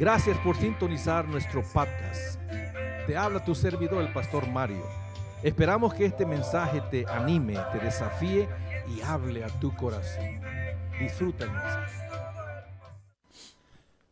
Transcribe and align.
Gracias 0.00 0.38
por 0.38 0.56
sintonizar 0.56 1.28
nuestro 1.28 1.62
podcast. 1.62 2.40
Te 3.06 3.14
habla 3.18 3.44
tu 3.44 3.54
servidor, 3.54 4.02
el 4.02 4.10
pastor 4.14 4.48
Mario. 4.48 4.82
Esperamos 5.42 5.92
que 5.92 6.06
este 6.06 6.24
mensaje 6.24 6.80
te 6.90 7.06
anime, 7.06 7.58
te 7.70 7.80
desafíe 7.80 8.48
y 8.96 9.02
hable 9.02 9.44
a 9.44 9.48
tu 9.60 9.76
corazón. 9.76 10.40
Disfruta 10.98 11.44
el. 11.44 11.50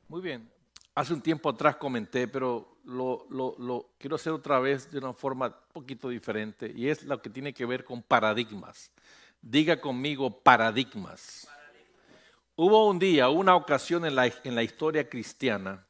Muy 0.09 0.21
bien. 0.21 0.47
Hace 0.95 1.15
un 1.15 1.23
tiempo 1.23 1.49
atrás 1.49 1.77
comenté, 1.77 2.29
pero 2.29 2.77
lo, 2.85 3.25
lo, 3.31 3.89
quiero 3.97 4.17
hacer 4.17 4.35
otra 4.35 4.59
vez 4.59 4.91
de 4.93 4.99
una 4.99 5.15
forma 5.15 5.47
un 5.47 5.73
poquito 5.73 6.11
diferente 6.11 6.71
y 6.71 6.89
es 6.91 7.03
lo 7.05 7.23
que 7.23 7.31
tiene 7.31 7.55
que 7.55 7.65
ver 7.65 7.83
con 7.83 8.03
paradigmas. 8.03 8.91
Diga 9.41 9.81
conmigo 9.81 10.39
paradigmas. 10.39 11.49
Hubo 12.61 12.89
un 12.89 12.99
día, 12.99 13.29
una 13.29 13.55
ocasión 13.55 14.05
en 14.05 14.17
la, 14.17 14.27
en 14.27 14.57
la 14.57 14.65
historia 14.65 15.09
cristiana 15.09 15.87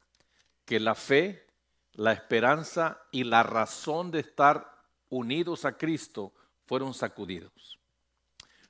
que 0.65 0.79
la 0.79 0.93
fe, 0.93 1.47
la 1.93 2.13
esperanza 2.13 3.01
y 3.09 3.23
la 3.23 3.41
razón 3.41 4.11
de 4.11 4.19
estar 4.19 4.77
unidos 5.09 5.65
a 5.65 5.75
Cristo 5.75 6.31
fueron 6.67 6.93
sacudidos. 6.93 7.79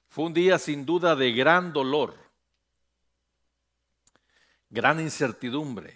Fue 0.08 0.24
un 0.24 0.34
día 0.34 0.58
sin 0.58 0.86
duda 0.86 1.14
de 1.14 1.34
gran 1.34 1.74
dolor, 1.74 2.16
gran 4.70 5.02
incertidumbre 5.02 5.94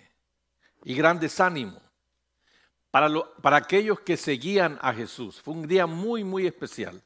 y 0.83 0.95
gran 0.95 1.21
desánimo 1.21 1.81
para, 2.91 3.07
para 3.41 3.55
aquellos 3.55 4.01
que 4.01 4.17
seguían 4.17 4.77
a 4.81 4.91
Jesús. 4.91 5.39
Fue 5.41 5.53
un 5.53 5.65
día 5.65 5.87
muy, 5.87 6.25
muy 6.25 6.47
especial, 6.47 7.01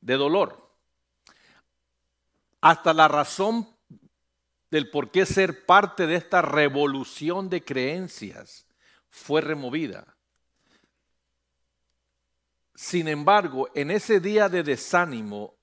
de 0.00 0.14
dolor. 0.14 0.70
Hasta 2.62 2.94
la 2.94 3.08
razón 3.08 3.76
del 4.70 4.90
por 4.90 5.10
qué 5.10 5.24
ser 5.24 5.64
parte 5.64 6.06
de 6.06 6.16
esta 6.16 6.42
revolución 6.42 7.48
de 7.48 7.64
creencias 7.64 8.66
fue 9.08 9.40
removida. 9.40 10.16
Sin 12.74 13.08
embargo, 13.08 13.68
en 13.74 13.90
ese 13.90 14.20
día 14.20 14.48
de 14.48 14.62
desánimo, 14.62 15.54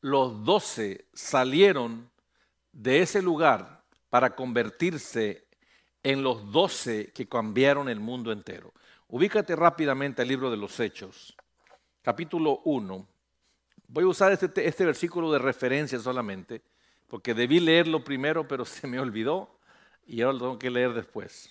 los 0.00 0.44
doce 0.44 1.06
salieron 1.12 2.10
de 2.72 3.02
ese 3.02 3.20
lugar 3.20 3.82
para 4.08 4.34
convertirse 4.34 5.46
en 6.02 6.22
los 6.22 6.50
doce 6.52 7.12
que 7.12 7.26
cambiaron 7.26 7.88
el 7.88 8.00
mundo 8.00 8.32
entero. 8.32 8.72
Ubícate 9.08 9.56
rápidamente 9.56 10.22
al 10.22 10.28
libro 10.28 10.50
de 10.50 10.56
los 10.56 10.78
Hechos, 10.78 11.36
capítulo 12.02 12.60
1. 12.64 13.08
Voy 13.88 14.04
a 14.04 14.08
usar 14.08 14.32
este, 14.32 14.66
este 14.66 14.86
versículo 14.86 15.32
de 15.32 15.38
referencia 15.38 15.98
solamente 15.98 16.62
porque 17.08 17.34
debí 17.34 17.58
leerlo 17.58 18.04
primero, 18.04 18.46
pero 18.46 18.64
se 18.64 18.86
me 18.86 19.00
olvidó 19.00 19.58
y 20.06 20.22
ahora 20.22 20.34
lo 20.34 20.38
tengo 20.38 20.58
que 20.58 20.70
leer 20.70 20.92
después. 20.92 21.50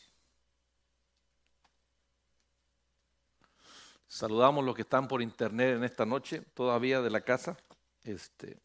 Saludamos 4.07 4.63
los 4.63 4.73
que 4.73 4.83
están 4.83 5.07
por 5.07 5.21
internet 5.21 5.75
en 5.75 5.83
esta 5.83 6.05
noche, 6.05 6.41
todavía 6.53 7.01
de 7.01 7.09
la 7.09 7.21
casa. 7.21 7.57
Este, 8.03 8.57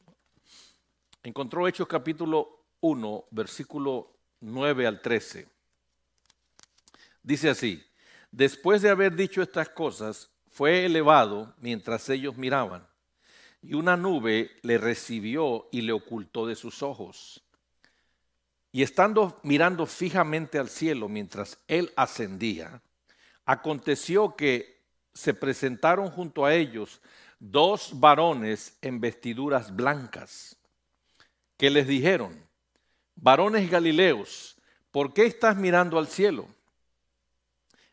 encontró 1.22 1.66
Hechos 1.66 1.88
capítulo 1.88 2.64
1, 2.80 3.24
versículo 3.30 4.12
9 4.40 4.86
al 4.86 5.00
13. 5.00 5.48
Dice 7.24 7.50
así, 7.50 7.84
después 8.30 8.82
de 8.82 8.90
haber 8.90 9.14
dicho 9.14 9.42
estas 9.42 9.68
cosas, 9.68 10.30
fue 10.48 10.84
elevado 10.84 11.54
mientras 11.58 12.08
ellos 12.08 12.36
miraban 12.36 12.86
y 13.62 13.74
una 13.74 13.96
nube 13.96 14.50
le 14.62 14.77
recibió 14.77 15.68
y 15.70 15.82
le 15.82 15.92
ocultó 15.92 16.46
de 16.46 16.56
sus 16.56 16.82
ojos. 16.82 17.42
Y 18.72 18.82
estando 18.82 19.38
mirando 19.42 19.86
fijamente 19.86 20.58
al 20.58 20.69
cielo 20.69 21.08
mientras 21.08 21.58
él 21.69 21.92
ascendía, 21.94 22.82
aconteció 23.44 24.34
que 24.34 24.82
se 25.14 25.34
presentaron 25.34 26.10
junto 26.10 26.44
a 26.44 26.54
ellos 26.54 27.00
dos 27.38 27.91
varones 27.94 28.78
en 28.82 29.00
vestiduras 29.00 29.75
blancas, 29.75 30.56
que 31.56 31.70
les 31.70 31.87
dijeron, 31.87 32.34
varones 33.14 33.70
galileos, 33.70 34.56
¿por 34.91 35.12
qué 35.12 35.26
estás 35.26 35.56
mirando 35.56 35.98
al 35.98 36.08
cielo? 36.08 36.48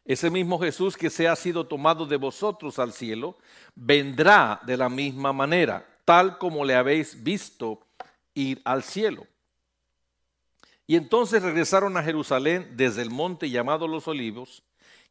Ese 0.10 0.32
mismo 0.32 0.58
Jesús 0.58 0.98
que 0.98 1.12
se 1.12 1.28
ha 1.28 1.36
sido 1.36 1.68
tomado 1.68 2.04
de 2.08 2.18
vosotros 2.18 2.80
al 2.80 2.94
cielo, 2.94 3.38
vendrá 3.76 4.60
de 4.66 4.76
la 4.76 4.90
misma 4.90 5.34
manera, 5.34 5.86
tal 6.04 6.40
como 6.40 6.66
le 6.66 6.74
habéis 6.74 7.22
visto 7.22 7.80
ir 8.34 8.60
al 8.66 8.82
cielo. 8.82 9.28
Y 10.88 10.96
entonces 10.96 11.44
regresaron 11.44 11.96
a 11.96 12.02
Jerusalén 12.02 12.74
desde 12.76 13.04
el 13.04 13.12
monte 13.12 13.52
llamado 13.52 13.88
Los 13.88 14.08
Olivos, 14.08 14.64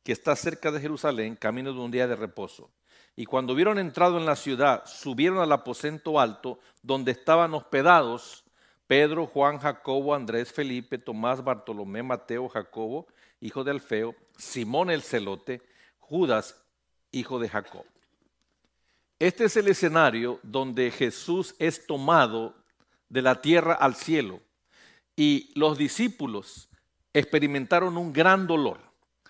que 0.02 0.10
está 0.10 0.34
cerca 0.34 0.72
de 0.72 0.80
Jerusalén, 0.80 1.36
camino 1.36 1.72
de 1.72 1.78
un 1.78 1.92
día 1.92 2.08
de 2.08 2.16
reposo. 2.16 2.68
Y 3.14 3.24
cuando 3.24 3.52
hubieron 3.52 3.78
entrado 3.78 4.18
en 4.18 4.26
la 4.26 4.34
ciudad, 4.34 4.82
subieron 4.84 5.38
al 5.38 5.52
aposento 5.52 6.18
alto, 6.18 6.58
donde 6.82 7.12
estaban 7.12 7.54
hospedados 7.54 8.44
Pedro, 8.88 9.26
Juan, 9.26 9.58
Jacobo, 9.58 10.12
Andrés, 10.12 10.52
Felipe, 10.52 10.98
Tomás, 10.98 11.44
Bartolomé, 11.44 12.02
Mateo, 12.02 12.48
Jacobo, 12.48 13.06
hijo 13.40 13.62
de 13.62 13.70
Alfeo, 13.70 14.16
Simón 14.38 14.88
el 14.88 15.02
celote, 15.02 15.60
Judas, 15.98 16.62
hijo 17.10 17.38
de 17.38 17.48
Jacob. 17.48 17.84
Este 19.18 19.44
es 19.44 19.56
el 19.56 19.66
escenario 19.66 20.38
donde 20.44 20.92
Jesús 20.92 21.56
es 21.58 21.86
tomado 21.86 22.54
de 23.08 23.20
la 23.20 23.40
tierra 23.42 23.74
al 23.74 23.96
cielo 23.96 24.40
y 25.16 25.50
los 25.58 25.76
discípulos 25.76 26.68
experimentaron 27.12 27.98
un 27.98 28.12
gran 28.12 28.46
dolor. 28.46 28.78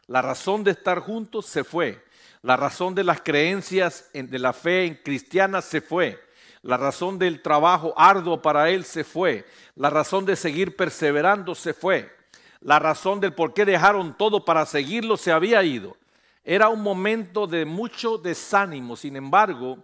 La 0.07 0.21
razón 0.21 0.63
de 0.63 0.73
estar 0.73 1.01
juntos 1.01 1.47
se 1.47 1.65
fue. 1.65 2.05
La 2.43 2.57
razón 2.57 2.95
de 2.95 3.05
las 3.05 3.23
creencias 3.23 4.11
de 4.13 4.39
la 4.39 4.53
fe 4.53 4.85
en 4.85 4.95
cristiana 4.97 5.63
se 5.63 5.81
fue. 5.81 6.21
La 6.61 6.77
razón 6.77 7.19
del 7.19 7.41
trabajo 7.41 7.95
arduo 7.97 8.43
para 8.43 8.69
él 8.69 8.85
se 8.85 9.05
fue. 9.05 9.47
La 9.75 9.89
razón 9.89 10.27
de 10.27 10.37
seguir 10.37 10.77
perseverando 10.77 11.55
se 11.55 11.73
fue 11.73 12.18
la 12.61 12.79
razón 12.79 13.21
del 13.21 13.35
por 13.35 13.55
qué 13.55 13.65
dejaron 13.65 14.17
todo 14.17 14.45
para 14.45 14.67
seguirlo 14.67 15.17
se 15.17 15.33
había 15.33 15.63
ido. 15.63 15.97
Era 16.45 16.69
un 16.69 16.83
momento 16.83 17.47
de 17.47 17.65
mucho 17.65 18.19
desánimo. 18.19 18.97
Sin 18.97 19.17
embargo, 19.17 19.79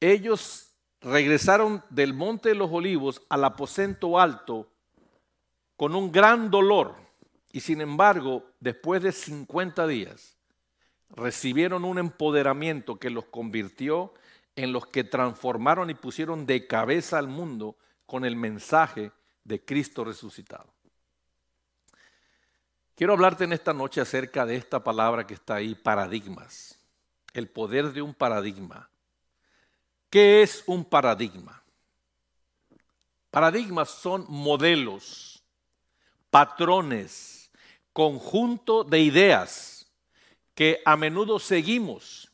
ellos 0.00 0.72
regresaron 1.00 1.82
del 1.90 2.12
Monte 2.12 2.50
de 2.50 2.54
los 2.54 2.70
Olivos 2.70 3.22
al 3.28 3.44
aposento 3.44 4.18
alto 4.18 4.68
con 5.76 5.94
un 5.94 6.12
gran 6.12 6.50
dolor. 6.50 6.96
Y 7.52 7.60
sin 7.60 7.80
embargo, 7.80 8.44
después 8.60 9.02
de 9.02 9.12
50 9.12 9.86
días, 9.86 10.36
recibieron 11.08 11.84
un 11.84 11.98
empoderamiento 11.98 12.98
que 12.98 13.10
los 13.10 13.24
convirtió 13.24 14.12
en 14.56 14.72
los 14.72 14.86
que 14.86 15.04
transformaron 15.04 15.90
y 15.90 15.94
pusieron 15.94 16.46
de 16.46 16.66
cabeza 16.66 17.18
al 17.18 17.28
mundo 17.28 17.76
con 18.06 18.24
el 18.24 18.36
mensaje 18.36 19.12
de 19.44 19.64
Cristo 19.64 20.04
resucitado. 20.04 20.72
Quiero 23.00 23.14
hablarte 23.14 23.44
en 23.44 23.54
esta 23.54 23.72
noche 23.72 24.02
acerca 24.02 24.44
de 24.44 24.56
esta 24.56 24.84
palabra 24.84 25.26
que 25.26 25.32
está 25.32 25.54
ahí, 25.54 25.74
paradigmas. 25.74 26.78
El 27.32 27.48
poder 27.48 27.94
de 27.94 28.02
un 28.02 28.12
paradigma. 28.12 28.90
¿Qué 30.10 30.42
es 30.42 30.62
un 30.66 30.84
paradigma? 30.84 31.62
Paradigmas 33.30 33.88
son 33.88 34.26
modelos, 34.28 35.42
patrones, 36.28 37.50
conjunto 37.94 38.84
de 38.84 39.00
ideas 39.00 39.90
que 40.54 40.82
a 40.84 40.94
menudo 40.94 41.38
seguimos 41.38 42.30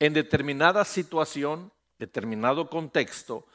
en 0.00 0.14
determinada 0.14 0.84
situación, 0.84 1.70
determinado 1.96 2.68
contexto 2.68 3.46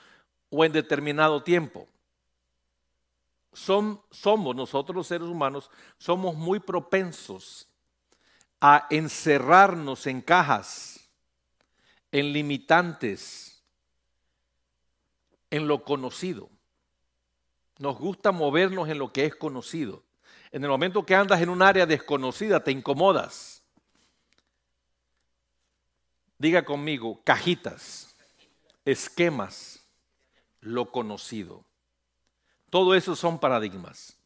o 0.50 0.64
en 0.64 0.72
determinado 0.72 1.44
tiempo 1.44 1.90
somos 3.54 4.56
nosotros 4.56 4.96
los 4.96 5.08
seres 5.08 5.28
humanos, 5.28 5.70
somos 5.98 6.36
muy 6.36 6.60
propensos 6.60 7.68
a 8.60 8.88
encerrarnos 8.90 10.08
en 10.08 10.22
cajas, 10.22 11.10
en 12.12 12.32
limitantes, 12.32 13.64
en 15.50 15.68
lo 15.68 15.84
conocido. 15.84 16.50
Nos 17.80 17.98
gusta 17.98 18.32
movernos 18.32 18.88
en 18.90 19.00
lo 19.00 19.12
que 19.12 19.26
es 19.26 19.36
conocido. 19.36 20.04
En 20.52 20.64
el 20.64 20.70
momento 20.70 21.06
que 21.06 21.16
andas 21.16 21.42
en 21.42 21.50
un 21.50 21.62
área 21.62 21.86
desconocida, 21.86 22.64
te 22.64 22.72
incomodas. 22.72 23.64
Diga 26.38 26.64
conmigo, 26.64 27.22
cajitas, 27.24 28.16
esquemas, 28.86 29.86
lo 30.60 30.92
conocido. 30.92 31.66
Todo 32.72 32.96
eso 32.96 33.18
son 33.18 33.38
paradigmas. 33.38 34.18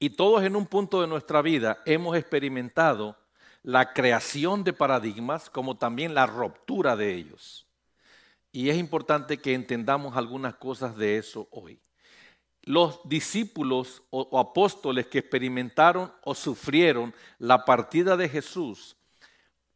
Y 0.00 0.10
todos 0.10 0.42
en 0.44 0.56
un 0.56 0.66
punto 0.66 1.02
de 1.02 1.06
nuestra 1.06 1.42
vida 1.42 1.82
hemos 1.84 2.16
experimentado 2.16 3.16
la 3.62 3.92
creación 3.92 4.64
de 4.64 4.72
paradigmas 4.72 5.50
como 5.50 5.76
también 5.76 6.14
la 6.14 6.24
ruptura 6.24 6.96
de 6.96 7.14
ellos. 7.14 7.66
Y 8.50 8.70
es 8.70 8.78
importante 8.78 9.36
que 9.38 9.52
entendamos 9.52 10.16
algunas 10.16 10.54
cosas 10.54 10.96
de 10.96 11.18
eso 11.18 11.48
hoy. 11.50 11.78
los 12.62 13.00
discípulos 13.04 14.02
o, 14.10 14.38
apóstoles 14.38 15.06
que 15.06 15.18
experimentaron 15.18 16.12
o 16.22 16.34
sufrieron 16.34 17.14
la 17.38 17.64
partida 17.64 18.16
de 18.16 18.28
Jesús, 18.28 18.96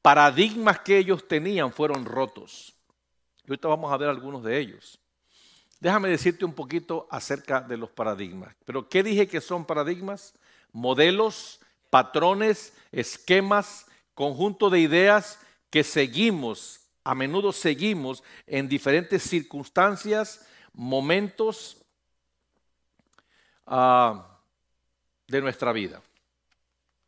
paradigmas 0.00 0.80
que 0.80 0.98
ellos 0.98 1.28
tenían 1.28 1.70
fueron 1.72 2.06
rotos. 2.06 2.74
Y 3.44 3.50
ahorita 3.50 3.68
vamos 3.68 3.92
a 3.92 3.96
ver 3.98 4.08
algunos 4.08 4.42
de 4.42 4.58
ellos. 4.58 5.01
Déjame 5.82 6.08
decirte 6.08 6.44
un 6.44 6.54
poquito 6.54 7.06
acerca 7.10 7.60
de 7.60 7.76
los 7.76 7.90
paradigmas. 7.90 8.54
Pero 8.64 8.88
¿qué 8.88 9.02
dije 9.02 9.26
que 9.26 9.40
son 9.40 9.64
paradigmas? 9.64 10.32
Modelos, 10.72 11.60
patrones, 11.90 12.72
esquemas, 12.92 13.86
conjunto 14.14 14.70
de 14.70 14.78
ideas 14.80 15.38
que 15.70 15.82
seguimos, 15.82 16.80
a 17.04 17.14
menudo 17.14 17.52
seguimos 17.52 18.22
en 18.46 18.68
diferentes 18.68 19.24
circunstancias, 19.24 20.46
momentos 20.72 21.82
Ah, 23.66 24.38
de 25.28 25.40
nuestra 25.40 25.72
vida. 25.72 26.02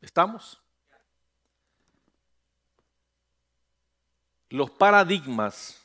¿Estamos? 0.01 0.63
Los 4.49 4.71
paradigmas, 4.71 5.84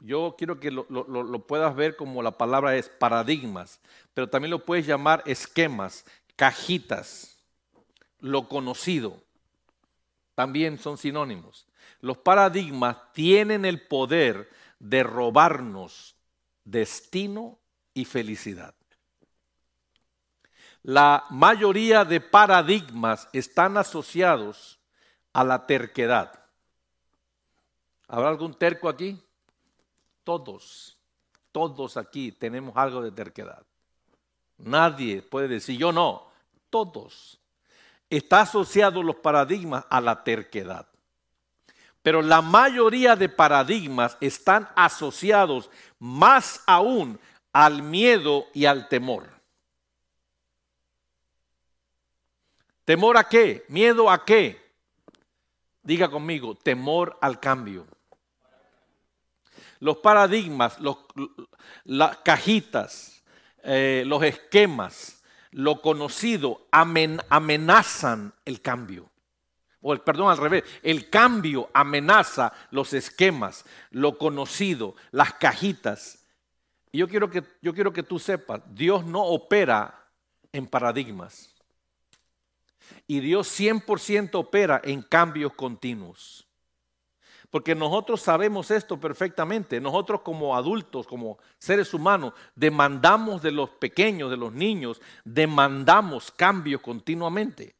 yo 0.00 0.34
quiero 0.36 0.60
que 0.60 0.70
lo, 0.70 1.46
puedas 1.46 1.74
ver 1.74 1.96
como 1.96 2.22
la 2.22 2.32
palabra 2.32 2.76
es 2.76 2.88
paradigmas, 2.88 3.80
pero 4.14 4.28
también 4.28 4.50
lo 4.50 4.64
puedes 4.64 4.86
llamar 4.86 5.22
esquemas, 5.26 6.04
cajitas, 6.36 7.38
lo 8.20 8.48
conocido, 8.48 9.22
también 10.34 10.78
son 10.78 10.98
sinónimos. 10.98 11.66
Los 12.00 12.18
paradigmas 12.18 12.96
tienen 13.12 13.64
el 13.64 13.86
poder 13.86 14.50
de 14.78 15.02
robarnos 15.02 16.16
destino 16.64 17.58
y 17.94 18.04
felicidad. 18.04 18.74
La 20.82 21.24
mayoría 21.30 22.04
de 22.04 22.20
paradigmas 22.20 23.28
están 23.32 23.76
asociados 23.76 24.78
a 25.32 25.42
la 25.42 25.66
terquedad. 25.66 26.44
¿Habrá 28.06 28.28
algún 28.28 28.54
terco 28.54 28.88
aquí? 28.88 29.20
Todos, 30.26 30.98
todos 31.52 31.96
aquí 31.96 32.32
tenemos 32.32 32.76
algo 32.76 33.00
de 33.00 33.12
terquedad. 33.12 33.64
Nadie 34.58 35.22
puede 35.22 35.46
decir 35.46 35.78
yo 35.78 35.92
no, 35.92 36.26
todos. 36.68 37.38
Está 38.10 38.40
asociado 38.40 39.04
los 39.04 39.14
paradigmas 39.14 39.84
a 39.88 40.00
la 40.00 40.24
terquedad. 40.24 40.88
Pero 42.02 42.22
la 42.22 42.42
mayoría 42.42 43.14
de 43.14 43.28
paradigmas 43.28 44.16
están 44.20 44.68
asociados 44.74 45.70
más 46.00 46.60
aún 46.66 47.20
al 47.52 47.84
miedo 47.84 48.46
y 48.52 48.64
al 48.64 48.88
temor. 48.88 49.28
¿Temor 52.84 53.16
a 53.16 53.28
qué? 53.28 53.64
¿Miedo 53.68 54.10
a 54.10 54.24
qué? 54.24 54.60
Diga 55.84 56.10
conmigo, 56.10 56.56
temor 56.56 57.16
al 57.20 57.38
cambio. 57.38 57.86
Los 59.80 59.98
paradigmas, 59.98 60.78
las 61.84 62.16
cajitas, 62.18 63.22
eh, 63.62 64.04
los 64.06 64.22
esquemas, 64.22 65.22
lo 65.50 65.80
conocido 65.80 66.66
amenazan 66.70 68.32
el 68.44 68.60
cambio. 68.60 69.10
O 69.80 69.92
el, 69.92 70.00
perdón, 70.00 70.30
al 70.30 70.38
revés, 70.38 70.64
el 70.82 71.08
cambio 71.10 71.70
amenaza 71.72 72.52
los 72.70 72.92
esquemas, 72.92 73.64
lo 73.90 74.18
conocido, 74.18 74.96
las 75.12 75.34
cajitas. 75.34 76.24
Y 76.90 76.98
yo 76.98 77.08
quiero 77.08 77.30
que, 77.30 77.44
yo 77.62 77.72
quiero 77.74 77.92
que 77.92 78.02
tú 78.02 78.18
sepas, 78.18 78.62
Dios 78.74 79.04
no 79.04 79.22
opera 79.22 80.08
en 80.52 80.66
paradigmas. 80.66 81.54
Y 83.06 83.20
Dios 83.20 83.48
100% 83.58 84.34
opera 84.34 84.80
en 84.82 85.02
cambios 85.02 85.52
continuos. 85.54 86.45
Porque 87.56 87.74
nosotros 87.74 88.20
sabemos 88.20 88.70
esto 88.70 89.00
perfectamente. 89.00 89.80
Nosotros 89.80 90.20
como 90.20 90.54
adultos, 90.54 91.06
como 91.06 91.38
seres 91.58 91.94
humanos, 91.94 92.34
demandamos 92.54 93.40
de 93.40 93.50
los 93.50 93.70
pequeños, 93.70 94.30
de 94.30 94.36
los 94.36 94.52
niños, 94.52 95.00
demandamos 95.24 96.30
cambios 96.30 96.82
continuamente. 96.82 97.74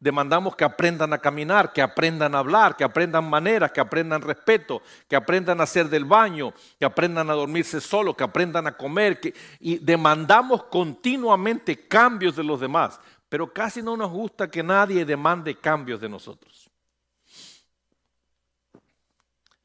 Demandamos 0.00 0.56
que 0.56 0.64
aprendan 0.64 1.12
a 1.12 1.18
caminar, 1.18 1.74
que 1.74 1.82
aprendan 1.82 2.34
a 2.34 2.38
hablar, 2.38 2.74
que 2.74 2.84
aprendan 2.84 3.28
maneras, 3.28 3.70
que 3.70 3.82
aprendan 3.82 4.22
respeto, 4.22 4.80
que 5.06 5.14
aprendan 5.14 5.60
a 5.60 5.64
hacer 5.64 5.90
del 5.90 6.06
baño, 6.06 6.54
que 6.78 6.86
aprendan 6.86 7.28
a 7.28 7.34
dormirse 7.34 7.82
solo, 7.82 8.16
que 8.16 8.24
aprendan 8.24 8.66
a 8.66 8.78
comer. 8.78 9.20
y 9.60 9.76
demandamos 9.76 10.64
continuamente 10.64 11.86
cambios 11.86 12.34
de 12.34 12.44
los 12.44 12.60
demás 12.60 12.98
pero 13.28 13.52
casi 13.52 13.82
no 13.82 13.96
nos 13.96 14.10
gusta 14.10 14.48
que 14.48 14.62
nadie 14.62 15.04
demande 15.04 15.56
cambios 15.56 16.00
de 16.00 16.08
nosotros. 16.08 16.70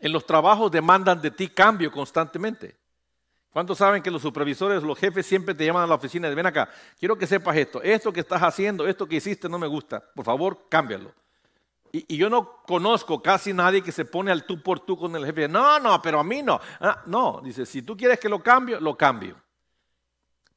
En 0.01 0.11
los 0.11 0.25
trabajos 0.25 0.71
demandan 0.71 1.21
de 1.21 1.31
ti 1.31 1.47
cambio 1.47 1.91
constantemente. 1.91 2.75
¿Cuántos 3.53 3.77
saben 3.77 4.01
que 4.01 4.09
los 4.09 4.21
supervisores, 4.21 4.81
los 4.81 4.97
jefes 4.97 5.25
siempre 5.25 5.53
te 5.53 5.65
llaman 5.65 5.83
a 5.83 5.87
la 5.87 5.95
oficina 5.95 6.29
y 6.29 6.33
ven 6.33 6.45
acá, 6.45 6.69
quiero 6.97 7.17
que 7.17 7.27
sepas 7.27 7.55
esto, 7.57 7.81
esto 7.83 8.11
que 8.11 8.21
estás 8.21 8.41
haciendo, 8.41 8.87
esto 8.87 9.07
que 9.07 9.17
hiciste 9.17 9.47
no 9.47 9.59
me 9.59 9.67
gusta, 9.67 10.03
por 10.15 10.25
favor 10.25 10.67
cámbialo. 10.69 11.13
Y, 11.91 12.15
yo 12.15 12.29
no 12.29 12.63
conozco 12.65 13.21
casi 13.21 13.53
nadie 13.53 13.83
que 13.83 13.91
se 13.91 14.05
pone 14.05 14.31
al 14.31 14.45
tú 14.45 14.61
por 14.63 14.79
tú 14.79 14.97
con 14.97 15.15
el 15.15 15.25
jefe, 15.25 15.49
no, 15.49 15.79
no, 15.79 16.01
pero 16.01 16.19
a 16.19 16.23
mí 16.23 16.41
no. 16.41 16.59
Ah, 16.79 17.03
no, 17.05 17.41
dice, 17.43 17.65
si 17.65 17.81
tú 17.81 17.97
quieres 17.97 18.19
que 18.19 18.29
lo 18.29 18.41
cambie, 18.41 18.79
lo 18.79 18.97
cambio 18.97 19.35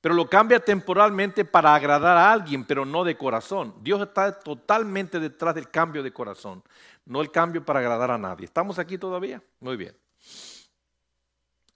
pero 0.04 0.14
lo 0.14 0.28
cambia 0.28 0.60
temporalmente 0.60 1.46
para 1.46 1.74
agradar 1.74 2.18
a 2.18 2.30
alguien, 2.30 2.66
pero 2.66 2.84
no 2.84 3.04
de 3.04 3.16
corazón. 3.16 3.74
Dios 3.80 4.02
está 4.02 4.38
totalmente 4.38 5.18
detrás 5.18 5.54
del 5.54 5.70
cambio 5.70 6.02
de 6.02 6.12
corazón, 6.12 6.62
no 7.04 7.20
el 7.20 7.30
cambio 7.30 7.64
para 7.64 7.80
agradar 7.80 8.10
a 8.10 8.18
nadie. 8.18 8.44
¿Estamos 8.44 8.78
aquí 8.78 8.98
todavía? 8.98 9.42
Muy 9.60 9.76
bien. 9.76 9.96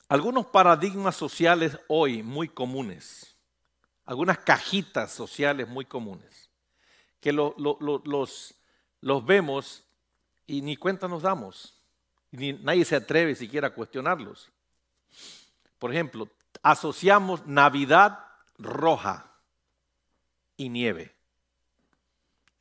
Algunos 0.08 0.46
paradigmas 0.46 1.16
sociales 1.16 1.78
hoy 1.86 2.22
muy 2.22 2.48
comunes, 2.48 3.36
algunas 4.06 4.38
cajitas 4.38 5.12
sociales 5.12 5.68
muy 5.68 5.84
comunes, 5.84 6.48
que 7.20 7.30
los, 7.30 7.52
los 7.58 9.26
vemos 9.26 9.84
y 10.46 10.62
ni 10.62 10.76
cuenta 10.76 11.08
nos 11.08 11.22
damos, 11.22 11.74
ni 12.30 12.54
nadie 12.54 12.86
se 12.86 12.96
atreve 12.96 13.34
siquiera 13.34 13.68
a 13.68 13.74
cuestionarlos. 13.74 14.50
Por 15.78 15.92
ejemplo, 15.92 16.28
asociamos 16.62 17.46
Navidad 17.46 18.24
roja 18.56 19.30
y 20.56 20.70
nieve. 20.70 21.17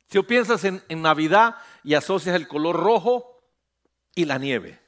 Si 0.08 0.16
tú 0.16 0.26
piensas 0.26 0.64
en, 0.64 0.82
Navidad 1.02 1.56
y 1.84 1.92
asocias 1.92 2.34
el 2.34 2.48
color 2.48 2.76
rojo 2.76 3.42
y 4.14 4.24
la 4.24 4.38
nieve. 4.38 4.80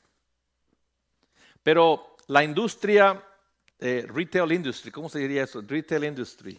Pero 1.63 2.17
la 2.27 2.43
industria, 2.43 3.23
eh, 3.79 4.07
retail 4.09 4.51
industry, 4.53 4.91
¿cómo 4.91 5.11
se 5.11 5.19
diría 5.19 5.45
eso? 5.45 5.61
Retail 5.61 6.05
industry. 6.05 6.59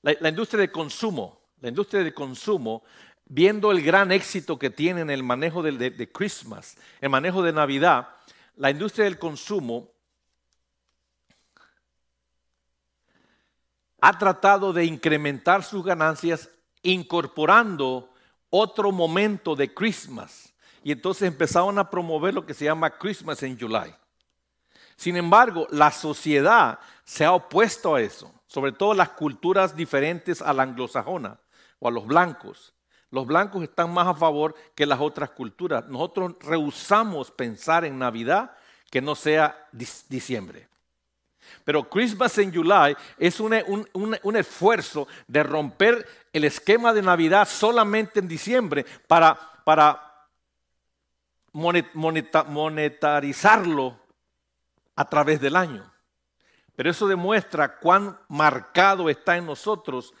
La, 0.00 0.28
industria 0.30 0.62
de 0.62 0.72
consumo, 0.72 1.50
la 1.60 1.68
industria 1.68 2.02
de 2.02 2.14
consumo, 2.14 2.84
viendo 3.26 3.70
el 3.70 3.82
gran 3.82 4.12
éxito 4.12 4.58
que 4.58 4.70
tiene 4.70 5.02
en 5.02 5.10
el 5.10 5.22
manejo 5.22 5.62
de 5.62 6.10
Christmas, 6.10 6.78
el 7.02 7.10
manejo 7.10 7.42
de 7.42 7.52
Navidad, 7.52 8.08
la 8.56 8.70
industria 8.70 9.04
del 9.04 9.18
consumo 9.18 9.92
ha 14.00 14.16
tratado 14.18 14.72
de 14.72 14.86
incrementar 14.86 15.62
sus 15.62 15.84
ganancias 15.84 16.48
incorporando 16.82 18.10
otro 18.50 18.92
momento 18.92 19.54
de 19.54 19.72
Christmas. 19.72 20.52
Y 20.82 20.92
entonces 20.92 21.28
empezaron 21.28 21.78
a 21.78 21.90
promover 21.90 22.34
lo 22.34 22.46
que 22.46 22.54
se 22.54 22.64
llama 22.64 22.90
Christmas 22.90 23.42
en 23.42 23.58
July. 23.58 23.94
Sin 24.96 25.16
embargo, 25.16 25.66
la 25.70 25.90
sociedad 25.90 26.78
se 27.04 27.24
ha 27.24 27.32
opuesto 27.32 27.94
a 27.94 28.00
eso, 28.00 28.32
sobre 28.46 28.72
todo 28.72 28.94
las 28.94 29.10
culturas 29.10 29.76
diferentes 29.76 30.42
a 30.42 30.52
la 30.52 30.64
anglosajona 30.64 31.38
o 31.78 31.88
a 31.88 31.90
los 31.90 32.06
blancos. 32.06 32.74
Los 33.10 33.26
blancos 33.26 33.62
están 33.62 33.92
más 33.92 34.06
a 34.06 34.14
favor 34.14 34.54
que 34.74 34.86
las 34.86 35.00
otras 35.00 35.30
culturas. 35.30 35.86
Nosotros 35.86 36.34
rehusamos 36.40 37.30
pensar 37.30 37.84
en 37.84 37.98
Navidad 37.98 38.52
que 38.90 39.00
no 39.00 39.14
sea 39.14 39.68
diciembre. 39.72 40.68
Pero 41.64 41.88
Christmas 41.88 42.36
in 42.38 42.52
July 42.52 42.96
es 43.18 43.40
un, 43.40 43.54
esfuerzo 44.36 45.08
de 45.26 45.42
romper 45.42 46.06
el 46.32 46.44
esquema 46.44 46.92
de 46.92 47.02
Navidad 47.02 47.48
solamente 47.48 48.20
en 48.20 48.28
diciembre 48.28 48.84
para, 49.06 49.38
para 49.64 50.26
monetarizarlo 51.52 53.98
a 54.96 55.08
través 55.08 55.40
del 55.40 55.56
año. 55.56 55.90
Pero 56.74 56.90
eso 56.90 57.08
demuestra 57.08 57.78
cuán 57.78 58.18
marcado 58.28 59.10
está 59.10 59.36
en 59.36 59.46
nosotros 59.46 60.14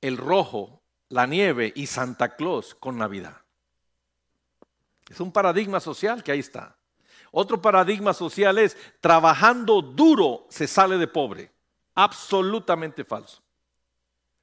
el 0.00 0.16
rojo, 0.16 0.82
la 1.08 1.26
nieve 1.26 1.72
y 1.74 1.86
Santa 1.86 2.36
Claus 2.36 2.74
con 2.74 2.98
Navidad. 2.98 3.36
Es 5.08 5.20
un 5.20 5.32
paradigma 5.32 5.80
social 5.80 6.22
que 6.22 6.32
ahí 6.32 6.40
está. 6.40 6.77
Otro 7.30 7.60
paradigma 7.60 8.14
social 8.14 8.58
es 8.58 8.76
trabajando 9.00 9.82
duro 9.82 10.46
se 10.48 10.66
sale 10.66 10.96
de 10.98 11.06
pobre. 11.06 11.50
Absolutamente 11.94 13.04
falso. 13.04 13.42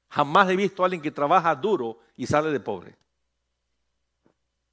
Jamás 0.08 0.48
he 0.48 0.56
visto 0.56 0.82
a 0.82 0.86
alguien 0.86 1.02
que 1.02 1.10
trabaja 1.10 1.54
duro 1.54 1.98
y 2.16 2.26
sale 2.26 2.50
de 2.50 2.60
pobre. 2.60 2.96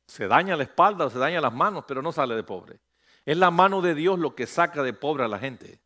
Se 0.05 0.27
daña 0.27 0.55
la 0.55 0.63
espalda 0.63 1.05
o 1.05 1.09
se 1.09 1.17
daña 1.17 1.41
las 1.41 1.53
manos, 1.53 1.85
pero 1.87 2.01
no 2.01 2.11
sale 2.11 2.35
de 2.35 2.43
pobre. 2.43 2.79
Es 3.25 3.37
la 3.37 3.51
mano 3.51 3.81
de 3.81 3.95
Dios 3.95 4.19
lo 4.19 4.35
que 4.35 4.45
saca 4.45 4.83
de 4.83 4.93
pobre 4.93 5.23
a 5.23 5.27
la 5.27 5.39
gente. 5.39 5.79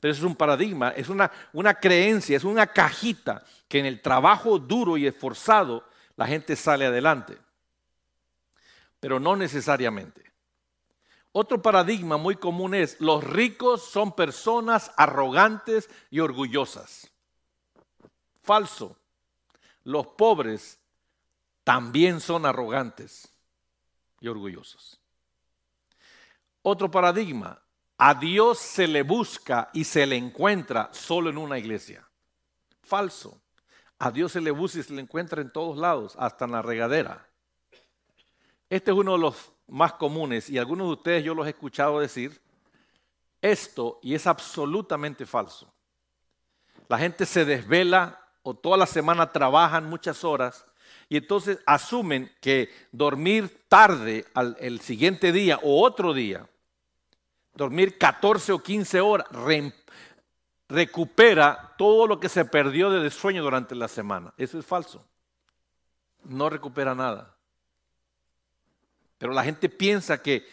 Pero 0.00 0.12
eso 0.12 0.22
es 0.22 0.26
un 0.26 0.34
paradigma, 0.34 0.90
es 0.90 1.08
una, 1.08 1.30
una 1.52 1.74
creencia, 1.74 2.36
es 2.36 2.42
una 2.42 2.66
cajita 2.66 3.44
que 3.68 3.78
en 3.78 3.86
el 3.86 4.00
trabajo 4.00 4.58
duro 4.58 4.96
y 4.96 5.06
esforzado 5.06 5.84
la 6.16 6.26
gente 6.26 6.56
sale 6.56 6.86
adelante. 6.86 7.38
Pero 8.98 9.20
no 9.20 9.36
necesariamente. 9.36 10.31
Otro 11.32 11.62
paradigma 11.62 12.18
muy 12.18 12.36
común 12.36 12.74
es, 12.74 13.00
los 13.00 13.24
ricos 13.24 13.82
son 13.82 14.14
personas 14.14 14.92
arrogantes 14.96 15.88
y 16.10 16.20
orgullosas. 16.20 17.10
Falso. 18.42 18.96
Los 19.84 20.06
pobres 20.08 20.78
también 21.64 22.20
son 22.20 22.44
arrogantes 22.44 23.28
y 24.20 24.28
orgullosos. 24.28 25.00
Otro 26.60 26.90
paradigma, 26.90 27.60
a 27.96 28.14
Dios 28.14 28.58
se 28.58 28.86
le 28.86 29.02
busca 29.02 29.70
y 29.72 29.84
se 29.84 30.06
le 30.06 30.16
encuentra 30.16 30.90
solo 30.92 31.30
en 31.30 31.38
una 31.38 31.58
iglesia. 31.58 32.06
Falso. 32.82 33.40
A 33.98 34.10
Dios 34.10 34.32
se 34.32 34.40
le 34.40 34.50
busca 34.50 34.80
y 34.80 34.82
se 34.82 34.92
le 34.92 35.00
encuentra 35.00 35.40
en 35.40 35.52
todos 35.52 35.78
lados, 35.78 36.14
hasta 36.18 36.44
en 36.44 36.52
la 36.52 36.62
regadera. 36.62 37.28
Este 38.68 38.90
es 38.90 38.96
uno 38.96 39.12
de 39.12 39.18
los 39.18 39.52
más 39.72 39.94
comunes 39.94 40.50
y 40.50 40.58
algunos 40.58 40.86
de 40.86 40.92
ustedes 40.92 41.24
yo 41.24 41.34
los 41.34 41.46
he 41.46 41.50
escuchado 41.50 41.98
decir 41.98 42.38
esto 43.40 43.98
y 44.02 44.14
es 44.14 44.26
absolutamente 44.26 45.24
falso. 45.24 45.72
La 46.88 46.98
gente 46.98 47.24
se 47.24 47.46
desvela 47.46 48.20
o 48.42 48.54
toda 48.54 48.76
la 48.76 48.86
semana 48.86 49.32
trabajan 49.32 49.88
muchas 49.88 50.24
horas 50.24 50.66
y 51.08 51.16
entonces 51.16 51.58
asumen 51.64 52.30
que 52.40 52.70
dormir 52.92 53.64
tarde 53.68 54.26
al 54.34 54.56
el 54.60 54.80
siguiente 54.80 55.32
día 55.32 55.58
o 55.62 55.82
otro 55.82 56.12
día, 56.12 56.46
dormir 57.54 57.96
14 57.96 58.52
o 58.52 58.58
15 58.58 59.00
horas, 59.00 59.26
recupera 60.68 61.74
todo 61.78 62.06
lo 62.06 62.20
que 62.20 62.28
se 62.28 62.44
perdió 62.44 62.90
de 62.90 63.10
sueño 63.10 63.42
durante 63.42 63.74
la 63.74 63.88
semana. 63.88 64.34
Eso 64.36 64.58
es 64.58 64.66
falso. 64.66 65.02
No 66.24 66.50
recupera 66.50 66.94
nada. 66.94 67.31
Pero 69.22 69.34
la 69.34 69.44
gente 69.44 69.68
piensa 69.68 70.20
que 70.20 70.44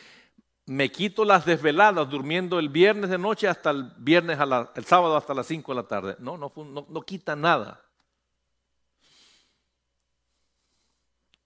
me 0.67 0.91
quito 0.91 1.25
las 1.25 1.43
desveladas 1.43 2.07
durmiendo 2.07 2.59
el 2.59 2.69
viernes 2.69 3.09
de 3.09 3.17
noche 3.17 3.47
hasta 3.47 3.71
el 3.71 3.91
viernes, 3.97 4.37
el 4.75 4.85
sábado 4.85 5.17
hasta 5.17 5.33
las 5.33 5.47
5 5.47 5.71
de 5.71 5.75
la 5.75 5.87
tarde. 5.87 6.15
No, 6.19 6.37
no, 6.37 6.53
no, 6.55 6.85
no 6.87 7.01
quita 7.01 7.35
nada. 7.35 7.83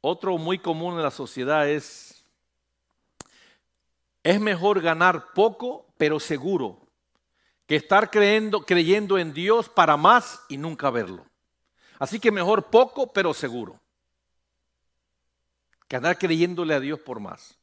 Otro 0.01 0.37
muy 0.37 0.59
común 0.59 0.95
en 0.95 1.03
la 1.03 1.11
sociedad 1.11 1.69
es, 1.69 2.25
es 4.21 4.41
mejor 4.41 4.81
ganar 4.81 5.31
poco 5.33 5.85
pero 5.97 6.19
seguro 6.19 6.81
que 7.67 7.77
estar 7.77 8.11
creyendo, 8.11 8.65
creyendo 8.65 9.17
en 9.17 9.33
Dios 9.33 9.69
para 9.69 9.95
más 9.95 10.41
y 10.49 10.57
nunca 10.57 10.89
verlo. 10.89 11.25
Así 11.99 12.19
que 12.19 12.33
mejor 12.33 12.65
poco 12.65 13.13
pero 13.13 13.33
seguro 13.33 13.79
que 15.93 15.97
andar 15.97 16.17
creyéndole 16.17 16.73
a 16.73 16.79
Dios 16.79 16.99
por 17.01 17.19
más. 17.19 17.55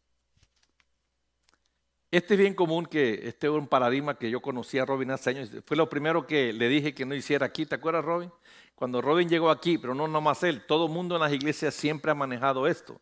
Este 2.12 2.34
es 2.34 2.38
bien 2.38 2.54
común 2.54 2.86
que 2.86 3.26
este 3.26 3.48
es 3.48 3.52
un 3.52 3.66
paradigma 3.66 4.16
que 4.16 4.30
yo 4.30 4.40
conocí 4.40 4.78
a 4.78 4.84
Robin 4.84 5.10
hace 5.10 5.30
años. 5.30 5.50
Fue 5.66 5.76
lo 5.76 5.88
primero 5.88 6.28
que 6.28 6.52
le 6.52 6.68
dije 6.68 6.94
que 6.94 7.04
no 7.04 7.16
hiciera 7.16 7.46
aquí. 7.46 7.66
¿Te 7.66 7.74
acuerdas, 7.74 8.04
Robin? 8.04 8.30
Cuando 8.76 9.02
Robin 9.02 9.28
llegó 9.28 9.50
aquí, 9.50 9.78
pero 9.78 9.96
no 9.96 10.06
nomás 10.06 10.44
él, 10.44 10.64
todo 10.64 10.86
el 10.86 10.92
mundo 10.92 11.16
en 11.16 11.22
las 11.22 11.32
iglesias 11.32 11.74
siempre 11.74 12.12
ha 12.12 12.14
manejado 12.14 12.68
esto. 12.68 13.00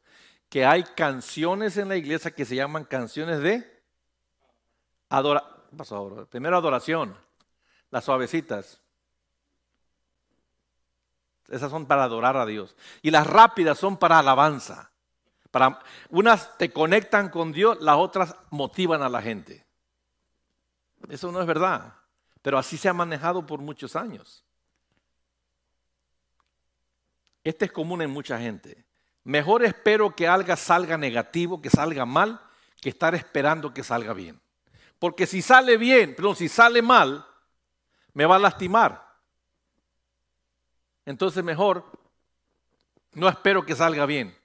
Que 0.48 0.64
hay 0.64 0.82
canciones 0.82 1.76
en 1.76 1.90
la 1.90 1.96
iglesia 1.96 2.30
que 2.30 2.46
se 2.46 2.56
llaman 2.56 2.84
canciones 2.84 3.40
de 3.40 3.70
adoración. 5.10 6.26
Primero 6.30 6.56
adoración, 6.56 7.14
las 7.90 8.02
suavecitas. 8.02 8.80
Esas 11.48 11.70
son 11.70 11.84
para 11.84 12.04
adorar 12.04 12.38
a 12.38 12.46
Dios. 12.46 12.74
Y 13.02 13.10
las 13.10 13.26
rápidas 13.26 13.76
son 13.76 13.98
para 13.98 14.20
alabanza 14.20 14.90
unas 16.10 16.56
te 16.58 16.72
conectan 16.72 17.30
con 17.30 17.52
Dios, 17.52 17.80
las 17.80 17.96
otras 17.96 18.34
motivan 18.50 19.02
a 19.02 19.08
la 19.08 19.22
gente. 19.22 19.66
Eso 21.08 21.32
no 21.32 21.40
es 21.40 21.46
verdad, 21.46 21.94
pero 22.42 22.58
así 22.58 22.76
se 22.76 22.88
ha 22.88 22.92
manejado 22.92 23.46
por 23.46 23.60
muchos 23.60 23.96
años. 23.96 24.44
Este 27.44 27.66
es 27.66 27.72
común 27.72 28.02
en 28.02 28.10
mucha 28.10 28.38
gente. 28.38 28.84
Mejor 29.24 29.64
espero 29.64 30.14
que 30.14 30.28
algo 30.28 30.54
salga 30.56 30.96
negativo, 30.96 31.60
que 31.60 31.70
salga 31.70 32.04
mal, 32.04 32.40
que 32.80 32.90
estar 32.90 33.14
esperando 33.14 33.72
que 33.72 33.84
salga 33.84 34.12
bien. 34.12 34.40
Porque 34.98 35.26
si 35.26 35.42
sale 35.42 35.76
bien, 35.76 36.14
pero 36.16 36.34
si 36.34 36.48
sale 36.48 36.82
mal, 36.82 37.26
me 38.12 38.26
va 38.26 38.36
a 38.36 38.40
lastimar. 38.40 39.06
Entonces 41.04 41.42
mejor 41.42 41.84
no 43.14 43.28
espero 43.28 43.64
que 43.64 43.74
salga 43.74 44.06
bien. 44.06 44.37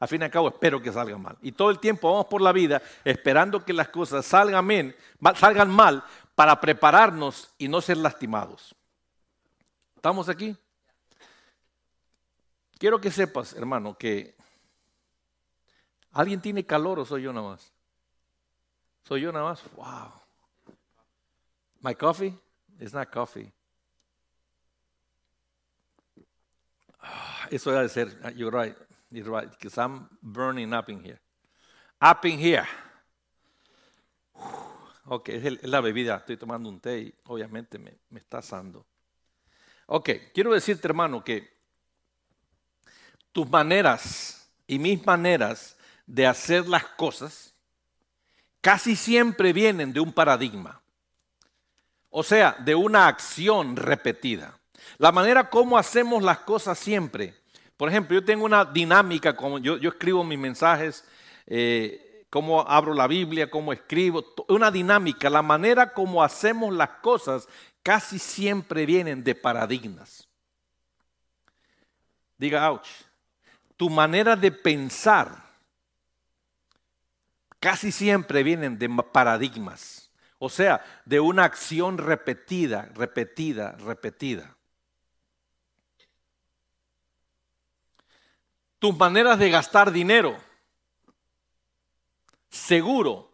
Al 0.00 0.08
fin 0.08 0.22
y 0.22 0.24
al 0.24 0.30
cabo 0.30 0.48
espero 0.48 0.80
que 0.80 0.90
salga 0.90 1.18
mal. 1.18 1.36
Y 1.42 1.52
todo 1.52 1.68
el 1.68 1.78
tiempo 1.78 2.10
vamos 2.10 2.26
por 2.26 2.40
la 2.40 2.52
vida 2.52 2.82
esperando 3.04 3.64
que 3.64 3.74
las 3.74 3.90
cosas 3.90 4.24
salgan, 4.24 4.66
bien, 4.66 4.96
salgan 5.36 5.70
mal 5.70 6.02
para 6.34 6.58
prepararnos 6.58 7.50
y 7.58 7.68
no 7.68 7.82
ser 7.82 7.98
lastimados. 7.98 8.74
¿Estamos 9.94 10.30
aquí? 10.30 10.56
Quiero 12.78 12.98
que 12.98 13.10
sepas, 13.10 13.52
hermano, 13.52 13.94
que 13.94 14.34
¿alguien 16.12 16.40
tiene 16.40 16.64
calor 16.64 16.98
o 16.98 17.04
soy 17.04 17.24
yo 17.24 17.32
nada 17.34 17.48
más? 17.48 17.70
¿Soy 19.04 19.20
yo 19.20 19.32
nada 19.32 19.44
más? 19.44 19.62
Wow. 19.76 20.12
My 21.82 21.94
coffee? 21.94 22.34
It's 22.78 22.94
not 22.94 23.10
coffee. 23.10 23.52
Ah, 27.02 27.48
eso 27.50 27.70
debe 27.70 27.90
ser, 27.90 28.34
you're 28.34 28.50
right. 28.50 28.74
Right, 29.12 29.50
because 29.50 29.76
I'm 29.76 30.08
burning 30.22 30.72
up 30.72 30.88
in 30.88 31.02
here. 31.02 31.18
Up 32.00 32.24
in 32.24 32.38
here. 32.38 32.66
Ok, 35.06 35.30
es, 35.30 35.62
la 35.64 35.80
bebida. 35.80 36.16
Estoy 36.16 36.36
tomando 36.36 36.68
un 36.68 36.78
té 36.78 37.00
y 37.00 37.14
obviamente 37.24 37.78
me, 37.78 37.98
me 38.10 38.20
está 38.20 38.38
asando. 38.38 38.86
Ok, 39.86 40.10
quiero 40.32 40.52
decirte, 40.52 40.86
hermano, 40.86 41.24
que 41.24 41.50
tus 43.32 43.50
maneras 43.50 44.48
y 44.68 44.78
mis 44.78 45.04
maneras 45.04 45.76
de 46.06 46.28
hacer 46.28 46.68
las 46.68 46.84
cosas 46.84 47.52
casi 48.60 48.94
siempre 48.94 49.52
vienen 49.52 49.92
de 49.92 49.98
un 49.98 50.12
paradigma. 50.12 50.80
O 52.10 52.22
sea, 52.22 52.56
de 52.60 52.76
una 52.76 53.08
acción 53.08 53.74
repetida. 53.74 54.56
La 54.98 55.10
manera 55.10 55.50
como 55.50 55.76
hacemos 55.76 56.22
las 56.22 56.38
cosas 56.38 56.78
siempre 56.78 57.34
por 57.80 57.88
ejemplo, 57.88 58.14
yo 58.14 58.22
tengo 58.22 58.44
una 58.44 58.66
dinámica, 58.66 59.34
como 59.34 59.58
yo, 59.58 59.76
escribo 59.76 60.22
mis 60.22 60.38
mensajes, 60.38 61.02
eh, 61.46 62.26
cómo 62.28 62.60
abro 62.60 62.92
la 62.92 63.06
Biblia, 63.06 63.50
cómo 63.50 63.72
escribo, 63.72 64.22
una 64.48 64.70
dinámica, 64.70 65.30
la 65.30 65.40
manera 65.40 65.94
como 65.94 66.22
hacemos 66.22 66.74
las 66.74 66.90
cosas 67.00 67.48
casi 67.82 68.18
siempre 68.18 68.84
vienen 68.84 69.24
de 69.24 69.34
paradigmas. 69.34 70.28
Diga, 72.36 72.70
ouch, 72.70 72.86
tu 73.78 73.88
manera 73.88 74.36
de 74.36 74.52
pensar 74.52 75.42
casi 77.60 77.90
siempre 77.92 78.42
vienen 78.42 78.78
de 78.78 78.90
paradigmas. 79.10 80.10
O 80.38 80.50
sea, 80.50 80.84
de 81.06 81.18
una 81.18 81.44
acción 81.44 81.96
repetida, 81.96 82.90
repetida, 82.94 83.72
repetida. 83.78 84.54
Tus 88.80 88.96
maneras 88.96 89.38
de 89.38 89.50
gastar 89.50 89.92
dinero, 89.92 90.36
seguro, 92.48 93.30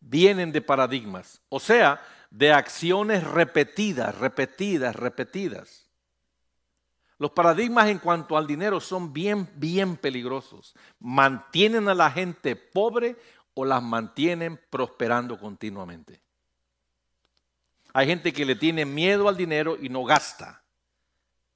vienen 0.00 0.50
de 0.50 0.60
paradigmas, 0.60 1.40
o 1.48 1.60
sea, 1.60 2.02
de 2.28 2.52
acciones 2.52 3.24
repetidas, 3.24 4.18
repetidas, 4.18 4.96
repetidas. 4.96 5.86
Los 7.18 7.30
paradigmas 7.30 7.88
en 7.88 7.98
cuanto 7.98 8.36
al 8.36 8.46
dinero 8.46 8.80
son 8.80 9.12
bien, 9.12 9.48
bien 9.54 9.96
peligrosos. 9.96 10.74
Mantienen 10.98 11.88
a 11.88 11.94
la 11.94 12.10
gente 12.10 12.56
pobre 12.56 13.16
o 13.54 13.64
las 13.64 13.82
mantienen 13.82 14.58
prosperando 14.70 15.38
continuamente. 15.38 16.20
Hay 17.92 18.06
gente 18.06 18.32
que 18.32 18.44
le 18.44 18.56
tiene 18.56 18.86
miedo 18.86 19.28
al 19.28 19.36
dinero 19.36 19.76
y 19.80 19.88
no 19.88 20.02
gasta 20.04 20.59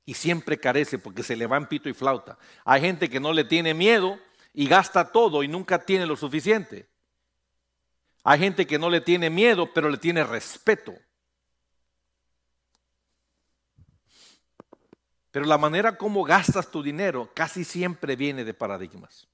y 0.06 0.14
siempre 0.14 0.58
carece 0.58 0.99
porque 0.99 1.23
se 1.23 1.37
le 1.37 1.46
va 1.46 1.56
en 1.56 1.66
pito 1.66 1.88
y 1.88 1.94
flauta. 1.94 2.38
Hay 2.64 2.80
gente 2.80 3.08
que 3.08 3.20
no 3.20 3.32
le 3.32 3.44
tiene 3.44 3.75
miedo 3.75 4.18
y 4.52 4.66
gasta 4.66 5.11
todo 5.11 5.42
y 5.42 5.49
nunca 5.49 5.84
tiene 5.84 6.06
lo 6.06 6.16
suficiente. 6.16 6.88
Hay 8.23 8.38
gente 8.38 8.66
que 8.66 8.78
no 8.78 8.90
le 8.90 9.00
tiene 9.00 9.30
miedo 9.30 9.73
pero 9.73 9.88
le 9.88 9.99
tiene 9.99 10.25
respeto. 10.25 10.94
Pero 15.30 15.46
la 15.46 15.58
manera 15.58 15.99
como 15.99 16.23
gastas 16.23 16.70
tu 16.70 16.82
dinero 16.82 17.30
casi 17.34 17.64
siempre 17.64 18.14
viene 18.14 18.44
de 18.44 18.54
paradigmas. 18.54 19.26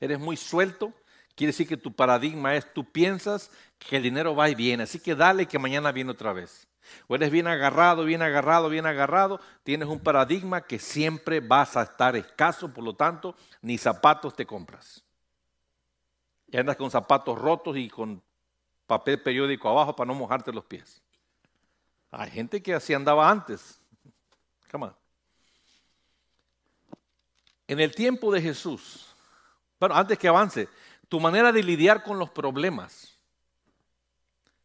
Eres 0.00 0.18
muy 0.18 0.36
suelto, 0.36 0.92
quiere 1.36 1.52
decir 1.52 1.68
que 1.68 1.76
tu 1.76 1.92
paradigma 1.92 2.56
es 2.56 2.72
tú 2.72 2.90
piensas 2.90 3.50
que 3.78 3.98
el 3.98 4.02
dinero 4.02 4.34
va 4.34 4.50
y 4.50 4.54
viene, 4.54 4.82
así 4.82 4.98
que 4.98 5.14
dale 5.14 5.46
que 5.46 5.58
mañana 5.58 5.92
viene 5.92 6.10
otra 6.10 6.32
vez. 6.32 6.66
O 7.08 7.14
eres 7.14 7.30
bien 7.30 7.46
agarrado, 7.46 8.04
bien 8.04 8.22
agarrado, 8.22 8.68
bien 8.68 8.86
agarrado, 8.86 9.40
tienes 9.62 9.88
un 9.88 10.00
paradigma 10.00 10.62
que 10.62 10.78
siempre 10.78 11.40
vas 11.40 11.76
a 11.76 11.82
estar 11.82 12.16
escaso, 12.16 12.72
por 12.72 12.84
lo 12.84 12.94
tanto, 12.94 13.34
ni 13.62 13.78
zapatos 13.78 14.34
te 14.34 14.46
compras. 14.46 15.04
Y 16.48 16.56
andas 16.56 16.76
con 16.76 16.90
zapatos 16.90 17.38
rotos 17.38 17.76
y 17.76 17.88
con 17.88 18.22
papel 18.86 19.22
periódico 19.22 19.68
abajo 19.68 19.94
para 19.94 20.08
no 20.08 20.14
mojarte 20.14 20.52
los 20.52 20.64
pies. 20.64 21.02
Hay 22.10 22.30
gente 22.30 22.62
que 22.62 22.74
así 22.74 22.92
andaba 22.92 23.30
antes. 23.30 23.78
En 27.68 27.78
el 27.78 27.94
tiempo 27.94 28.32
de 28.32 28.42
Jesús, 28.42 29.14
bueno, 29.78 29.94
antes 29.94 30.18
que 30.18 30.28
avance, 30.28 30.68
tu 31.08 31.20
manera 31.20 31.52
de 31.52 31.62
lidiar 31.62 32.02
con 32.02 32.18
los 32.18 32.30
problemas 32.30 33.19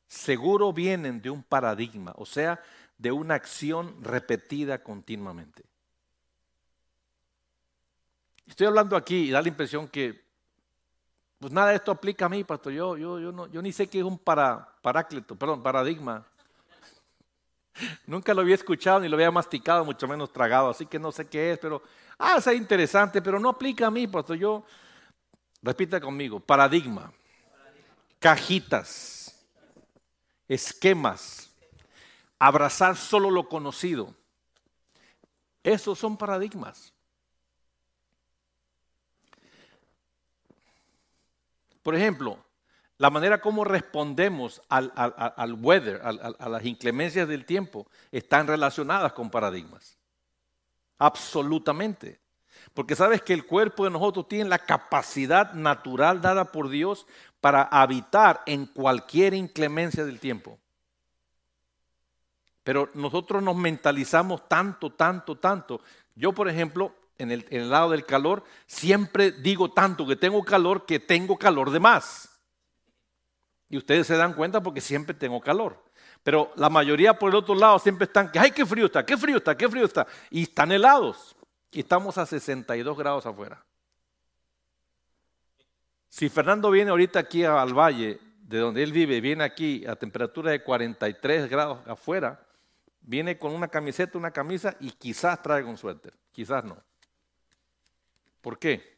seguro 0.07 0.71
vienen 0.73 1.21
de 1.21 1.29
un 1.29 1.43
paradigma, 1.43 2.13
o 2.17 2.25
sea, 2.25 2.61
de 2.97 3.11
una 3.11 3.35
acción 3.35 4.03
repetida 4.03 4.81
continuamente. 4.81 5.63
Estoy 8.47 8.67
hablando 8.67 8.95
aquí 8.95 9.29
y 9.29 9.31
da 9.31 9.41
la 9.41 9.47
impresión 9.47 9.87
que, 9.87 10.23
pues 11.39 11.51
nada 11.51 11.73
esto 11.73 11.91
aplica 11.91 12.25
a 12.25 12.29
mí, 12.29 12.43
pastor. 12.43 12.73
Yo, 12.73 12.97
yo, 12.97 13.19
yo, 13.19 13.31
no, 13.31 13.47
yo 13.47 13.61
ni 13.61 13.71
sé 13.71 13.87
qué 13.87 13.99
es 13.99 14.05
un 14.05 14.19
paráclito, 14.19 15.35
perdón, 15.35 15.63
paradigma. 15.63 16.25
Nunca 18.05 18.33
lo 18.33 18.41
había 18.41 18.55
escuchado 18.55 18.99
ni 18.99 19.09
lo 19.09 19.15
había 19.15 19.31
masticado, 19.31 19.83
mucho 19.83 20.07
menos 20.07 20.31
tragado, 20.31 20.69
así 20.69 20.85
que 20.85 20.99
no 20.99 21.11
sé 21.11 21.27
qué 21.27 21.51
es, 21.51 21.59
pero, 21.59 21.81
ah, 22.19 22.37
es 22.37 22.47
interesante, 22.47 23.21
pero 23.21 23.39
no 23.39 23.49
aplica 23.49 23.87
a 23.87 23.91
mí, 23.91 24.07
pastor. 24.07 24.37
Yo, 24.37 24.63
repita 25.61 25.99
conmigo, 25.99 26.39
paradigma, 26.39 27.11
cajitas, 28.19 29.24
esquemas, 30.47 31.49
abrazar 32.39 32.95
solo 32.95 33.29
lo 33.31 33.47
conocido. 33.49 34.13
Esos 35.63 35.97
son 35.97 36.17
paradigmas. 36.17 36.93
Por 41.81 41.95
ejemplo, 41.95 42.43
la 42.97 43.09
manera 43.09 43.41
como 43.41 43.63
respondemos 43.63 44.61
al, 44.69 45.53
weather, 45.59 46.01
a 46.03 46.49
las 46.49 46.65
inclemencias 46.65 47.27
del 47.27 47.45
tiempo, 47.45 47.87
están 48.11 48.47
relacionadas 48.47 49.13
con 49.13 49.29
paradigmas. 49.29 49.97
Absolutamente. 50.97 52.24
Porque 52.73 52.95
sabes 52.95 53.21
que 53.21 53.33
el 53.33 53.45
cuerpo 53.45 53.83
de 53.83 53.91
nosotros 53.91 54.27
tiene 54.27 54.49
la 54.49 54.59
capacidad 54.59 55.53
natural 55.53 56.21
dada 56.21 56.51
por 56.51 56.69
Dios 56.69 57.05
para 57.39 57.63
habitar 57.63 58.41
en 58.45 58.65
cualquier 58.65 59.33
inclemencia 59.33 60.03
del 60.03 60.19
tiempo. 60.19 60.57
Pero 62.63 62.89
nosotros 62.95 63.43
nos 63.43 63.55
mentalizamos 63.55 64.49
tanto, 64.49 64.91
tanto, 64.91 65.37
tanto. 65.37 65.81
Yo, 66.15 66.33
por 66.33 66.49
ejemplo, 66.49 66.95
en 67.17 67.31
el, 67.31 67.45
en 67.51 67.61
el 67.61 67.69
lado 67.69 67.91
del 67.91 68.05
calor, 68.05 68.43
siempre 68.65 69.31
digo 69.31 69.71
tanto 69.71 70.07
que 70.07 70.15
tengo 70.15 70.43
calor 70.43 70.85
que 70.85 70.99
tengo 70.99 71.37
calor 71.37 71.69
de 71.69 71.79
más. 71.79 72.29
Y 73.69 73.77
ustedes 73.77 74.07
se 74.07 74.17
dan 74.17 74.33
cuenta 74.33 74.61
porque 74.61 74.81
siempre 74.81 75.13
tengo 75.13 75.39
calor. 75.41 75.83
Pero 76.23 76.51
la 76.55 76.69
mayoría 76.69 77.13
por 77.19 77.29
el 77.29 77.35
otro 77.35 77.53
lado 77.53 77.77
siempre 77.77 78.05
están 78.05 78.31
que, 78.31 78.39
ay, 78.39 78.49
qué 78.49 78.65
frío 78.65 78.87
está, 78.87 79.05
qué 79.05 79.15
frío 79.15 79.37
está, 79.37 79.55
qué 79.55 79.69
frío 79.69 79.85
está. 79.85 80.07
Y 80.31 80.43
están 80.43 80.71
helados. 80.71 81.34
Y 81.75 81.81
estamos 81.81 82.17
a 82.17 82.25
62 82.25 82.97
grados 82.97 83.25
afuera. 83.25 83.61
Si 86.07 86.29
Fernando 86.29 86.71
viene 86.71 86.91
ahorita 86.91 87.19
aquí 87.19 87.43
al 87.43 87.77
valle, 87.77 88.17
de 88.43 88.59
donde 88.59 88.81
él 88.81 88.93
vive, 88.93 89.19
viene 89.19 89.43
aquí 89.43 89.85
a 89.85 89.97
temperatura 89.97 90.51
de 90.51 90.63
43 90.63 91.49
grados 91.49 91.85
afuera, 91.85 92.47
viene 93.01 93.37
con 93.37 93.51
una 93.51 93.67
camiseta, 93.67 94.17
una 94.17 94.31
camisa 94.31 94.77
y 94.79 94.91
quizás 94.91 95.43
traiga 95.43 95.67
un 95.67 95.77
suéter, 95.77 96.13
quizás 96.31 96.63
no. 96.63 96.81
¿Por 98.39 98.57
qué? 98.57 98.97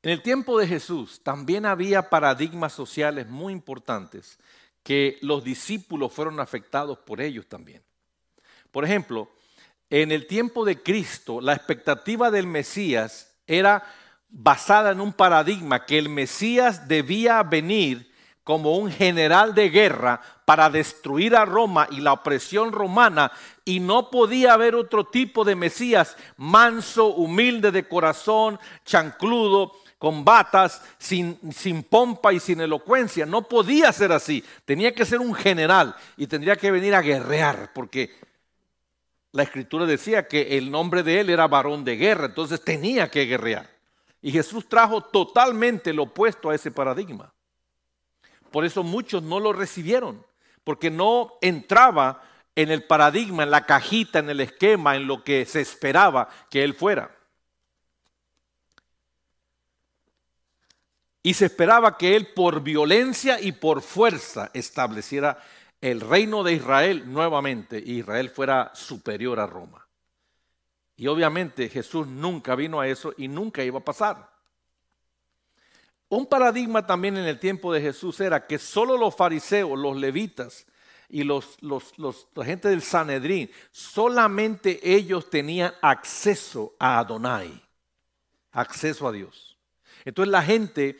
En 0.00 0.12
el 0.12 0.22
tiempo 0.22 0.60
de 0.60 0.68
Jesús 0.68 1.20
también 1.24 1.66
había 1.66 2.08
paradigmas 2.08 2.72
sociales 2.72 3.26
muy 3.26 3.52
importantes 3.52 4.38
que 4.84 5.18
los 5.22 5.42
discípulos 5.42 6.12
fueron 6.12 6.38
afectados 6.38 6.98
por 6.98 7.20
ellos 7.20 7.48
también. 7.48 7.82
Por 8.70 8.84
ejemplo, 8.84 9.28
en 9.90 10.12
el 10.12 10.26
tiempo 10.26 10.64
de 10.64 10.82
Cristo, 10.82 11.40
la 11.40 11.54
expectativa 11.54 12.30
del 12.30 12.46
Mesías 12.46 13.34
era 13.46 13.84
basada 14.28 14.90
en 14.90 15.00
un 15.00 15.12
paradigma 15.12 15.86
que 15.86 15.98
el 15.98 16.08
Mesías 16.08 16.86
debía 16.88 17.42
venir 17.42 18.12
como 18.44 18.76
un 18.76 18.90
general 18.90 19.54
de 19.54 19.68
guerra 19.68 20.20
para 20.44 20.70
destruir 20.70 21.36
a 21.36 21.44
Roma 21.44 21.86
y 21.90 22.00
la 22.00 22.14
opresión 22.14 22.72
romana 22.72 23.30
y 23.64 23.80
no 23.80 24.10
podía 24.10 24.54
haber 24.54 24.74
otro 24.74 25.04
tipo 25.04 25.44
de 25.44 25.54
Mesías 25.54 26.16
manso, 26.38 27.08
humilde 27.08 27.70
de 27.70 27.86
corazón, 27.86 28.58
chancludo, 28.84 29.72
con 29.98 30.24
batas, 30.24 30.80
sin, 30.96 31.38
sin 31.52 31.82
pompa 31.82 32.32
y 32.32 32.40
sin 32.40 32.60
elocuencia. 32.60 33.26
No 33.26 33.42
podía 33.42 33.92
ser 33.92 34.12
así. 34.12 34.42
Tenía 34.64 34.94
que 34.94 35.04
ser 35.04 35.18
un 35.18 35.34
general 35.34 35.94
y 36.16 36.26
tendría 36.26 36.56
que 36.56 36.70
venir 36.70 36.94
a 36.94 37.02
guerrear, 37.02 37.72
porque 37.74 38.16
la 39.32 39.42
escritura 39.42 39.86
decía 39.86 40.26
que 40.26 40.56
el 40.56 40.70
nombre 40.70 41.02
de 41.02 41.20
él 41.20 41.30
era 41.30 41.46
varón 41.46 41.84
de 41.84 41.96
guerra, 41.96 42.26
entonces 42.26 42.62
tenía 42.62 43.10
que 43.10 43.26
guerrear. 43.26 43.68
Y 44.20 44.32
Jesús 44.32 44.68
trajo 44.68 45.02
totalmente 45.02 45.92
lo 45.92 46.04
opuesto 46.04 46.50
a 46.50 46.54
ese 46.54 46.70
paradigma. 46.70 47.32
Por 48.50 48.64
eso 48.64 48.82
muchos 48.82 49.22
no 49.22 49.38
lo 49.38 49.52
recibieron, 49.52 50.24
porque 50.64 50.90
no 50.90 51.34
entraba 51.40 52.22
en 52.56 52.70
el 52.70 52.84
paradigma, 52.84 53.42
en 53.42 53.50
la 53.50 53.66
cajita, 53.66 54.18
en 54.18 54.30
el 54.30 54.40
esquema, 54.40 54.96
en 54.96 55.06
lo 55.06 55.22
que 55.22 55.44
se 55.44 55.60
esperaba 55.60 56.28
que 56.50 56.64
él 56.64 56.74
fuera. 56.74 57.14
Y 61.22 61.34
se 61.34 61.46
esperaba 61.46 61.98
que 61.98 62.16
él 62.16 62.32
por 62.32 62.62
violencia 62.62 63.40
y 63.40 63.52
por 63.52 63.82
fuerza 63.82 64.50
estableciera 64.54 65.38
el 65.80 66.00
reino 66.00 66.42
de 66.42 66.54
Israel 66.54 67.04
nuevamente 67.12 67.78
Israel 67.78 68.30
fuera 68.30 68.72
superior 68.74 69.38
a 69.38 69.46
Roma. 69.46 69.86
Y 70.96 71.06
obviamente 71.06 71.68
Jesús 71.68 72.06
nunca 72.06 72.56
vino 72.56 72.80
a 72.80 72.88
eso 72.88 73.14
y 73.16 73.28
nunca 73.28 73.62
iba 73.62 73.78
a 73.78 73.84
pasar. 73.84 74.28
Un 76.08 76.26
paradigma 76.26 76.86
también 76.86 77.16
en 77.16 77.24
el 77.24 77.38
tiempo 77.38 77.72
de 77.72 77.80
Jesús 77.80 78.18
era 78.20 78.46
que 78.46 78.58
solo 78.58 78.96
los 78.96 79.14
fariseos, 79.14 79.78
los 79.78 79.96
levitas 79.96 80.66
y 81.08 81.22
los, 81.22 81.56
la 81.60 82.44
gente 82.44 82.68
del 82.68 82.82
Sanedrín, 82.82 83.50
solamente 83.70 84.80
ellos 84.82 85.30
tenían 85.30 85.72
acceso 85.82 86.74
a 86.78 86.98
Adonai, 86.98 87.62
acceso 88.52 89.06
a 89.06 89.12
Dios. 89.12 89.58
Entonces 90.04 90.32
la 90.32 90.42
gente, 90.42 90.98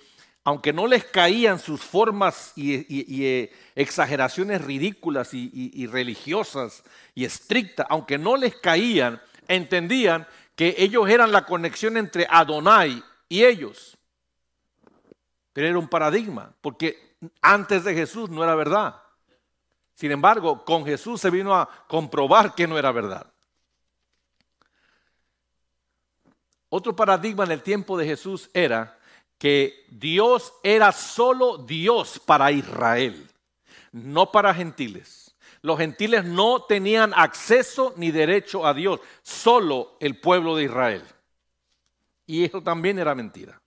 aunque 0.49 0.73
no 0.73 0.87
les 0.87 1.05
caían 1.05 1.59
sus 1.59 1.83
formas 1.83 2.55
y, 2.57 3.23
eh, 3.23 3.53
exageraciones 3.75 4.65
ridículas 4.65 5.35
y, 5.35 5.87
religiosas 5.89 6.83
y 7.15 7.27
estrictas, 7.27 7.87
aunque 7.91 8.17
no 8.17 8.35
les 8.35 8.57
caían, 8.57 9.21
entendían 9.47 10.27
que 10.57 10.75
ellos 10.79 11.07
eran 11.11 11.33
la 11.33 11.45
conexión 11.45 11.99
entre 11.99 12.27
Adonai 12.31 13.05
y 13.29 13.45
ellos. 13.45 13.99
Pero 15.53 15.67
era 15.69 15.79
un 15.79 15.89
paradigma, 15.89 16.55
porque 16.63 17.17
antes 17.43 17.85
de 17.85 17.93
Jesús 17.93 18.31
no 18.31 18.43
era 18.43 18.55
verdad. 18.55 19.03
Sin 19.97 20.13
embargo, 20.13 20.65
con 20.65 20.87
Jesús 20.87 21.21
se 21.21 21.29
vino 21.29 21.55
a 21.55 21.69
comprobar 21.89 22.55
que 22.55 22.67
no 22.67 22.79
era 22.79 22.91
verdad. 22.91 23.31
Otro 26.71 26.97
paradigma 26.97 27.45
en 27.45 27.51
el 27.51 27.63
tiempo 27.63 27.99
de 27.99 28.07
Jesús 28.07 28.49
era 28.55 28.98
que 29.39 29.87
Dios 29.89 30.53
era 30.63 30.91
solo 30.93 31.59
Dios 31.59 32.19
para 32.19 32.51
Israel, 32.51 33.31
no 33.93 34.31
para 34.33 34.53
gentiles. 34.53 35.35
Los 35.63 35.79
gentiles 35.79 36.25
no 36.25 36.65
tenían 36.65 37.13
acceso 37.15 37.95
ni 37.97 38.11
derecho 38.11 38.67
a 38.67 38.75
Dios, 38.75 39.01
solo 39.23 39.97
el 40.01 40.21
pueblo 40.21 40.57
de 40.57 40.65
Israel. 40.65 41.05
Y 42.27 42.45
eso 42.45 42.63
también 42.63 42.99
era 42.99 43.15
mentira. 43.15 43.61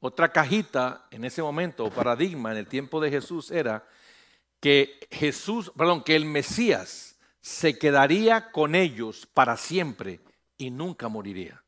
Otra 0.00 0.32
cajita 0.32 1.06
en 1.10 1.24
ese 1.24 1.42
momento, 1.42 1.84
o 1.84 1.90
paradigma 1.90 2.52
en 2.52 2.58
el 2.58 2.66
tiempo 2.66 3.00
de 3.00 3.10
Jesús 3.10 3.50
era 3.50 3.86
que 4.58 4.98
Jesús, 5.10 5.72
perdón, 5.76 6.02
que 6.02 6.16
el 6.16 6.24
Mesías 6.24 7.18
se 7.40 7.78
quedaría 7.78 8.50
con 8.50 8.74
ellos 8.74 9.26
para 9.32 9.56
siempre 9.56 10.20
y 10.56 10.70
nunca 10.70 11.08
moriría 11.08 11.62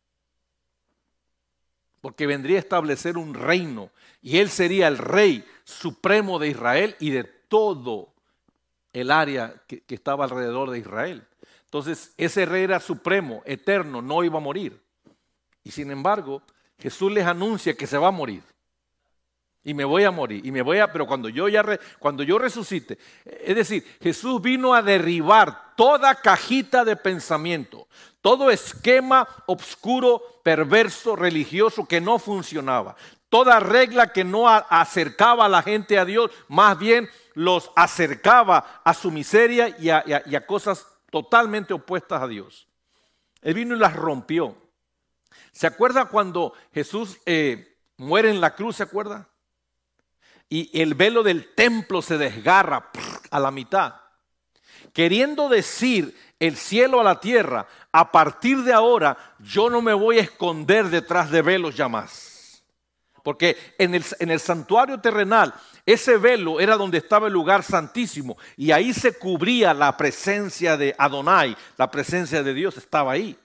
porque 2.02 2.26
vendría 2.26 2.56
a 2.56 2.60
establecer 2.60 3.16
un 3.16 3.32
reino 3.32 3.90
y 4.20 4.38
él 4.38 4.50
sería 4.50 4.88
el 4.88 4.98
rey 4.98 5.44
supremo 5.64 6.40
de 6.40 6.48
Israel 6.48 6.96
y 6.98 7.10
de 7.10 7.22
todo 7.24 8.12
el 8.92 9.10
área 9.10 9.54
que, 9.68 9.84
estaba 9.88 10.24
alrededor 10.24 10.70
de 10.70 10.80
Israel. 10.80 11.26
Entonces, 11.64 12.12
ese 12.18 12.44
rey 12.44 12.64
era 12.64 12.80
supremo, 12.80 13.42
eterno, 13.46 14.02
no 14.02 14.24
iba 14.24 14.38
a 14.38 14.42
morir. 14.42 14.82
Y 15.62 15.70
sin 15.70 15.92
embargo, 15.92 16.42
Jesús 16.76 17.10
les 17.12 17.24
anuncia 17.24 17.74
que 17.74 17.86
se 17.86 17.96
va 17.96 18.08
a 18.08 18.12
morir. 18.12 18.42
Y 19.62 19.72
me 19.72 19.84
voy 19.84 20.02
a 20.02 20.10
morir. 20.10 20.44
Y 20.44 20.50
me 20.50 20.60
voy 20.60 20.78
a, 20.78 20.92
pero 20.92 21.06
cuando 21.06 21.28
yo 21.28 21.48
ya 21.48 21.64
cuando 22.00 22.24
yo 22.24 22.36
resucite, 22.36 22.98
es 23.24 23.54
decir, 23.54 23.86
Jesús 24.02 24.42
vino 24.42 24.74
a 24.74 24.82
derribar 24.82 25.76
toda 25.76 26.16
cajita 26.16 26.84
de 26.84 26.96
pensamiento, 26.96 27.86
todo 28.22 28.50
esquema 28.50 29.28
obscuro, 29.46 30.22
perverso, 30.42 31.16
religioso 31.16 31.86
que 31.86 32.00
no 32.00 32.18
funcionaba, 32.18 32.96
toda 33.28 33.60
regla 33.60 34.12
que 34.12 34.24
no 34.24 34.48
acercaba 34.48 35.46
a 35.46 35.48
la 35.48 35.62
gente 35.62 35.98
a 35.98 36.04
Dios, 36.04 36.30
más 36.48 36.78
bien 36.78 37.10
los 37.34 37.70
acercaba 37.74 38.80
a 38.84 38.94
su 38.94 39.10
miseria 39.10 39.76
y 39.78 39.90
a, 39.90 40.46
cosas 40.46 40.86
totalmente 41.10 41.74
opuestas 41.74 42.22
a 42.22 42.28
Dios. 42.28 42.68
Él 43.42 43.54
vino 43.54 43.74
y 43.74 43.78
las 43.78 43.96
rompió. 43.96 44.56
¿Se 45.50 45.66
acuerda 45.66 46.06
cuando 46.06 46.54
Jesús 46.72 47.18
eh, 47.26 47.76
muere 47.96 48.30
en 48.30 48.40
la 48.40 48.54
cruz? 48.54 48.76
¿Se 48.76 48.84
acuerda? 48.84 49.28
Y 50.48 50.80
el 50.80 50.94
velo 50.94 51.22
del 51.22 51.54
templo 51.54 52.02
se 52.02 52.18
desgarra 52.18 52.90
a 53.30 53.40
la 53.40 53.50
mitad. 53.50 53.94
Queriendo 54.92 55.48
decir 55.48 56.14
el 56.42 56.56
cielo 56.56 57.00
a 57.00 57.04
la 57.04 57.20
tierra, 57.20 57.68
a 57.92 58.10
partir 58.10 58.64
de 58.64 58.72
ahora 58.72 59.16
yo 59.38 59.70
no 59.70 59.80
me 59.80 59.94
voy 59.94 60.18
a 60.18 60.22
esconder 60.22 60.86
detrás 60.86 61.30
de 61.30 61.40
velos 61.40 61.76
ya 61.76 61.88
más. 61.88 62.64
Porque 63.22 63.56
en 63.78 63.94
el, 63.94 64.04
en 64.18 64.28
el 64.32 64.40
santuario 64.40 64.98
terrenal 64.98 65.54
ese 65.86 66.16
velo 66.16 66.58
era 66.58 66.76
donde 66.76 66.98
estaba 66.98 67.28
el 67.28 67.32
lugar 67.32 67.62
santísimo 67.62 68.36
y 68.56 68.72
ahí 68.72 68.92
se 68.92 69.16
cubría 69.16 69.72
la 69.72 69.96
presencia 69.96 70.76
de 70.76 70.92
Adonai, 70.98 71.56
la 71.76 71.88
presencia 71.88 72.42
de 72.42 72.52
Dios 72.52 72.76
estaba 72.76 73.12
ahí. 73.12 73.38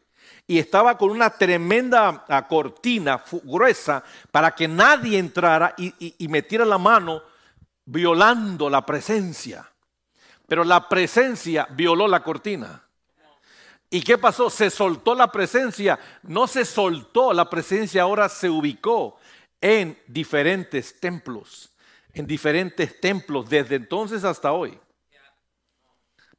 Y 0.47 0.57
estaba 0.57 0.97
con 0.97 1.11
una 1.11 1.29
tremenda 1.29 2.25
ah, 2.27 2.47
cortina 2.47 3.21
gruesa 3.43 4.03
para 4.31 4.55
que 4.55 4.67
nadie 4.67 5.19
entrara 5.19 5.75
y, 5.77 5.93
y 6.17 6.27
metiera 6.29 6.65
la 6.65 6.79
mano 6.79 7.21
violando 7.85 8.71
la 8.71 8.83
presencia. 8.83 9.69
Pero 10.47 10.63
la 10.63 10.89
presencia 10.89 11.67
violó 11.69 12.07
la 12.07 12.23
cortina. 12.23 12.86
¿Y 13.89 14.01
qué 14.01 14.17
pasó? 14.17 14.49
Se 14.49 14.69
soltó 14.69 15.15
la 15.15 15.31
presencia. 15.31 15.99
No 16.23 16.47
se 16.47 16.65
soltó, 16.65 17.33
la 17.33 17.49
presencia 17.49 18.03
ahora 18.03 18.29
se 18.29 18.49
ubicó 18.49 19.17
en 19.61 19.97
diferentes 20.07 20.99
templos 20.99 21.71
en 22.19 22.25
diferentes 22.25 22.99
templos 22.99 23.49
desde 23.49 23.75
entonces 23.75 24.23
hasta 24.23 24.51
hoy. 24.51 24.79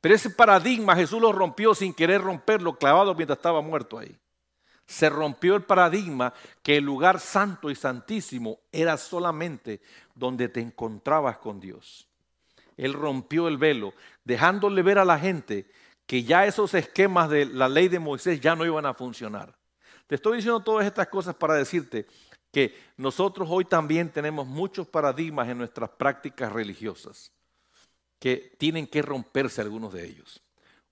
Pero 0.00 0.14
ese 0.14 0.30
paradigma 0.30 0.96
Jesús 0.96 1.20
lo 1.20 1.32
rompió 1.32 1.74
sin 1.74 1.94
querer 1.94 2.20
romperlo, 2.20 2.76
clavado 2.76 3.14
mientras 3.14 3.38
estaba 3.38 3.61
muerto 3.61 3.98
ahí. 3.98 4.16
Se 4.87 5.08
rompió 5.08 5.54
el 5.54 5.62
paradigma 5.62 6.32
que 6.62 6.78
el 6.78 6.84
lugar 6.84 7.20
santo 7.20 7.70
y 7.70 7.74
santísimo 7.74 8.61
era 8.72 8.96
solamente 8.96 9.80
donde 10.14 10.48
te 10.48 10.61
encontrabas 10.61 11.38
con 11.38 11.61
Dios. 11.61 12.08
Él 12.76 12.92
rompió 12.92 13.48
el 13.48 13.58
velo, 13.58 13.92
dejándole 14.24 14.82
ver 14.82 14.98
a 14.98 15.04
la 15.04 15.18
gente 15.18 15.70
que 16.09 16.25
ya 16.25 16.47
esos 16.47 16.73
esquemas 16.73 17.29
de 17.29 17.44
la 17.44 17.68
ley 17.68 17.88
de 17.88 17.99
Moisés 17.99 18.40
ya 18.40 18.57
no 18.57 18.64
iban 18.64 18.87
a 18.87 18.94
funcionar. 18.94 19.55
Te 20.07 20.14
estoy 20.14 20.37
diciendo 20.37 20.61
todas 20.61 20.87
estas 20.87 21.09
cosas 21.09 21.35
para 21.35 21.53
decirte 21.53 22.07
que 22.51 22.75
nosotros 22.97 23.47
hoy 23.51 23.66
también 23.66 24.11
tenemos 24.11 24.47
muchos 24.47 24.88
paradigmas 24.88 25.47
en 25.51 25.59
nuestras 25.59 25.90
prácticas 25.90 26.51
religiosas 26.51 27.31
que 28.18 28.57
tienen 28.57 28.87
que 28.87 29.03
romperse 29.03 29.61
algunos 29.61 29.92
de 29.92 30.07
ellos. 30.07 30.42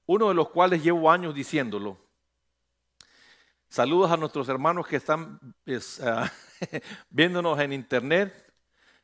Uno 0.04 0.28
de 0.28 0.34
los 0.34 0.50
cuales 0.50 0.84
llevo 0.84 1.10
años 1.10 1.34
diciéndolo. 1.34 1.96
Saludos 3.70 4.10
a 4.10 4.18
nuestros 4.18 4.50
hermanos 4.50 4.86
que 4.86 4.96
están 4.96 5.40
ah, 6.02 6.30
viéndonos 7.08 7.58
en 7.58 7.72
internet. 7.72 8.52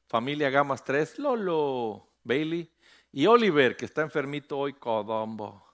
Familia 0.08 0.50
Gamas 0.50 0.84
3, 0.84 1.20
Lolo, 1.20 2.06
Bailey 2.22 2.70
y 3.12 3.24
Oliver, 3.24 3.78
que 3.78 3.86
está 3.86 4.02
enfermito 4.02 4.58
hoy, 4.58 4.74
Codombo. 4.74 5.71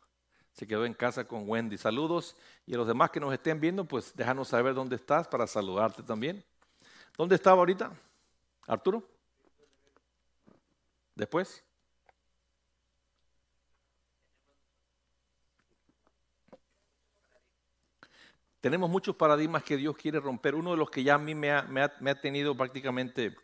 Se 0.58 0.66
quedó 0.66 0.84
en 0.84 0.92
casa 0.92 1.24
con 1.24 1.48
Wendy. 1.48 1.78
Saludos. 1.78 2.34
Y 2.66 2.74
a 2.74 2.78
los 2.78 2.88
demás 2.88 3.10
que 3.10 3.20
nos 3.20 3.32
estén 3.32 3.60
viendo, 3.60 3.84
pues 3.84 4.12
déjanos 4.16 4.48
saber 4.48 4.74
dónde 4.74 4.96
estás 4.96 5.28
para 5.28 5.46
saludarte 5.46 6.02
también. 6.02 6.44
¿Dónde 7.16 7.36
estaba 7.36 7.58
ahorita? 7.58 7.92
¿Arturo? 8.66 9.08
¿Después? 11.14 11.62
Tenemos 18.60 18.90
muchos 18.90 19.14
paradigmas 19.14 19.62
que 19.62 19.76
Dios 19.76 19.96
quiere 19.96 20.18
romper. 20.18 20.56
Uno 20.56 20.72
de 20.72 20.76
los 20.78 20.90
que 20.90 21.04
ya 21.04 21.14
a 21.14 21.18
mí 21.18 21.36
me 21.36 21.52
ha, 21.52 22.20
tenido 22.20 22.56
prácticamente 22.56 23.36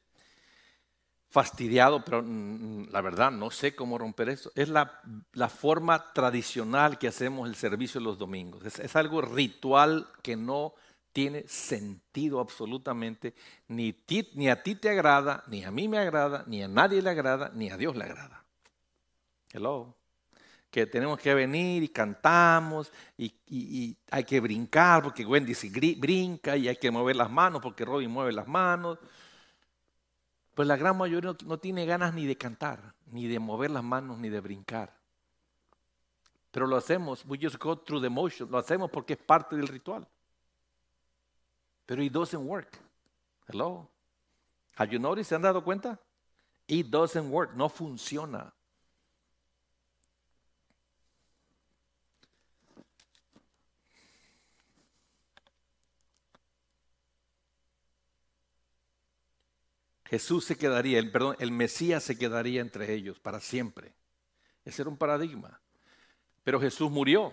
fastidiado, 1.34 2.04
pero 2.04 2.22
mm, 2.22 2.26
mm, 2.26 2.88
la 2.92 3.00
verdad 3.00 3.32
no 3.32 3.50
sé 3.50 3.74
cómo 3.74 3.98
romper 3.98 4.28
eso, 4.28 4.52
es 4.54 4.68
la, 4.68 5.02
forma 5.48 6.12
tradicional 6.12 6.96
que 6.96 7.08
hacemos 7.08 7.48
el 7.48 7.56
servicio 7.56 8.00
los 8.00 8.18
domingos. 8.18 8.64
es 8.64 8.94
algo 8.94 9.20
ritual 9.20 10.06
que 10.22 10.36
no 10.36 10.74
tiene 11.12 11.44
sentido 11.46 12.38
absolutamente, 12.38 13.34
ni, 13.68 13.96
ni, 14.34 14.48
a 14.48 14.62
ti 14.62 14.76
te 14.76 14.90
agrada, 14.90 15.42
ni 15.48 15.64
a 15.64 15.70
mí 15.72 15.88
me 15.88 15.98
agrada, 15.98 16.44
ni 16.46 16.62
a 16.62 16.68
nadie 16.68 17.02
le 17.02 17.10
agrada, 17.10 17.50
ni 17.52 17.70
a 17.70 17.76
Dios 17.76 17.96
le 17.96 18.04
agrada. 18.04 18.44
Hello. 19.52 19.96
Que 20.70 20.86
tenemos 20.86 21.20
que 21.20 21.32
venir 21.34 21.84
y 21.84 21.88
cantamos 21.88 22.92
y, 23.16 23.96
hay 24.10 24.24
que 24.24 24.40
brincar 24.40 25.04
porque 25.04 25.24
Wendy 25.24 25.54
se 25.54 25.68
brinca 25.70 26.56
y 26.56 26.66
hay 26.66 26.76
que 26.76 26.90
mover 26.90 27.14
las 27.14 27.30
manos 27.30 27.62
porque 27.62 27.84
Robin 27.84 28.10
mueve 28.10 28.32
las 28.32 28.48
manos. 28.48 28.98
Pues 30.54 30.68
la 30.68 30.76
gran 30.76 30.96
mayoría 30.96 31.32
no, 31.32 31.36
no 31.46 31.58
tiene 31.58 31.84
ganas 31.84 32.14
ni 32.14 32.26
de 32.26 32.36
cantar, 32.36 32.94
ni 33.06 33.26
de 33.26 33.38
mover 33.38 33.70
las 33.70 33.82
manos, 33.84 34.18
ni 34.18 34.28
de 34.28 34.40
brincar. 34.40 34.96
Pero 36.52 36.68
lo 36.68 36.76
hacemos, 36.76 37.24
we 37.26 37.36
just 37.36 37.58
go 37.58 37.76
through 37.76 38.00
the 38.00 38.08
motion, 38.08 38.48
lo 38.48 38.58
hacemos 38.58 38.88
porque 38.88 39.14
es 39.14 39.18
parte 39.18 39.56
del 39.56 39.66
ritual. 39.66 40.06
Pero 41.84 42.00
it 42.00 42.12
doesn't 42.12 42.46
work. 42.46 42.78
Hello. 43.48 43.90
Have 44.76 44.92
you 44.92 45.00
noticed? 45.00 45.28
¿Se 45.28 45.34
han 45.34 45.42
dado 45.42 45.64
cuenta? 45.64 45.98
It 46.68 46.86
doesn't 46.86 47.28
work. 47.28 47.54
No 47.54 47.68
funciona. 47.68 48.53
Jesús 60.04 60.44
se 60.44 60.56
quedaría, 60.56 60.98
el, 60.98 61.10
perdón, 61.10 61.36
el 61.38 61.50
Mesías 61.50 62.02
se 62.02 62.18
quedaría 62.18 62.60
entre 62.60 62.92
ellos 62.92 63.18
para 63.18 63.40
siempre. 63.40 63.94
Ese 64.64 64.82
era 64.82 64.90
un 64.90 64.96
paradigma. 64.96 65.60
Pero 66.42 66.60
Jesús 66.60 66.90
murió 66.90 67.32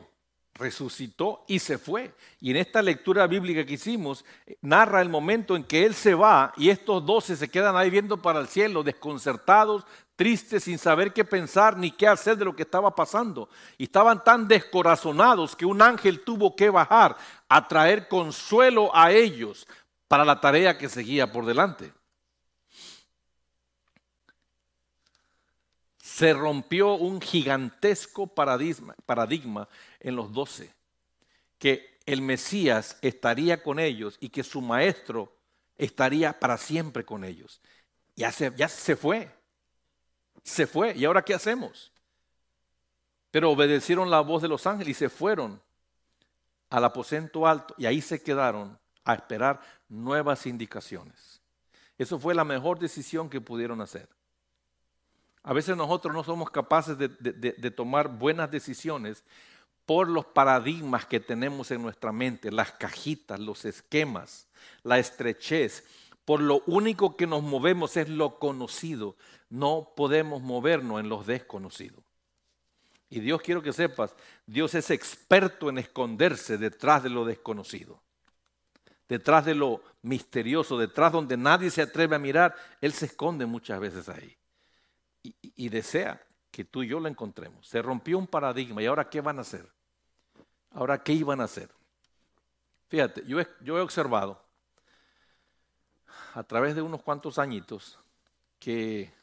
resucitó 0.56 1.44
y 1.48 1.60
se 1.60 1.78
fue. 1.78 2.14
Y 2.40 2.52
en 2.52 2.58
esta 2.58 2.82
lectura 2.82 3.28
bíblica 3.28 3.66
que 3.66 3.74
hicimos, 3.74 4.26
eh, 4.46 4.58
narra 4.62 5.02
el 5.02 5.10
momento 5.10 5.56
en 5.56 5.64
que 5.64 5.86
Él 5.86 5.94
se 5.94 6.14
va 6.14 6.54
y 6.58 6.70
estos 6.70 7.06
doce 7.06 7.36
se 7.36 7.50
quedan 7.50 7.76
ahí 7.76 7.90
viendo 7.90 8.22
para 8.22 8.40
el 8.40 8.48
cielo, 8.48 8.84
desconcertados, 8.84 9.86
tristes, 10.16 10.66
sin 10.66 10.78
saber 10.78 11.14
qué 11.14 11.26
pensar 11.26 11.78
ni 11.78 11.92
qué 11.92 12.08
hacer 12.08 12.38
de 12.38 12.46
lo 12.46 12.56
que 12.56 12.64
estaba 12.64 12.94
pasando. 12.94 13.50
Y 13.78 13.86
estaban 13.86 14.24
tan 14.24 14.48
descorazonados 14.48 15.56
que 15.56 15.66
un 15.66 15.82
ángel 15.82 16.24
tuvo 16.24 16.56
que 16.56 16.70
bajar 16.70 17.16
a 17.50 17.68
traer 17.68 18.08
consuelo 18.08 18.96
a 18.96 19.12
ellos 19.12 19.68
para 20.08 20.26
la 20.26 20.40
tarea 20.40 20.78
que 20.78 20.90
seguía 20.90 21.32
por 21.32 21.46
delante. 21.46 21.94
Se 26.14 26.34
rompió 26.34 26.96
un 26.96 27.22
gigantesco 27.22 28.28
paradigma, 28.28 29.70
en 30.02 30.16
los 30.18 30.34
doce, 30.34 30.74
que 31.58 32.02
el 32.06 32.22
Mesías 32.22 32.98
estaría 33.02 33.64
con 33.64 33.80
ellos 33.80 34.18
y 34.20 34.28
que 34.28 34.44
su 34.44 34.60
maestro 34.60 35.34
estaría 35.78 36.38
para 36.38 36.58
siempre 36.58 37.06
con 37.06 37.24
ellos. 37.24 37.62
Ya 38.18 38.30
se, 38.34 38.52
ya 38.58 38.68
se 38.68 38.98
fue, 38.98 39.32
se 40.44 40.68
fue. 40.68 40.94
¿Y 40.98 41.06
ahora 41.06 41.22
qué 41.22 41.34
hacemos? 41.34 41.94
Pero 43.32 43.50
obedecieron 43.50 44.10
la 44.10 44.20
voz 44.20 44.42
de 44.42 44.50
los 44.50 44.68
ángeles 44.68 44.98
y 44.98 45.00
se 45.00 45.10
fueron 45.10 45.62
al 46.70 46.84
aposento 46.84 47.48
alto 47.48 47.74
y 47.78 47.86
ahí 47.86 48.02
se 48.02 48.22
quedaron 48.22 48.78
a 49.06 49.14
esperar 49.14 49.62
nuevas 49.88 50.46
indicaciones. 50.46 51.42
Eso 51.98 52.20
fue 52.20 52.36
la 52.36 52.44
mejor 52.44 52.80
decisión 52.80 53.30
que 53.30 53.40
pudieron 53.40 53.80
hacer. 53.80 54.10
A 55.44 55.54
veces 55.54 55.76
nosotros 55.76 56.14
no 56.14 56.24
somos 56.24 56.52
capaces 56.52 56.98
de, 56.98 57.72
tomar 57.72 58.08
buenas 58.08 58.52
decisiones 58.52 59.24
por 59.86 60.08
los 60.08 60.26
paradigmas 60.26 61.06
que 61.06 61.20
tenemos 61.20 61.72
en 61.72 61.82
nuestra 61.82 62.12
mente, 62.12 62.52
las 62.52 62.72
cajitas, 62.72 63.40
los 63.40 63.66
esquemas, 63.66 64.48
la 64.84 65.00
estrechez. 65.00 65.84
Por 66.26 66.42
lo 66.42 66.62
único 66.68 67.18
que 67.18 67.26
nos 67.26 67.42
movemos 67.42 67.98
es 67.98 68.08
lo 68.08 68.38
conocido. 68.38 69.16
No 69.50 69.94
podemos 69.96 70.42
movernos 70.42 71.00
en 71.00 71.10
los 71.10 71.26
desconocidos. 71.26 72.04
Y 73.10 73.20
Dios 73.20 73.42
quiero 73.42 73.62
que 73.62 73.74
sepas, 73.74 74.16
Dios 74.46 74.74
es 74.76 74.90
experto 74.90 75.70
en 75.70 75.80
esconderse 75.80 76.58
detrás 76.58 77.04
de 77.04 77.10
lo 77.10 77.26
desconocido, 77.26 78.02
detrás 79.10 79.44
de 79.44 79.54
lo 79.54 79.84
misterioso, 80.02 80.78
detrás 80.78 81.12
donde 81.12 81.36
nadie 81.36 81.70
se 81.72 81.82
atreve 81.82 82.16
a 82.16 82.20
mirar, 82.20 82.56
Él 82.80 82.94
se 82.94 83.08
esconde 83.08 83.46
muchas 83.46 83.82
veces 83.82 84.08
ahí. 84.08 84.38
Y, 85.24 85.70
desea 85.70 86.22
que 86.50 86.66
tú 86.66 86.84
y 86.84 86.88
yo 86.88 87.00
lo 87.00 87.08
encontremos. 87.08 87.68
Se 87.68 87.82
rompió 87.82 88.18
un 88.18 88.28
paradigma 88.28 88.82
y 88.82 88.88
ahora 88.88 89.10
¿qué 89.10 89.22
van 89.22 89.38
a 89.38 89.42
hacer? 89.42 89.68
Ahora 90.72 91.04
¿qué 91.04 91.14
iban 91.14 91.42
a 91.42 91.46
hacer? 91.46 91.70
Fíjate, 92.88 93.24
yo 93.26 93.78
he 93.78 93.82
observado 93.82 94.44
a 96.34 96.44
través 96.44 96.76
de 96.76 96.82
unos 96.82 97.02
cuantos 97.04 97.38
añitos 97.38 97.98
que 98.60 99.14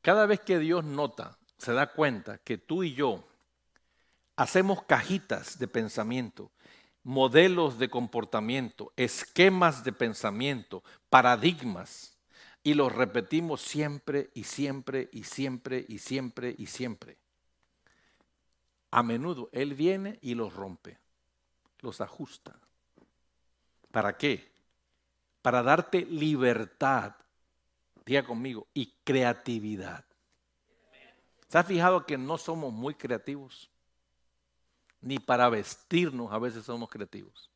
cada 0.00 0.26
vez 0.26 0.40
que 0.40 0.58
Dios 0.58 0.84
nota 0.84 1.38
se 1.58 1.72
da 1.72 1.92
cuenta 1.92 2.38
que 2.38 2.58
tú 2.58 2.82
y 2.82 2.94
yo 2.94 3.24
hacemos 4.36 4.82
cajitas 4.82 5.58
de 5.58 5.68
pensamiento, 5.68 6.50
modelos 7.04 7.78
de 7.78 7.88
comportamiento, 7.88 8.92
esquemas 8.96 9.84
de 9.84 9.92
pensamiento, 9.92 10.82
paradigmas, 11.08 12.11
y 12.62 12.74
los 12.74 12.92
repetimos 12.92 13.60
siempre 13.60 14.30
y 14.34 14.44
siempre 14.44 15.08
y 15.12 15.24
siempre 15.24 15.84
y 15.88 15.98
siempre 15.98 16.54
y 16.56 16.66
siempre. 16.66 17.18
A 18.90 19.02
menudo 19.02 19.48
Él 19.52 19.74
viene 19.74 20.18
y 20.22 20.34
los 20.34 20.54
rompe, 20.54 20.98
los 21.80 22.00
ajusta. 22.00 22.58
¿Para 23.90 24.16
qué? 24.16 24.52
Para 25.40 25.62
darte 25.62 26.04
libertad, 26.04 27.14
diga 28.06 28.24
conmigo, 28.24 28.68
y 28.74 28.94
creatividad. 29.04 30.04
¿Se 31.48 31.58
ha 31.58 31.64
fijado 31.64 32.06
que 32.06 32.16
no 32.16 32.38
somos 32.38 32.72
muy 32.72 32.94
creativos? 32.94 33.68
Ni 35.00 35.18
para 35.18 35.48
vestirnos 35.48 36.32
a 36.32 36.38
veces 36.38 36.64
somos 36.64 36.88
creativos. 36.88 37.51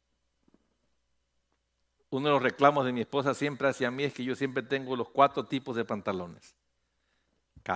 Uno 2.11 2.29
de 2.29 2.35
los 2.35 2.42
reclamos 2.42 2.85
de 2.85 2.92
mi 2.92 3.01
esposa 3.01 3.35
siempre 3.35 3.69
hacia 3.69 3.90
mí 3.90 4.05
es 4.05 4.14
que 4.14 4.25
yo 4.25 4.35
siempre 4.37 4.62
tengo 4.62 4.97
los 4.97 5.09
cuatro 5.09 5.45
tipos 5.45 5.77
de 5.77 5.85
pantalones. 5.85 6.55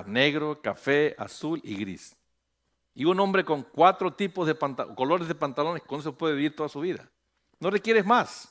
Negro, 0.07 0.61
café, 0.63 1.17
azul 1.19 1.61
y 1.65 1.75
gris. 1.77 2.17
Y 2.95 3.05
un 3.05 3.19
hombre 3.19 3.45
con 3.45 3.63
cuatro 3.63 4.13
tipos 4.13 4.47
de 4.47 4.57
colores 4.95 5.27
de 5.27 5.35
pantalones, 5.35 5.83
con 5.83 6.01
eso 6.01 6.17
puede 6.17 6.35
vivir 6.35 6.55
toda 6.55 6.69
su 6.69 6.81
vida. 6.81 7.11
No 7.59 7.71
requieres 7.71 8.05
más. 8.05 8.51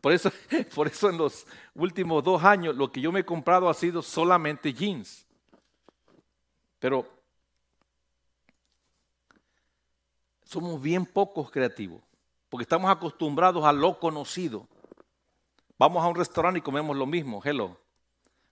Por 0.00 0.12
eso, 0.12 0.30
por 0.74 0.86
eso 0.86 1.10
en 1.10 1.18
los 1.18 1.46
últimos 1.74 2.22
dos 2.22 2.42
años 2.44 2.76
lo 2.76 2.92
que 2.92 3.00
yo 3.00 3.10
me 3.10 3.20
he 3.20 3.24
comprado 3.24 3.68
ha 3.68 3.74
sido 3.74 4.02
solamente 4.02 4.72
jeans. 4.72 5.26
Pero 6.78 7.06
somos 10.44 10.80
bien 10.80 11.04
pocos 11.04 11.50
creativos, 11.50 12.02
porque 12.48 12.62
estamos 12.62 12.90
acostumbrados 12.90 13.64
a 13.64 13.72
lo 13.72 13.98
conocido. 13.98 14.66
Vamos 15.78 16.02
a 16.02 16.08
un 16.08 16.16
restaurante 16.16 16.58
y 16.58 16.62
comemos 16.62 16.96
lo 16.96 17.06
mismo, 17.06 17.40
hello. 17.44 17.78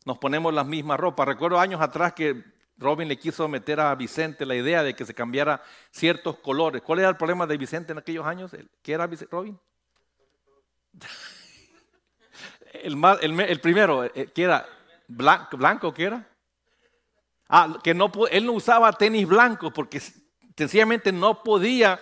Nos 0.04 0.18
ponemos 0.18 0.54
las 0.54 0.66
mismas 0.66 1.00
ropas. 1.00 1.26
Recuerdo 1.26 1.58
años 1.58 1.80
atrás 1.80 2.12
que 2.12 2.44
Robin 2.78 3.08
le 3.08 3.18
quiso 3.18 3.48
meter 3.48 3.80
a 3.80 3.94
Vicente 3.94 4.46
la 4.46 4.54
idea 4.54 4.82
de 4.82 4.94
que 4.94 5.04
se 5.04 5.14
cambiara 5.14 5.62
ciertos 5.90 6.38
colores. 6.38 6.82
¿Cuál 6.82 7.00
era 7.00 7.08
el 7.08 7.16
problema 7.16 7.46
de 7.46 7.56
Vicente 7.56 7.92
en 7.92 7.98
aquellos 7.98 8.26
años? 8.26 8.52
¿Qué 8.82 8.92
era 8.92 9.08
Robin? 9.30 9.58
El, 12.72 13.60
primero, 13.60 14.04
eh, 14.04 14.30
¿qué 14.34 14.42
era? 14.42 14.68
¿Blanco, 15.08 15.56
blanco 15.56 15.94
qué 15.94 16.04
era? 16.04 16.28
Ah, 17.48 17.78
que 17.82 17.94
no, 17.94 18.12
él 18.30 18.44
no 18.44 18.52
usaba 18.52 18.92
tenis 18.92 19.26
blancos 19.26 19.72
porque 19.72 20.02
sencillamente 20.56 21.10
no 21.10 21.42
podía 21.42 21.98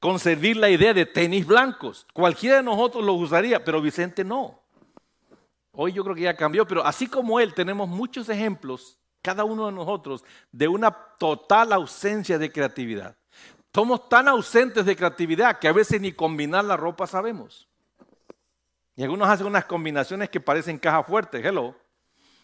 concebir 0.00 0.56
la 0.56 0.70
idea 0.70 0.92
de 0.92 1.06
tenis 1.06 1.46
blancos. 1.46 2.06
Cualquiera 2.12 2.56
de 2.56 2.62
nosotros 2.62 3.04
los 3.04 3.20
usaría, 3.20 3.62
pero 3.64 3.80
Vicente 3.80 4.24
no. 4.24 4.60
Hoy 5.72 5.92
yo 5.92 6.02
creo 6.02 6.16
que 6.16 6.22
ya 6.22 6.36
cambió, 6.36 6.66
pero 6.66 6.84
así 6.84 7.06
como 7.06 7.38
él, 7.38 7.54
tenemos 7.54 7.88
muchos 7.88 8.28
ejemplos, 8.28 8.98
cada 9.22 9.44
uno 9.44 9.66
de 9.66 9.72
nosotros, 9.72 10.24
de 10.50 10.66
una 10.66 10.90
total 10.90 11.72
ausencia 11.72 12.38
de 12.38 12.50
creatividad. 12.50 13.16
Somos 13.72 14.08
tan 14.08 14.26
ausentes 14.26 14.84
de 14.84 14.96
creatividad 14.96 15.58
que 15.58 15.68
a 15.68 15.72
veces 15.72 16.00
ni 16.00 16.12
combinar 16.12 16.64
la 16.64 16.76
ropa 16.76 17.06
sabemos. 17.06 17.68
Y 18.96 19.04
algunos 19.04 19.28
hacen 19.28 19.46
unas 19.46 19.64
combinaciones 19.66 20.28
que 20.28 20.40
parecen 20.40 20.78
caja 20.78 21.04
fuerte, 21.04 21.38
hello. 21.38 21.76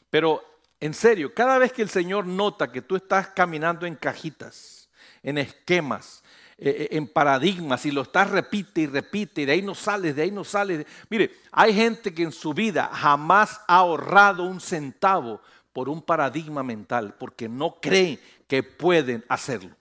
Pero 0.08 0.42
en 0.78 0.94
serio, 0.94 1.34
cada 1.34 1.58
vez 1.58 1.72
que 1.72 1.82
el 1.82 1.88
Señor 1.88 2.26
nota 2.26 2.70
que 2.70 2.82
tú 2.82 2.96
estás 2.96 3.28
caminando 3.28 3.86
en 3.86 3.96
cajitas, 3.96 4.88
en 5.22 5.38
esquemas, 5.38 6.22
eh, 6.58 6.88
eh, 6.90 6.96
en 6.96 7.06
paradigmas 7.06 7.84
y 7.84 7.90
lo 7.90 8.00
estás 8.00 8.30
repite 8.30 8.80
y 8.80 8.86
repite 8.86 9.42
y 9.42 9.44
de 9.44 9.52
ahí 9.52 9.60
no 9.60 9.74
sales, 9.74 10.16
de 10.16 10.22
ahí 10.22 10.30
no 10.30 10.42
sales. 10.42 10.86
Mire, 11.10 11.30
hay 11.52 11.74
gente 11.74 12.14
que 12.14 12.22
en 12.22 12.32
su 12.32 12.54
vida 12.54 12.88
jamás 12.92 13.60
ha 13.68 13.76
ahorrado 13.76 14.44
un 14.44 14.58
centavo 14.58 15.42
por 15.74 15.90
un 15.90 16.00
paradigma 16.00 16.62
mental 16.62 17.14
porque 17.18 17.46
no 17.46 17.78
cree 17.78 18.18
que 18.48 18.62
pueden 18.62 19.22
hacerlo. 19.28 19.76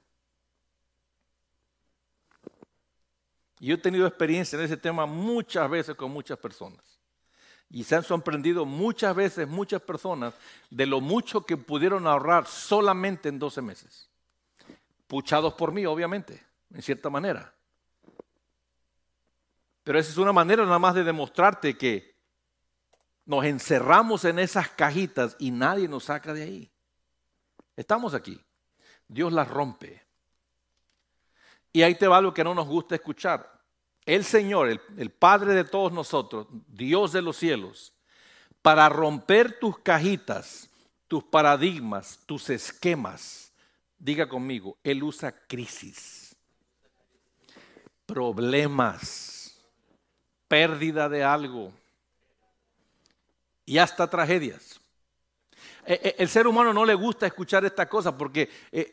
Y 3.59 3.67
yo 3.67 3.75
he 3.75 3.77
tenido 3.77 4.05
experiencia 4.05 4.59
en 4.59 4.65
ese 4.65 4.75
tema 4.75 5.05
muchas 5.05 5.69
veces 5.69 5.95
con 5.95 6.11
muchas 6.11 6.37
personas. 6.37 6.99
Y 7.69 7.85
se 7.85 7.95
han 7.95 8.03
sorprendido 8.03 8.65
muchas 8.65 9.15
veces 9.15 9.47
muchas 9.47 9.81
personas 9.81 10.33
de 10.69 10.85
lo 10.85 10.99
mucho 10.99 11.45
que 11.45 11.55
pudieron 11.55 12.05
ahorrar 12.05 12.47
solamente 12.47 13.29
en 13.29 13.39
12 13.39 13.61
meses. 13.61 14.09
Puchados 15.07 15.53
por 15.53 15.71
mí, 15.71 15.85
obviamente, 15.85 16.44
en 16.73 16.81
cierta 16.81 17.09
manera. 17.09 17.53
Pero 19.83 19.99
esa 19.99 20.11
es 20.11 20.17
una 20.17 20.33
manera 20.33 20.63
nada 20.65 20.79
más 20.79 20.95
de 20.95 21.03
demostrarte 21.03 21.77
que 21.77 22.15
nos 23.25 23.45
encerramos 23.45 24.25
en 24.25 24.39
esas 24.39 24.69
cajitas 24.69 25.35
y 25.39 25.51
nadie 25.51 25.87
nos 25.87 26.05
saca 26.05 26.33
de 26.33 26.43
ahí. 26.43 26.71
Estamos 27.75 28.13
aquí. 28.13 28.39
Dios 29.07 29.31
las 29.31 29.47
rompe. 29.47 30.03
Y 31.71 31.81
ahí 31.81 31.95
te 31.95 32.07
va 32.07 32.21
lo 32.21 32.33
que 32.33 32.43
no 32.43 32.55
nos 32.55 32.67
gusta 32.67 32.95
escuchar 32.95 33.55
el 34.05 34.23
Señor, 34.23 34.69
el, 34.97 35.09
Padre 35.09 35.53
de 35.53 35.63
todos 35.63 35.91
nosotros, 35.91 36.47
Dios 36.67 37.11
de 37.11 37.23
los 37.23 37.37
cielos, 37.37 37.93
para 38.61 38.87
romper 38.87 39.59
tus 39.59 39.79
cajitas, 39.79 40.69
tus 41.07 41.23
paradigmas, 41.23 42.19
tus 42.25 42.49
esquemas, 42.51 43.51
diga 43.97 44.29
conmigo, 44.29 44.77
Él 44.83 45.03
usa 45.03 45.33
crisis, 45.47 46.24
problemas, 48.05 49.57
pérdida 50.47 51.09
de 51.09 51.23
algo 51.23 51.71
y 53.65 53.77
hasta 53.77 54.09
tragedias. 54.09 54.79
E, 55.85 55.93
e, 55.93 56.15
el 56.19 56.29
ser 56.29 56.47
humano 56.47 56.73
no 56.73 56.85
le 56.85 56.93
gusta 56.93 57.27
escuchar 57.27 57.65
esta 57.65 57.87
cosa 57.87 58.17
porque... 58.17 58.49
Eh, 58.71 58.91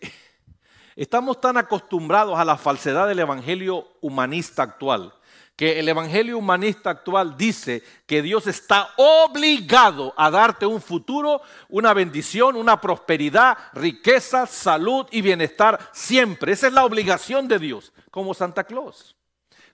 Estamos 0.94 1.40
tan 1.40 1.56
acostumbrados 1.56 2.38
a 2.38 2.44
la 2.44 2.58
falsedad 2.58 3.08
del 3.08 3.20
evangelio 3.20 3.88
humanista 4.02 4.62
actual, 4.62 5.14
que 5.56 5.78
el 5.78 5.88
evangelio 5.88 6.38
humanista 6.38 6.90
actual 6.90 7.36
dice 7.36 7.82
que 8.06 8.22
Dios 8.22 8.46
está 8.46 8.90
obligado 8.96 10.14
a 10.16 10.30
darte 10.30 10.66
un 10.66 10.80
futuro, 10.80 11.42
una 11.68 11.92
bendición, 11.94 12.56
una 12.56 12.80
prosperidad, 12.80 13.58
riqueza, 13.74 14.46
salud 14.46 15.06
y 15.10 15.20
bienestar 15.20 15.78
siempre. 15.92 16.52
Esa 16.52 16.68
es 16.68 16.72
la 16.72 16.84
obligación 16.84 17.48
de 17.48 17.58
Dios, 17.58 17.92
como 18.10 18.34
Santa 18.34 18.64
Claus. 18.64 19.14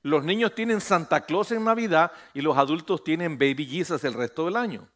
Los 0.02 0.24
niños 0.24 0.54
tienen 0.54 0.80
Santa 0.80 1.22
Claus 1.22 1.52
en 1.52 1.64
Navidad 1.64 2.12
y 2.34 2.40
los 2.40 2.56
adultos 2.56 3.02
tienen 3.04 3.38
Baby 3.38 3.66
Jesus 3.66 4.04
el 4.04 4.14
resto 4.14 4.44
del 4.44 4.56
año. 4.56 4.88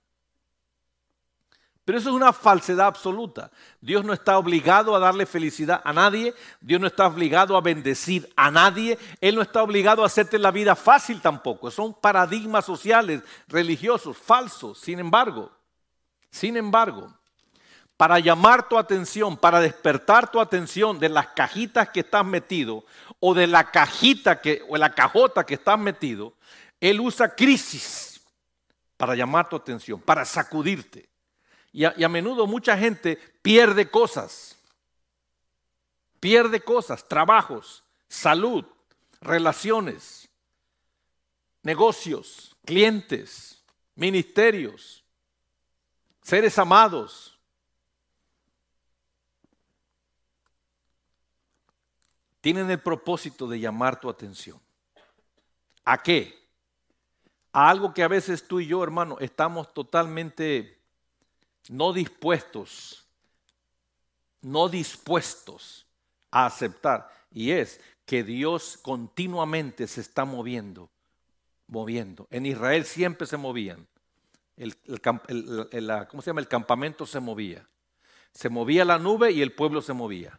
Pero 1.84 1.98
eso 1.98 2.10
es 2.10 2.14
una 2.14 2.32
falsedad 2.32 2.86
absoluta. 2.86 3.50
Dios 3.80 4.04
no 4.04 4.12
está 4.12 4.38
obligado 4.38 4.94
a 4.94 5.00
darle 5.00 5.26
felicidad 5.26 5.80
a 5.84 5.92
nadie. 5.92 6.32
Dios 6.60 6.80
no 6.80 6.86
está 6.86 7.08
obligado 7.08 7.56
a 7.56 7.60
bendecir 7.60 8.32
a 8.36 8.52
nadie. 8.52 8.98
Él 9.20 9.34
no 9.34 9.42
está 9.42 9.62
obligado 9.62 10.04
a 10.04 10.06
hacerte 10.06 10.38
la 10.38 10.52
vida 10.52 10.76
fácil 10.76 11.20
tampoco. 11.20 11.72
Son 11.72 11.92
paradigmas 11.92 12.64
sociales, 12.64 13.22
religiosos, 13.48 14.16
falsos. 14.16 14.78
Sin 14.78 15.00
embargo, 15.00 15.50
sin 16.30 16.56
embargo, 16.56 17.12
para 17.96 18.20
llamar 18.20 18.68
tu 18.68 18.78
atención, 18.78 19.36
para 19.36 19.58
despertar 19.58 20.30
tu 20.30 20.40
atención 20.40 21.00
de 21.00 21.08
las 21.08 21.28
cajitas 21.28 21.88
que 21.88 22.00
estás 22.00 22.24
metido 22.24 22.84
o 23.18 23.34
de 23.34 23.48
la 23.48 23.70
cajita 23.72 24.40
que, 24.40 24.62
o 24.68 24.76
la 24.76 24.94
cajota 24.94 25.44
que 25.44 25.54
estás 25.54 25.78
metido, 25.80 26.34
Él 26.80 27.00
usa 27.00 27.34
crisis 27.34 28.20
para 28.96 29.16
llamar 29.16 29.48
tu 29.48 29.56
atención, 29.56 30.00
para 30.00 30.24
sacudirte. 30.24 31.11
Y 31.72 31.84
a, 31.84 32.08
menudo 32.08 32.46
mucha 32.46 32.76
gente 32.76 33.16
pierde 33.40 33.90
cosas. 33.90 34.58
Pierde 36.20 36.60
cosas, 36.60 37.08
trabajos, 37.08 37.82
salud, 38.08 38.64
relaciones, 39.20 40.28
negocios, 41.62 42.54
clientes, 42.64 43.64
ministerios, 43.96 45.02
seres 46.22 46.58
amados. 46.58 47.32
tienen 52.42 52.68
el 52.70 52.80
propósito 52.80 53.46
de 53.46 53.60
llamar 53.60 53.98
tu 53.98 54.10
atención. 54.10 54.60
¿A 55.84 56.02
qué? 56.02 56.36
A 57.52 57.70
algo 57.70 57.94
que 57.94 58.02
a 58.02 58.08
veces 58.08 58.46
tú 58.46 58.58
y 58.58 58.66
yo, 58.66 58.82
hermano, 58.82 59.16
estamos 59.20 59.72
totalmente 59.72 60.81
no 61.68 61.92
dispuestos, 61.92 63.06
no 64.40 64.68
dispuestos 64.68 65.86
a 66.30 66.46
aceptar. 66.46 67.08
Y 67.30 67.52
es 67.52 67.80
que 68.04 68.22
Dios 68.22 68.78
continuamente 68.82 69.86
se 69.86 70.00
está 70.00 70.24
moviendo, 70.24 70.90
moviendo. 71.66 72.26
En 72.30 72.46
Israel 72.46 72.84
siempre 72.84 73.26
se 73.26 73.36
movían. 73.36 73.86
El, 74.56 74.76
¿Cómo 75.00 76.22
se 76.22 76.30
llama? 76.30 76.40
El 76.40 76.48
campamento 76.48 77.06
se 77.06 77.20
movía. 77.20 77.66
Se 78.32 78.48
movía 78.48 78.84
la 78.84 78.98
nube 78.98 79.30
y 79.32 79.42
el 79.42 79.52
pueblo 79.52 79.82
se 79.82 79.92
movía. 79.92 80.38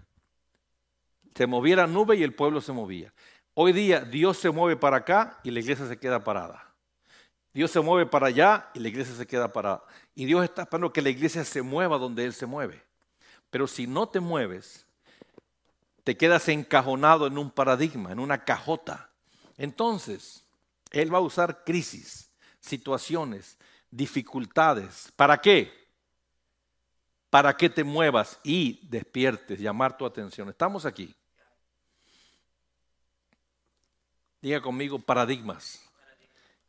Se 1.36 1.48
movía 1.48 1.78
la 1.78 1.88
nube 1.88 2.16
y 2.16 2.24
el 2.24 2.34
pueblo 2.34 2.62
se 2.62 2.74
movía. 2.74 3.14
Hoy 3.56 3.72
día 3.72 4.02
Dios 4.02 4.38
se 4.38 4.50
mueve 4.50 4.80
para 4.80 4.98
acá 4.98 5.40
y 5.44 5.52
la 5.52 5.60
iglesia 5.60 5.88
se 5.88 5.98
queda 5.98 6.24
parada. 6.24 6.73
Dios 7.54 7.70
se 7.70 7.80
mueve 7.82 8.10
para 8.10 8.28
allá 8.28 8.70
y 8.74 8.80
la 8.80 8.88
iglesia 8.88 9.16
se 9.16 9.28
queda 9.28 9.54
parada. 9.54 9.84
Y 10.16 10.26
Dios 10.26 10.44
está 10.44 10.64
esperando 10.64 10.92
que 10.92 11.02
la 11.02 11.10
iglesia 11.10 11.46
se 11.46 11.62
mueva 11.62 11.98
donde 11.98 12.26
Él 12.26 12.34
se 12.34 12.48
mueve. 12.48 12.84
Pero 13.52 13.68
si 13.68 13.86
no 13.86 14.10
te 14.10 14.20
mueves, 14.20 14.88
te 16.04 16.18
quedas 16.18 16.50
encajonado 16.50 17.28
en 17.28 17.38
un 17.38 17.52
paradigma, 17.52 18.12
en 18.12 18.20
una 18.20 18.44
cajota. 18.44 19.12
Entonces, 19.58 20.44
Él 20.92 21.14
va 21.14 21.20
a 21.20 21.22
usar 21.22 21.64
crisis, 21.64 22.32
situaciones, 22.60 23.58
dificultades. 23.92 25.12
¿Para 25.16 25.40
qué? 25.40 25.72
Para 27.30 27.56
que 27.56 27.70
te 27.70 27.84
muevas 27.84 28.40
y 28.44 28.80
despiertes, 28.88 29.60
llamar 29.60 29.96
tu 29.96 30.06
atención. 30.06 30.50
Estamos 30.50 30.86
aquí. 30.86 31.16
Diga 34.42 34.62
conmigo 34.62 35.00
paradigmas, 35.00 35.80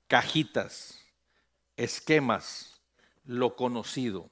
cajitas, 0.06 1.00
esquemas, 1.76 2.80
lo 3.24 3.56
conocido. 3.56 4.30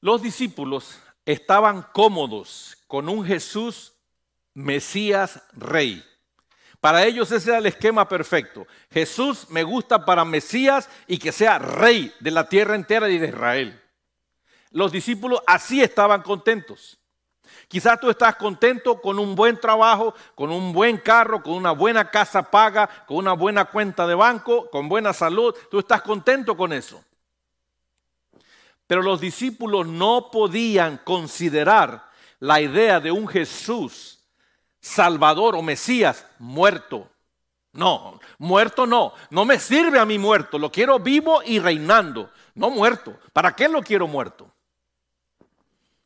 Los 0.00 0.22
discípulos 0.22 0.98
estaban 1.26 1.82
cómodos 1.92 2.76
con 2.86 3.08
un 3.08 3.24
Jesús 3.24 3.92
Mesías 4.54 5.42
Rey. 5.52 6.04
Para 6.80 7.04
ellos 7.04 7.30
ese 7.30 7.50
era 7.50 7.58
el 7.58 7.66
esquema 7.66 8.08
perfecto. 8.08 8.66
Jesús 8.90 9.46
me 9.50 9.62
gusta 9.62 10.04
para 10.04 10.24
Mesías 10.24 10.88
y 11.06 11.18
que 11.18 11.32
sea 11.32 11.58
rey 11.58 12.12
de 12.20 12.30
la 12.30 12.48
tierra 12.48 12.74
entera 12.74 13.10
y 13.10 13.18
de 13.18 13.28
Israel. 13.28 13.80
Los 14.70 14.90
discípulos 14.90 15.40
así 15.46 15.82
estaban 15.82 16.22
contentos. 16.22 16.99
Quizás 17.68 18.00
tú 18.00 18.10
estás 18.10 18.36
contento 18.36 19.00
con 19.00 19.18
un 19.18 19.34
buen 19.34 19.58
trabajo, 19.58 20.14
con 20.34 20.50
un 20.50 20.72
buen 20.72 20.98
carro, 20.98 21.42
con 21.42 21.54
una 21.54 21.72
buena 21.72 22.10
casa 22.10 22.42
paga, 22.50 22.88
con 23.06 23.16
una 23.18 23.32
buena 23.32 23.66
cuenta 23.66 24.06
de 24.06 24.14
banco, 24.14 24.68
con 24.70 24.88
buena 24.88 25.12
salud. 25.12 25.54
Tú 25.70 25.78
estás 25.78 26.02
contento 26.02 26.56
con 26.56 26.72
eso. 26.72 27.02
Pero 28.86 29.02
los 29.02 29.20
discípulos 29.20 29.86
no 29.86 30.30
podían 30.32 30.98
considerar 31.04 32.04
la 32.40 32.60
idea 32.60 32.98
de 32.98 33.12
un 33.12 33.28
Jesús 33.28 34.18
Salvador 34.80 35.54
o 35.54 35.62
Mesías 35.62 36.26
muerto. 36.38 37.08
No, 37.72 38.18
muerto 38.38 38.86
no. 38.86 39.12
No 39.30 39.44
me 39.44 39.58
sirve 39.60 39.98
a 39.98 40.04
mí 40.04 40.18
muerto. 40.18 40.58
Lo 40.58 40.72
quiero 40.72 40.98
vivo 40.98 41.42
y 41.44 41.58
reinando. 41.58 42.30
No 42.54 42.70
muerto. 42.70 43.16
¿Para 43.32 43.54
qué 43.54 43.68
lo 43.68 43.82
quiero 43.82 44.08
muerto? 44.08 44.50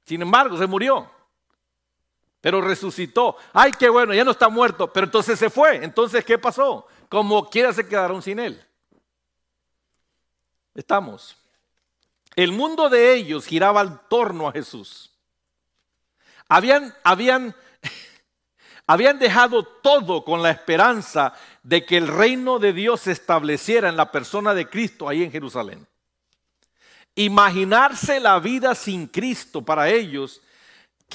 Sin 0.04 0.20
embargo, 0.20 0.58
se 0.58 0.66
murió. 0.66 1.10
Pero 2.44 2.60
resucitó. 2.60 3.38
Ay, 3.54 3.72
qué 3.72 3.88
bueno, 3.88 4.12
ya 4.12 4.22
no 4.22 4.32
está 4.32 4.50
muerto. 4.50 4.92
Pero 4.92 5.06
entonces 5.06 5.38
se 5.38 5.48
fue. 5.48 5.82
Entonces, 5.82 6.22
¿qué 6.26 6.36
pasó? 6.36 6.86
Como 7.08 7.48
quiera 7.48 7.72
se 7.72 7.88
quedaron 7.88 8.20
sin 8.20 8.38
él. 8.38 8.62
Estamos. 10.74 11.38
El 12.36 12.52
mundo 12.52 12.90
de 12.90 13.14
ellos 13.14 13.46
giraba 13.46 13.80
al 13.80 13.98
torno 14.08 14.46
a 14.46 14.52
Jesús. 14.52 15.10
Habían, 16.46 16.94
habían, 17.02 17.56
habían 18.86 19.18
dejado 19.18 19.64
todo 19.64 20.22
con 20.22 20.42
la 20.42 20.50
esperanza 20.50 21.32
de 21.62 21.86
que 21.86 21.96
el 21.96 22.08
reino 22.08 22.58
de 22.58 22.74
Dios 22.74 23.00
se 23.00 23.12
estableciera 23.12 23.88
en 23.88 23.96
la 23.96 24.12
persona 24.12 24.52
de 24.52 24.68
Cristo 24.68 25.08
ahí 25.08 25.22
en 25.22 25.32
Jerusalén. 25.32 25.88
Imaginarse 27.14 28.20
la 28.20 28.38
vida 28.38 28.74
sin 28.74 29.06
Cristo 29.06 29.62
para 29.62 29.88
ellos, 29.88 30.42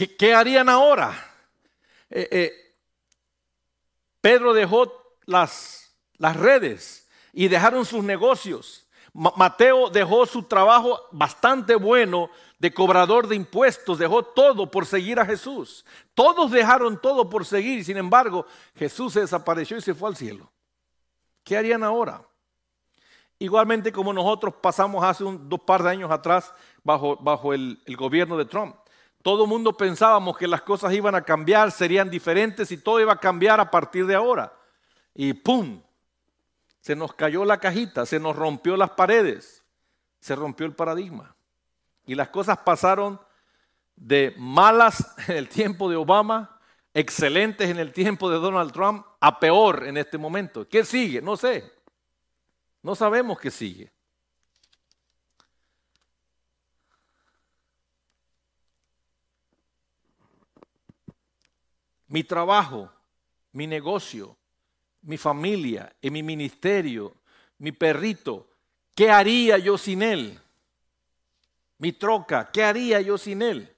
¿qué, 0.08 0.34
harían 0.34 0.70
ahora? 0.70 1.14
Eh, 2.10 2.28
eh, 2.32 2.76
Pedro 4.22 4.54
dejó 4.54 5.18
las, 5.26 5.96
las 6.18 6.36
redes 6.36 7.08
y 7.34 7.48
dejaron 7.48 7.86
sus 7.86 8.04
negocios. 8.04 8.86
Mateo 9.14 9.90
dejó 9.90 10.26
su 10.26 10.44
trabajo 10.44 11.00
bastante 11.12 11.76
bueno 11.76 12.30
de 12.60 12.74
cobrador 12.74 13.28
de 13.28 13.36
impuestos, 13.36 13.98
dejó 13.98 14.24
todo 14.24 14.70
por 14.70 14.86
seguir 14.86 15.20
a 15.20 15.26
Jesús. 15.26 15.86
Todos 16.14 16.52
dejaron 16.52 17.00
todo 17.02 17.30
por 17.30 17.46
seguir, 17.46 17.84
sin 17.84 17.98
embargo, 17.98 18.46
Jesús 18.76 19.14
se 19.14 19.22
desapareció 19.22 19.78
y 19.78 19.82
se 19.82 19.96
fue 19.96 20.10
al 20.10 20.16
cielo. 20.16 20.52
¿Qué 21.44 21.58
harían 21.58 21.84
ahora? 21.84 22.22
Igualmente 23.40 23.92
como 23.92 24.14
nosotros 24.14 24.54
pasamos 24.62 25.04
hace 25.04 25.24
un, 25.24 25.50
dos 25.50 25.62
par 25.62 25.82
de 25.82 25.90
años 25.90 26.12
atrás 26.12 26.54
bajo, 26.84 27.16
bajo 27.18 27.54
el, 27.54 27.82
el 27.86 27.98
gobierno 27.98 28.38
de 28.38 28.46
Trump. 28.46 28.76
Todo 29.21 29.45
mundo 29.45 29.75
pensábamos 29.75 30.38
que 30.38 30.47
las 30.47 30.62
cosas 30.62 30.93
iban 30.93 31.13
a 31.13 31.23
cambiar, 31.23 31.71
serían 31.71 32.10
diferentes 32.10 32.71
y 32.71 32.77
todo 32.77 33.01
iba 33.01 33.13
a 33.13 33.19
cambiar 33.19 33.60
a 33.60 33.69
partir 33.69 34.05
de 34.05 34.15
ahora. 34.15 34.53
Y 35.13 35.34
¡pum! 35.34 35.82
Se 36.79 36.95
nos 36.95 37.13
cayó 37.13 37.43
la 37.43 37.60
cajita, 37.60 38.05
se 38.05 38.19
nos 38.19 38.36
rompió 38.36 38.77
las 38.77 38.91
paredes, 38.91 39.63
se 40.21 40.36
rompió 40.36 40.65
el 40.65 40.73
paradigma. 40.73 41.36
Y 42.05 42.15
las 42.15 42.29
cosas 42.29 42.60
pasaron 42.60 43.19
de 43.95 44.34
malas 44.38 45.13
en 45.27 45.36
el 45.36 45.49
tiempo 45.49 45.89
de 45.89 45.97
Obama, 45.97 46.58
excelentes 46.93 47.69
en 47.69 47.77
el 47.77 47.91
tiempo 47.91 48.29
de 48.29 48.38
Donald 48.38 48.71
Trump, 48.71 49.05
a 49.19 49.39
peor 49.39 49.86
en 49.86 49.97
este 49.97 50.17
momento. 50.17 50.67
¿Qué 50.67 50.86
sigue? 50.86 51.21
No 51.21 51.36
sé. 51.36 51.69
No 52.82 52.95
sabemos 52.95 53.38
qué 53.39 53.51
sigue. 53.51 53.91
Mi 62.10 62.24
trabajo, 62.24 62.91
mi 63.54 63.65
negocio, 63.65 64.36
mi 65.02 65.17
familia, 65.17 65.95
en 66.02 66.13
mi 66.13 66.22
ministerio, 66.22 67.15
mi 67.60 67.72
perrito, 67.72 68.48
¿qué 68.93 69.10
haría 69.10 69.58
yo 69.58 69.78
sin 69.78 70.02
él? 70.02 70.38
Mi 71.78 71.93
troca, 71.93 72.52
¿qué 72.52 72.63
haría 72.63 73.00
yo 73.00 73.17
sin 73.17 73.41
él? 73.41 73.74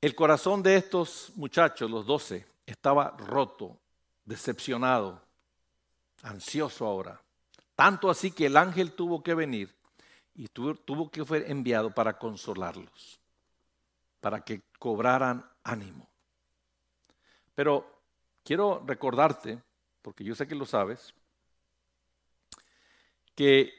El 0.00 0.14
corazón 0.14 0.62
de 0.62 0.76
estos 0.76 1.30
muchachos, 1.36 1.90
los 1.90 2.06
doce, 2.06 2.46
estaba 2.64 3.14
roto, 3.18 3.78
decepcionado, 4.24 5.22
ansioso 6.22 6.86
ahora. 6.86 7.20
Tanto 7.76 8.10
así 8.10 8.30
que 8.30 8.46
el 8.46 8.56
ángel 8.56 8.92
tuvo 8.92 9.22
que 9.22 9.34
venir 9.34 9.74
y 10.34 10.48
tuvo, 10.48 11.10
que 11.10 11.24
ser 11.24 11.50
enviado 11.50 11.90
para 11.90 12.18
consolarlos, 12.18 13.19
para 14.20 14.40
que 14.42 14.62
cobraran 14.78 15.44
ánimo. 15.62 16.08
Pero 17.54 18.02
quiero 18.44 18.82
recordarte, 18.86 19.62
porque 20.02 20.24
yo 20.24 20.34
sé 20.34 20.46
que 20.46 20.54
lo 20.54 20.66
sabes, 20.66 21.14
que 23.34 23.72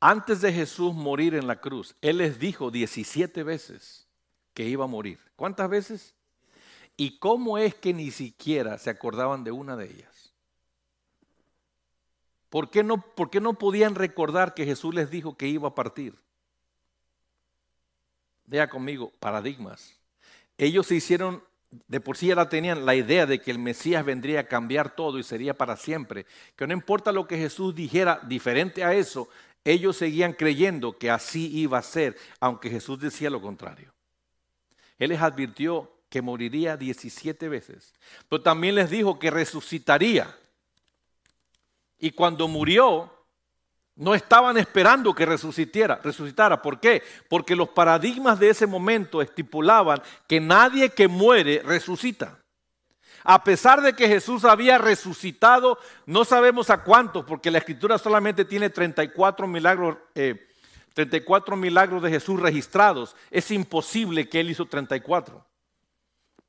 antes 0.00 0.40
de 0.40 0.52
Jesús 0.52 0.94
morir 0.94 1.34
en 1.34 1.46
la 1.46 1.60
cruz, 1.60 1.94
Él 2.00 2.18
les 2.18 2.38
dijo 2.38 2.70
17 2.70 3.42
veces 3.42 4.08
que 4.52 4.64
iba 4.64 4.84
a 4.84 4.88
morir. 4.88 5.18
¿Cuántas 5.36 5.68
veces? 5.68 6.14
¿Y 6.96 7.18
cómo 7.18 7.56
es 7.56 7.74
que 7.74 7.94
ni 7.94 8.10
siquiera 8.10 8.78
se 8.78 8.90
acordaban 8.90 9.44
de 9.44 9.52
una 9.52 9.76
de 9.76 9.86
ellas? 9.86 10.32
¿Por 12.50 12.68
qué 12.68 12.82
no, 12.82 13.00
por 13.00 13.30
qué 13.30 13.40
no 13.40 13.54
podían 13.54 13.94
recordar 13.94 14.52
que 14.54 14.66
Jesús 14.66 14.94
les 14.94 15.10
dijo 15.10 15.36
que 15.36 15.48
iba 15.48 15.68
a 15.68 15.74
partir? 15.74 16.14
Vea 18.46 18.68
conmigo, 18.68 19.12
paradigmas. 19.18 19.98
Ellos 20.58 20.86
se 20.86 20.96
hicieron 20.96 21.42
de 21.88 22.00
por 22.00 22.16
sí 22.16 22.26
ya 22.26 22.34
la 22.34 22.48
tenían 22.48 22.84
la 22.84 22.94
idea 22.94 23.24
de 23.24 23.40
que 23.40 23.50
el 23.50 23.58
Mesías 23.58 24.04
vendría 24.04 24.40
a 24.40 24.46
cambiar 24.46 24.94
todo 24.94 25.18
y 25.18 25.22
sería 25.22 25.54
para 25.54 25.76
siempre. 25.76 26.26
Que 26.54 26.66
no 26.66 26.74
importa 26.74 27.12
lo 27.12 27.26
que 27.26 27.38
Jesús 27.38 27.74
dijera 27.74 28.20
diferente 28.24 28.84
a 28.84 28.94
eso, 28.94 29.28
ellos 29.64 29.96
seguían 29.96 30.32
creyendo 30.32 30.98
que 30.98 31.10
así 31.10 31.50
iba 31.56 31.78
a 31.78 31.82
ser, 31.82 32.16
aunque 32.40 32.68
Jesús 32.68 32.98
decía 32.98 33.30
lo 33.30 33.40
contrario. 33.40 33.92
Él 34.98 35.10
les 35.10 35.20
advirtió 35.20 35.90
que 36.08 36.20
moriría 36.20 36.76
17 36.76 37.48
veces, 37.48 37.94
pero 38.28 38.42
también 38.42 38.74
les 38.74 38.90
dijo 38.90 39.18
que 39.18 39.30
resucitaría. 39.30 40.36
Y 41.98 42.10
cuando 42.10 42.48
murió, 42.48 43.10
No 44.02 44.16
estaban 44.16 44.58
esperando 44.58 45.14
que 45.14 45.24
resucitara, 45.24 46.00
resucitara. 46.02 46.60
¿Por 46.60 46.80
qué? 46.80 47.04
Porque 47.28 47.54
los 47.54 47.68
paradigmas 47.68 48.40
de 48.40 48.50
ese 48.50 48.66
momento 48.66 49.22
estipulaban 49.22 50.02
que 50.26 50.40
nadie 50.40 50.90
que 50.90 51.06
muere 51.06 51.62
resucita. 51.64 52.36
A 53.22 53.44
pesar 53.44 53.80
de 53.80 53.92
que 53.92 54.08
Jesús 54.08 54.44
había 54.44 54.76
resucitado, 54.76 55.78
no 56.04 56.24
sabemos 56.24 56.68
a 56.70 56.82
cuántos, 56.82 57.24
porque 57.24 57.52
la 57.52 57.58
escritura 57.58 57.96
solamente 57.96 58.44
tiene 58.44 58.70
34 58.70 59.46
milagros, 59.46 59.98
34 60.94 61.54
eh, 61.54 61.58
milagros 61.58 62.02
de 62.02 62.10
Jesús 62.10 62.40
registrados. 62.40 63.14
Es 63.30 63.52
imposible 63.52 64.28
que 64.28 64.40
él 64.40 64.50
hizo 64.50 64.66
34. 64.66 65.46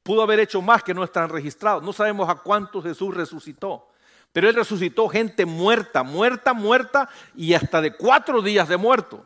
Pudo 0.01 0.23
haber 0.23 0.39
hecho 0.39 0.59
más 0.59 0.81
que 0.81 0.95
no 0.95 1.03
están 1.03 1.29
registrados. 1.29 1.83
No 1.83 1.93
sabemos 1.93 2.27
a 2.27 2.33
cuántos 2.33 2.83
Jesús 2.83 3.13
resucitó. 3.13 3.92
Pero 4.33 4.49
él 4.49 4.55
resucitó 4.55 5.07
gente 5.07 5.45
muerta, 5.45 6.03
muerta, 6.03 6.53
muerta 6.53 7.09
y 7.35 7.53
hasta 7.53 7.79
de 7.79 7.95
cuatro 7.95 8.41
días 8.41 8.67
de 8.67 8.75
muerto. 8.75 9.25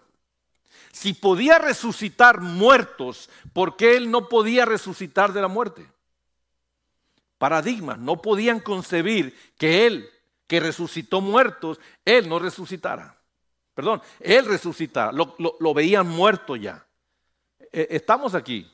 Si 0.92 1.14
podía 1.14 1.58
resucitar 1.58 2.42
muertos, 2.42 3.30
¿por 3.54 3.76
qué 3.76 3.98
él 3.98 4.12
no 4.12 4.30
podía 4.30 4.66
resucitar 4.66 5.34
de 5.34 5.42
la 5.42 5.48
muerte? 5.48 5.88
paradigmas. 7.38 8.00
No 8.00 8.22
podían 8.22 8.60
concebir 8.60 9.38
que 9.58 9.86
Él, 9.86 10.10
que 10.48 10.60
resucitó 10.60 11.22
muertos, 11.22 11.80
Él 12.06 12.28
no 12.28 12.40
resucitara. 12.40 13.16
Perdón, 13.74 14.02
Él 14.20 14.46
resucitara. 14.46 15.12
Lo, 15.12 15.74
veían 15.74 16.08
muerto 16.08 16.56
ya. 16.56 16.86
E, 17.72 17.88
estamos 17.92 18.36
aquí. 18.36 18.70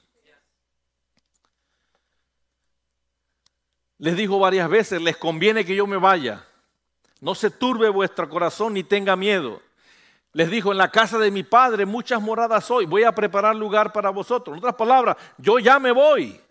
Les 3.97 4.15
dijo 4.15 4.39
varias 4.39 4.69
veces, 4.69 5.01
les 5.01 5.17
conviene 5.17 5.65
que 5.65 5.75
yo 5.75 5.87
me 5.87 5.97
vaya. 5.97 6.45
No 7.21 7.35
se 7.35 7.49
turbe 7.49 7.89
vuestro 7.89 8.29
corazón 8.29 8.73
ni 8.73 8.83
tenga 8.83 9.15
miedo. 9.15 9.61
Les 10.33 10.49
dijo, 10.49 10.71
en 10.71 10.77
la 10.77 10.91
casa 10.91 11.17
de 11.19 11.31
mi 11.31 11.43
padre 11.43 11.85
muchas 11.85 12.21
moradas 12.21 12.69
hoy, 12.71 12.85
voy 12.85 13.03
a 13.03 13.11
preparar 13.11 13.55
lugar 13.55 13.93
para 13.93 14.09
vosotros. 14.09 14.53
En 14.53 14.59
otras 14.59 14.75
palabras, 14.75 15.15
yo 15.37 15.59
ya 15.59 15.79
me 15.79 15.91
voy. 15.91 16.41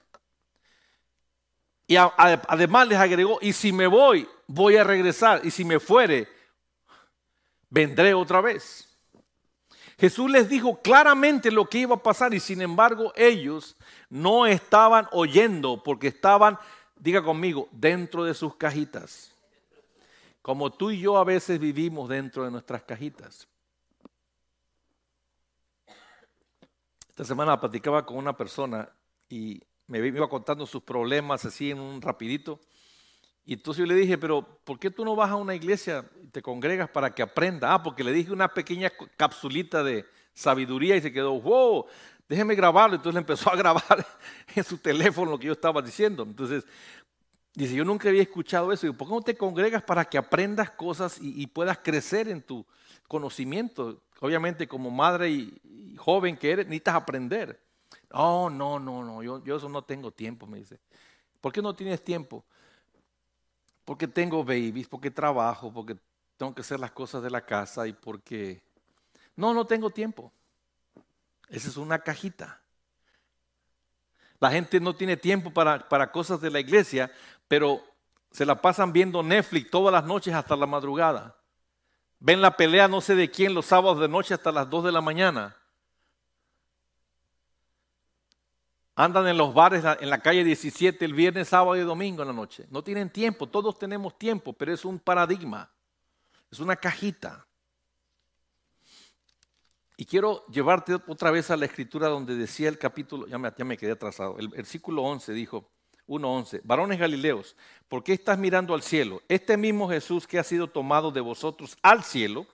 Y 1.86 1.96
además 1.96 2.88
les 2.88 2.98
agregó, 2.98 3.38
y 3.42 3.52
si 3.52 3.72
me 3.72 3.86
voy, 3.86 4.26
voy 4.46 4.76
a 4.76 4.84
regresar. 4.84 5.40
Y 5.44 5.50
si 5.50 5.64
me 5.64 5.80
fuere, 5.80 6.28
vendré 7.68 8.14
otra 8.14 8.40
vez. 8.40 8.88
Jesús 9.98 10.30
les 10.30 10.48
dijo 10.48 10.80
claramente 10.80 11.50
lo 11.50 11.68
que 11.68 11.78
iba 11.78 11.94
a 11.94 12.02
pasar 12.02 12.34
y 12.34 12.40
sin 12.40 12.60
embargo 12.60 13.12
ellos 13.14 13.76
no 14.08 14.46
estaban 14.46 15.06
oyendo 15.12 15.82
porque 15.82 16.08
estaban, 16.08 16.58
diga 17.02 17.20
conmigo, 17.20 17.68
dentro 17.72 18.22
de 18.22 18.32
sus 18.32 18.54
cajitas. 18.54 19.34
Como 20.40 20.70
tú 20.72 20.92
y 20.92 21.00
yo 21.00 21.16
a 21.16 21.24
veces 21.24 21.58
vivimos 21.58 22.08
dentro 22.08 22.44
de 22.44 22.50
nuestras 22.52 22.84
cajitas. 22.84 23.48
Esta 27.08 27.24
semana 27.24 27.60
platicaba 27.60 28.06
con 28.06 28.18
una 28.18 28.36
persona 28.36 28.88
y 29.28 29.60
me 29.88 29.98
iba 29.98 30.28
contando 30.28 30.64
sus 30.64 30.82
problemas 30.82 31.44
así 31.44 31.72
en 31.72 31.80
un 31.80 32.00
rapidito. 32.00 32.60
Y 33.44 33.54
entonces 33.54 33.80
yo 33.80 33.86
le 33.86 33.96
dije, 33.96 34.16
pero 34.16 34.60
¿por 34.64 34.78
qué 34.78 34.88
tú 34.88 35.04
no 35.04 35.16
vas 35.16 35.30
a 35.30 35.36
una 35.36 35.56
iglesia 35.56 36.08
te 36.32 36.42
congregas 36.42 36.88
para 36.90 37.14
que 37.14 37.22
aprenda? 37.22 37.72
Ah, 37.72 37.82
porque 37.82 38.02
le 38.02 38.12
dije 38.12 38.32
una 38.32 38.48
pequeña 38.48 38.90
capsulita 39.16 39.84
de 39.84 40.06
sabiduría 40.34 40.96
y 40.96 41.02
se 41.02 41.12
quedó, 41.12 41.38
wow, 41.40 41.86
déjeme 42.28 42.54
grabarlo. 42.54 42.96
Entonces 42.96 43.14
le 43.14 43.20
empezó 43.20 43.50
a 43.52 43.56
grabar 43.56 44.06
en 44.56 44.64
su 44.64 44.78
teléfono 44.78 45.32
lo 45.32 45.38
que 45.38 45.46
yo 45.46 45.52
estaba 45.52 45.82
diciendo. 45.82 46.22
Entonces, 46.22 46.64
dice, 47.54 47.74
yo 47.74 47.84
nunca 47.84 48.08
había 48.08 48.22
escuchado 48.22 48.72
eso. 48.72 48.86
Y 48.86 48.92
¿por 48.92 49.06
qué 49.06 49.14
no 49.14 49.20
te 49.20 49.36
congregas 49.36 49.82
para 49.82 50.04
que 50.06 50.16
aprendas 50.16 50.70
cosas 50.70 51.18
y, 51.20 51.46
puedas 51.46 51.78
crecer 51.78 52.28
en 52.28 52.40
tu 52.40 52.66
conocimiento? 53.06 54.02
Obviamente 54.20 54.66
como 54.66 54.90
madre 54.90 55.30
y, 55.30 55.60
y 55.64 55.96
joven 55.96 56.36
que 56.36 56.50
eres, 56.50 56.66
necesitas 56.66 56.94
aprender. 56.94 57.60
Oh, 58.10 58.48
no, 58.48 58.78
no, 58.78 59.04
no, 59.04 59.22
yo, 59.22 59.42
yo 59.44 59.56
eso 59.56 59.68
no 59.68 59.82
tengo 59.82 60.10
tiempo, 60.10 60.46
me 60.46 60.58
dice. 60.58 60.78
¿Por 61.40 61.52
qué 61.52 61.60
no 61.60 61.74
tienes 61.74 62.02
tiempo? 62.02 62.44
Porque 63.84 64.06
tengo 64.06 64.44
babies, 64.44 64.88
porque 64.88 65.10
trabajo, 65.10 65.72
porque 65.72 65.96
tengo 66.42 66.56
que 66.56 66.62
hacer 66.62 66.80
las 66.80 66.90
cosas 66.90 67.22
de 67.22 67.30
la 67.30 67.46
casa 67.46 67.86
y 67.86 67.92
porque... 67.92 68.60
No, 69.36 69.54
no 69.54 69.64
tengo 69.64 69.90
tiempo. 69.90 70.32
Esa 71.48 71.68
es 71.68 71.76
una 71.76 72.00
cajita. 72.00 72.60
La 74.40 74.50
gente 74.50 74.80
no 74.80 74.92
tiene 74.96 75.16
tiempo 75.16 75.52
para, 75.52 75.88
para 75.88 76.10
cosas 76.10 76.40
de 76.40 76.50
la 76.50 76.58
iglesia, 76.58 77.12
pero 77.46 77.80
se 78.32 78.44
la 78.44 78.60
pasan 78.60 78.92
viendo 78.92 79.22
Netflix 79.22 79.70
todas 79.70 79.92
las 79.92 80.02
noches 80.02 80.34
hasta 80.34 80.56
la 80.56 80.66
madrugada. 80.66 81.36
Ven 82.18 82.42
la 82.42 82.56
pelea 82.56 82.88
no 82.88 83.00
sé 83.00 83.14
de 83.14 83.30
quién 83.30 83.54
los 83.54 83.66
sábados 83.66 84.00
de 84.00 84.08
noche 84.08 84.34
hasta 84.34 84.50
las 84.50 84.68
2 84.68 84.86
de 84.86 84.92
la 84.92 85.00
mañana. 85.00 85.56
Andan 88.96 89.28
en 89.28 89.38
los 89.38 89.54
bares 89.54 89.84
en 90.00 90.10
la 90.10 90.18
calle 90.18 90.42
17 90.42 91.04
el 91.04 91.14
viernes, 91.14 91.50
sábado 91.50 91.76
y 91.76 91.82
domingo 91.82 92.22
en 92.22 92.28
la 92.28 92.34
noche. 92.34 92.66
No 92.68 92.82
tienen 92.82 93.10
tiempo, 93.10 93.46
todos 93.46 93.78
tenemos 93.78 94.18
tiempo, 94.18 94.52
pero 94.52 94.74
es 94.74 94.84
un 94.84 94.98
paradigma, 94.98 95.70
es 96.52 96.60
una 96.60 96.76
cajita. 96.76 97.46
Y 99.96 100.04
quiero 100.04 100.46
llevarte 100.48 100.94
otra 101.06 101.30
vez 101.30 101.50
a 101.50 101.56
la 101.56 101.64
escritura 101.64 102.08
donde 102.08 102.36
decía 102.36 102.68
el 102.68 102.78
capítulo, 102.78 103.26
ya 103.26 103.38
me, 103.38 103.50
ya 103.56 103.64
me 103.64 103.78
quedé 103.78 103.92
atrasado, 103.92 104.38
el 104.38 104.48
versículo 104.48 105.02
11 105.02 105.32
dijo, 105.32 105.70
1.11, 106.06 106.60
varones 106.64 106.98
galileos, 106.98 107.56
¿por 107.88 108.04
qué 108.04 108.12
estás 108.12 108.38
mirando 108.38 108.74
al 108.74 108.82
cielo? 108.82 109.22
Este 109.28 109.56
mismo 109.56 109.88
Jesús 109.88 110.26
que 110.26 110.38
ha 110.38 110.44
sido 110.44 110.68
tomado 110.68 111.10
de 111.10 111.20
vosotros 111.20 111.76
al 111.82 112.04
cielo, 112.04 112.46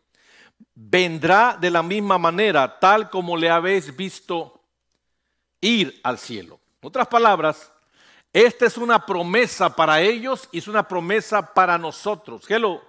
vendrá 0.75 1.57
de 1.61 1.71
la 1.71 1.83
misma 1.83 2.19
manera, 2.19 2.79
tal 2.79 3.11
como 3.11 3.37
le 3.37 3.51
habéis 3.51 3.97
visto 3.97 4.61
ir 5.61 5.99
al 6.05 6.19
cielo. 6.19 6.61
En 6.81 6.89
otras 6.89 7.09
palabras, 7.09 7.73
esta 8.33 8.67
es 8.67 8.77
una 8.77 9.05
promesa 9.05 9.75
para 9.75 10.01
ellos 10.01 10.49
y 10.53 10.59
es 10.59 10.69
una 10.69 10.87
promesa 10.87 11.55
para 11.55 11.79
nosotros. 11.79 12.49
Hello. 12.49 12.88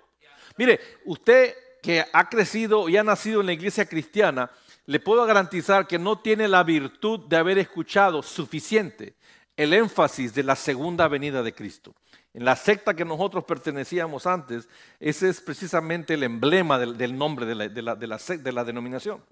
Mire, 0.60 0.82
usted 1.05 1.55
que 1.82 2.05
ha 2.12 2.28
crecido 2.28 2.89
y 2.89 2.97
ha 2.97 3.03
nacido 3.03 3.39
en 3.39 3.45
la 3.45 3.53
iglesia 3.53 3.86
cristiana, 3.86 4.51
le 4.88 4.99
puedo 4.99 5.26
garantizar 5.26 5.88
que 5.88 5.97
no 5.97 6.20
tiene 6.20 6.49
la 6.49 6.64
virtud 6.64 7.22
de 7.30 7.38
haber 7.38 7.57
escuchado 7.60 8.22
suficiente 8.22 9.16
el 9.55 9.72
énfasis 9.74 10.34
de 10.34 10.43
la 10.43 10.57
segunda 10.57 11.07
venida 11.07 11.43
de 11.43 11.53
Cristo. 11.53 11.95
En 12.34 12.43
la 12.43 12.57
secta 12.57 12.93
que 12.93 13.05
nosotros 13.05 13.45
pertenecíamos 13.45 14.28
antes, 14.28 14.68
ese 14.99 15.30
es 15.30 15.39
precisamente 15.39 16.16
el 16.16 16.24
emblema 16.24 16.78
del, 16.78 17.18
nombre 17.18 17.45
de 17.45 17.55
la, 17.55 17.95
de 17.95 18.51
la 18.51 18.64
denominación 18.66 19.24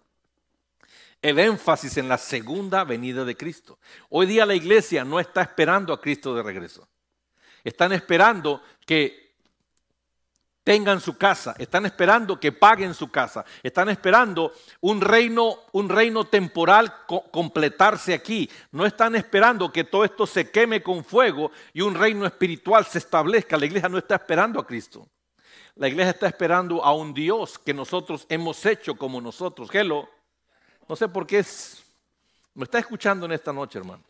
el 1.22 1.40
énfasis 1.40 1.98
en 1.98 2.08
la 2.08 2.20
segunda 2.20 2.86
venida 2.86 3.26
de 3.26 3.36
Cristo. 3.36 3.80
Hoy 4.10 4.28
día 4.28 4.46
la 4.46 4.54
iglesia 4.56 5.04
no 5.04 5.20
está 5.20 5.42
esperando 5.42 5.92
a 5.92 6.00
Cristo 6.00 6.34
de 6.36 6.44
regreso. 6.44 6.88
Están 7.64 7.92
esperando 7.92 8.62
que 8.86 9.27
tengan 10.68 11.00
su 11.00 11.18
casa, 11.18 11.56
están 11.60 11.86
esperando 11.86 12.38
que 12.38 12.52
paguen 12.52 12.94
su 12.94 13.10
casa, 13.10 13.46
están 13.64 13.88
esperando 13.88 14.52
un 14.82 15.00
reino, 15.00 15.60
un 15.72 15.88
reino 15.88 16.26
temporal 16.26 16.94
completarse 17.32 18.14
aquí. 18.14 18.50
No 18.74 18.86
están 18.86 19.16
esperando 19.16 19.72
que 19.72 19.86
todo 19.86 20.04
esto 20.04 20.28
se 20.28 20.52
queme 20.52 20.84
con 20.84 21.06
fuego 21.06 21.52
y 21.72 21.80
un 21.80 21.96
reino 21.96 22.26
espiritual 22.26 22.86
se 22.86 22.98
establezca. 22.98 23.56
La 23.56 23.66
iglesia 23.66 23.88
no 23.88 23.98
está 23.98 24.16
esperando 24.16 24.60
a 24.60 24.68
Cristo. 24.68 25.08
La 25.76 25.88
iglesia 25.88 26.12
está 26.12 26.28
esperando 26.28 26.84
a 26.84 26.94
un 26.94 27.14
Dios 27.14 27.58
que 27.58 27.74
nosotros 27.74 28.26
hemos 28.28 28.66
hecho 28.66 28.96
como 28.96 29.22
nosotros. 29.22 29.70
Hello. 29.72 30.10
No 30.90 30.98
sé 30.98 31.08
por 31.08 31.26
qué 31.26 31.40
es, 31.40 31.82
me 32.54 32.66
está 32.66 32.80
escuchando 32.80 33.26
en 33.26 33.32
esta 33.32 33.54
noche, 33.54 33.80
hermano. 33.80 34.04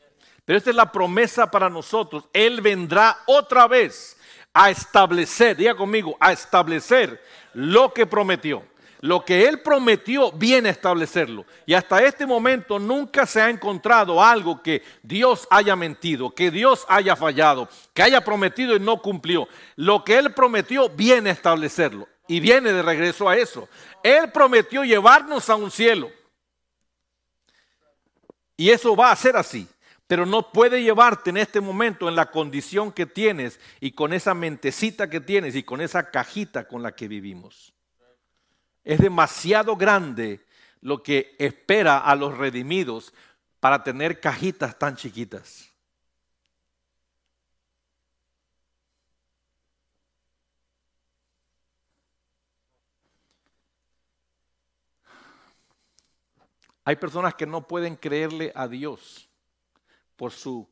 Pero 0.43 0.57
esta 0.57 0.71
es 0.71 0.75
la 0.75 0.91
promesa 0.91 1.51
para 1.51 1.69
nosotros. 1.69 2.23
Él 2.33 2.61
vendrá 2.61 3.19
otra 3.27 3.67
vez 3.67 4.16
a 4.59 4.71
establecer, 4.71 5.55
diga 5.55 5.75
conmigo, 5.75 6.17
a 6.19 6.31
establecer 6.31 7.21
lo 7.53 7.93
que 7.93 8.07
prometió. 8.07 8.63
Lo 9.01 9.23
que 9.23 9.47
Él 9.47 9.59
prometió 9.59 10.31
viene 10.31 10.69
a 10.69 10.71
establecerlo. 10.71 11.45
Y 11.67 11.75
hasta 11.75 12.01
este 12.01 12.25
momento 12.25 12.79
nunca 12.79 13.27
se 13.27 13.39
ha 13.39 13.51
encontrado 13.51 14.23
algo 14.23 14.63
que 14.63 14.81
Dios 15.03 15.47
haya 15.51 15.75
mentido, 15.75 16.31
que 16.31 16.49
Dios 16.49 16.83
haya 16.89 17.15
fallado, 17.15 17.69
que 17.93 18.01
haya 18.01 18.21
prometido 18.21 18.75
y 18.75 18.79
no 18.79 18.99
cumplió. 18.99 19.47
Lo 19.75 20.03
que 20.03 20.17
Él 20.17 20.33
prometió 20.33 20.89
viene 20.89 21.29
a 21.29 21.33
establecerlo. 21.33 22.07
Y 22.27 22.39
viene 22.39 22.73
de 22.73 22.81
regreso 22.81 23.29
a 23.29 23.37
eso. 23.37 23.69
Él 24.01 24.31
prometió 24.31 24.83
llevarnos 24.83 25.51
a 25.51 25.55
un 25.55 25.69
cielo. 25.69 26.09
Y 28.57 28.71
eso 28.71 28.95
va 28.95 29.11
a 29.11 29.15
ser 29.15 29.37
así. 29.37 29.67
Pero 30.07 30.25
no 30.25 30.53
puede 30.53 30.81
llevarte 30.81 31.29
en 31.29 31.37
este 31.37 31.59
momento 31.59 32.07
en 32.07 32.15
la 32.15 32.31
condición 32.31 32.93
que 32.93 33.05
tienes 33.05 33.59
y 33.81 33.91
con 33.91 34.13
esa 34.13 34.33
mentecita 34.33 35.09
que 35.09 35.19
tienes 35.19 35.55
y 35.55 35.63
con 35.63 35.81
esa 35.81 36.09
cajita 36.11 36.65
con 36.65 36.81
la 36.81 36.95
que 36.95 37.09
vivimos. 37.09 37.73
Es 38.85 38.99
demasiado 38.99 39.75
grande 39.75 40.45
lo 40.79 41.03
que 41.03 41.35
espera 41.39 41.97
a 41.97 42.15
los 42.15 42.37
redimidos 42.37 43.13
para 43.59 43.83
tener 43.83 44.21
cajitas 44.21 44.79
tan 44.79 44.95
chiquitas. 44.95 45.73
Hay 56.85 56.95
personas 56.95 57.35
que 57.35 57.45
no 57.45 57.67
pueden 57.67 57.97
creerle 57.97 58.53
a 58.55 58.69
Dios 58.69 59.26
por 60.17 60.31
su 60.31 60.67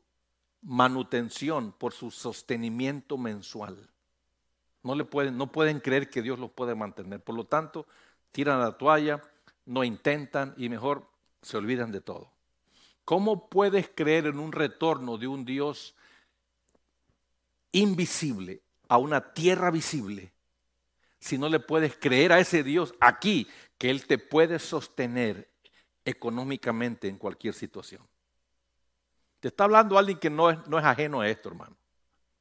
manutención, 0.60 1.72
por 1.72 1.94
su 1.94 2.10
sostenimiento 2.10 3.16
mensual. 3.16 3.88
No, 4.82 4.94
le 4.94 5.04
pueden, 5.04 5.38
no 5.38 5.50
pueden 5.50 5.80
creer 5.80 6.10
que 6.10 6.22
Dios 6.22 6.38
los 6.38 6.50
puede 6.50 6.74
mantener. 6.74 7.20
Por 7.20 7.34
lo 7.34 7.44
tanto, 7.44 7.86
tiran 8.32 8.60
la 8.60 8.76
toalla, 8.76 9.22
no 9.64 9.84
intentan 9.84 10.54
y 10.56 10.68
mejor 10.68 11.08
se 11.42 11.56
olvidan 11.56 11.92
de 11.92 12.00
todo. 12.00 12.30
¿Cómo 13.04 13.48
puedes 13.48 13.88
creer 13.88 14.26
en 14.26 14.38
un 14.38 14.52
retorno 14.52 15.16
de 15.16 15.28
un 15.28 15.44
Dios 15.44 15.94
invisible 17.70 18.62
a 18.88 18.98
una 18.98 19.32
tierra 19.32 19.70
visible 19.70 20.32
si 21.18 21.38
no 21.38 21.48
le 21.48 21.60
puedes 21.60 21.96
creer 21.96 22.32
a 22.32 22.40
ese 22.40 22.62
Dios 22.62 22.94
aquí 23.00 23.46
que 23.78 23.90
Él 23.90 24.06
te 24.06 24.18
puede 24.18 24.58
sostener 24.58 25.48
económicamente 26.04 27.08
en 27.08 27.18
cualquier 27.18 27.54
situación? 27.54 28.02
Está 29.46 29.64
hablando 29.64 29.96
alguien 29.96 30.18
que 30.18 30.30
no 30.30 30.50
es, 30.50 30.66
no 30.66 30.78
es 30.78 30.84
ajeno 30.84 31.20
a 31.20 31.28
esto, 31.28 31.48
hermano. 31.48 31.76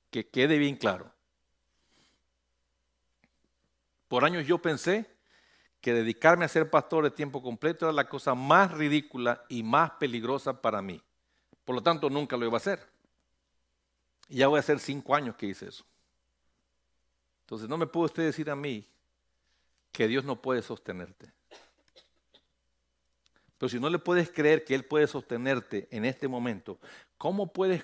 Que 0.09 0.27
quede 0.27 0.57
bien 0.57 0.75
claro. 0.75 1.11
Por 4.07 4.25
años 4.25 4.45
yo 4.47 4.57
pensé 4.59 5.05
que 5.81 5.93
dedicarme 5.93 6.45
a 6.45 6.49
ser 6.49 6.69
pastor 6.69 7.03
de 7.03 7.11
tiempo 7.11 7.43
completo 7.43 7.85
era 7.85 7.93
la 7.93 8.09
cosa 8.09 8.33
más 8.33 8.71
ridícula 8.71 9.45
y 9.49 9.61
más 9.61 9.91
peligrosa 9.91 10.61
para 10.61 10.81
mí. 10.81 11.01
Por 11.63 11.75
lo 11.75 11.83
tanto, 11.83 12.09
nunca 12.09 12.37
lo 12.37 12.45
iba 12.45 12.55
a 12.55 12.57
hacer. 12.57 12.87
Y 14.27 14.37
ya 14.37 14.47
voy 14.47 14.57
a 14.57 14.61
hacer 14.61 14.79
cinco 14.79 15.13
años 15.13 15.35
que 15.35 15.45
hice 15.45 15.67
eso. 15.67 15.85
Entonces, 17.41 17.69
no 17.69 17.77
me 17.77 17.85
puede 17.85 18.05
usted 18.05 18.23
decir 18.23 18.49
a 18.49 18.55
mí 18.55 18.87
que 19.91 20.07
Dios 20.07 20.25
no 20.25 20.41
puede 20.41 20.63
sostenerte. 20.63 21.31
Pero 23.57 23.69
si 23.69 23.79
no 23.79 23.89
le 23.89 23.99
puedes 23.99 24.29
creer 24.29 24.65
que 24.65 24.75
Él 24.75 24.85
puede 24.85 25.07
sostenerte 25.07 25.87
en 25.91 26.05
este 26.05 26.27
momento, 26.27 26.79
¿cómo 27.17 27.51
puedes, 27.51 27.83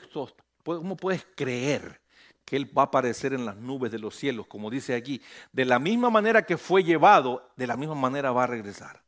cómo 0.63 0.97
puedes 0.97 1.25
creer 1.35 2.01
que 2.43 2.57
Él 2.57 2.77
va 2.77 2.83
a 2.83 2.85
aparecer 2.85 3.33
en 3.33 3.45
las 3.45 3.55
nubes 3.55 3.91
de 3.91 3.99
los 3.99 4.15
cielos, 4.15 4.47
como 4.47 4.69
dice 4.69 4.95
aquí? 4.95 5.21
De 5.51 5.63
la 5.63 5.79
misma 5.79 6.09
manera 6.09 6.45
que 6.45 6.57
fue 6.57 6.83
llevado, 6.83 7.49
de 7.55 7.67
la 7.67 7.77
misma 7.77 7.95
manera 7.95 8.31
va 8.31 8.43
a 8.43 8.47
regresar. 8.47 9.01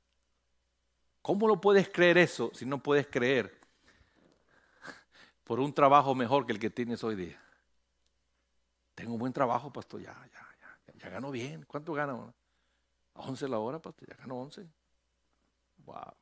¿Cómo 1.21 1.47
lo 1.47 1.59
puedes 1.59 1.89
creer 1.89 2.17
eso 2.17 2.51
si 2.53 2.65
no 2.65 2.81
puedes 2.81 3.07
creer 3.07 3.59
por 5.43 5.59
un 5.59 5.73
trabajo 5.73 6.15
mejor 6.15 6.45
que 6.45 6.53
el 6.53 6.59
que 6.59 6.69
tienes 6.69 7.03
hoy 7.03 7.15
día? 7.15 7.41
Tengo 8.95 9.13
un 9.13 9.19
buen 9.19 9.33
trabajo, 9.33 9.71
pastor, 9.71 10.01
ya, 10.01 10.13
ya, 10.13 10.47
ya, 10.61 10.93
ya 10.95 11.09
gano 11.09 11.31
bien. 11.31 11.65
¿Cuánto 11.65 11.93
gano? 11.93 12.33
A 13.15 13.21
11 13.21 13.47
la 13.47 13.59
hora, 13.59 13.79
pastor, 13.79 14.07
ya 14.07 14.15
gano 14.15 14.35
11. 14.39 14.67
Wow. 15.85 16.13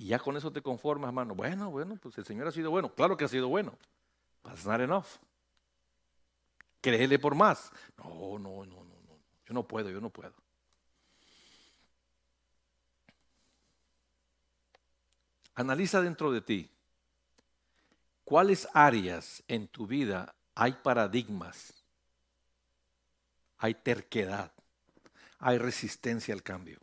Y 0.00 0.06
ya 0.06 0.18
con 0.18 0.34
eso 0.34 0.50
te 0.50 0.62
conformas, 0.62 1.08
hermano. 1.08 1.34
Bueno, 1.34 1.70
bueno, 1.70 1.94
pues 1.96 2.16
el 2.16 2.24
Señor 2.24 2.48
ha 2.48 2.52
sido 2.52 2.70
bueno. 2.70 2.90
Claro 2.94 3.18
que 3.18 3.26
ha 3.26 3.28
sido 3.28 3.48
bueno. 3.48 3.76
It's 4.50 4.64
not 4.64 4.80
enough. 4.80 5.04
Créele 6.80 7.18
por 7.18 7.34
más. 7.34 7.70
No, 7.98 8.38
no, 8.38 8.64
no, 8.64 8.82
no, 8.82 8.94
no. 9.06 9.18
Yo 9.44 9.52
no 9.52 9.68
puedo, 9.68 9.90
yo 9.90 10.00
no 10.00 10.08
puedo. 10.08 10.32
Analiza 15.54 16.00
dentro 16.00 16.32
de 16.32 16.40
ti. 16.40 16.70
¿Cuáles 18.24 18.68
áreas 18.72 19.42
en 19.48 19.68
tu 19.68 19.86
vida 19.86 20.34
hay 20.54 20.72
paradigmas? 20.82 21.74
Hay 23.58 23.74
terquedad. 23.74 24.50
Hay 25.40 25.58
resistencia 25.58 26.32
al 26.32 26.42
cambio. 26.42 26.80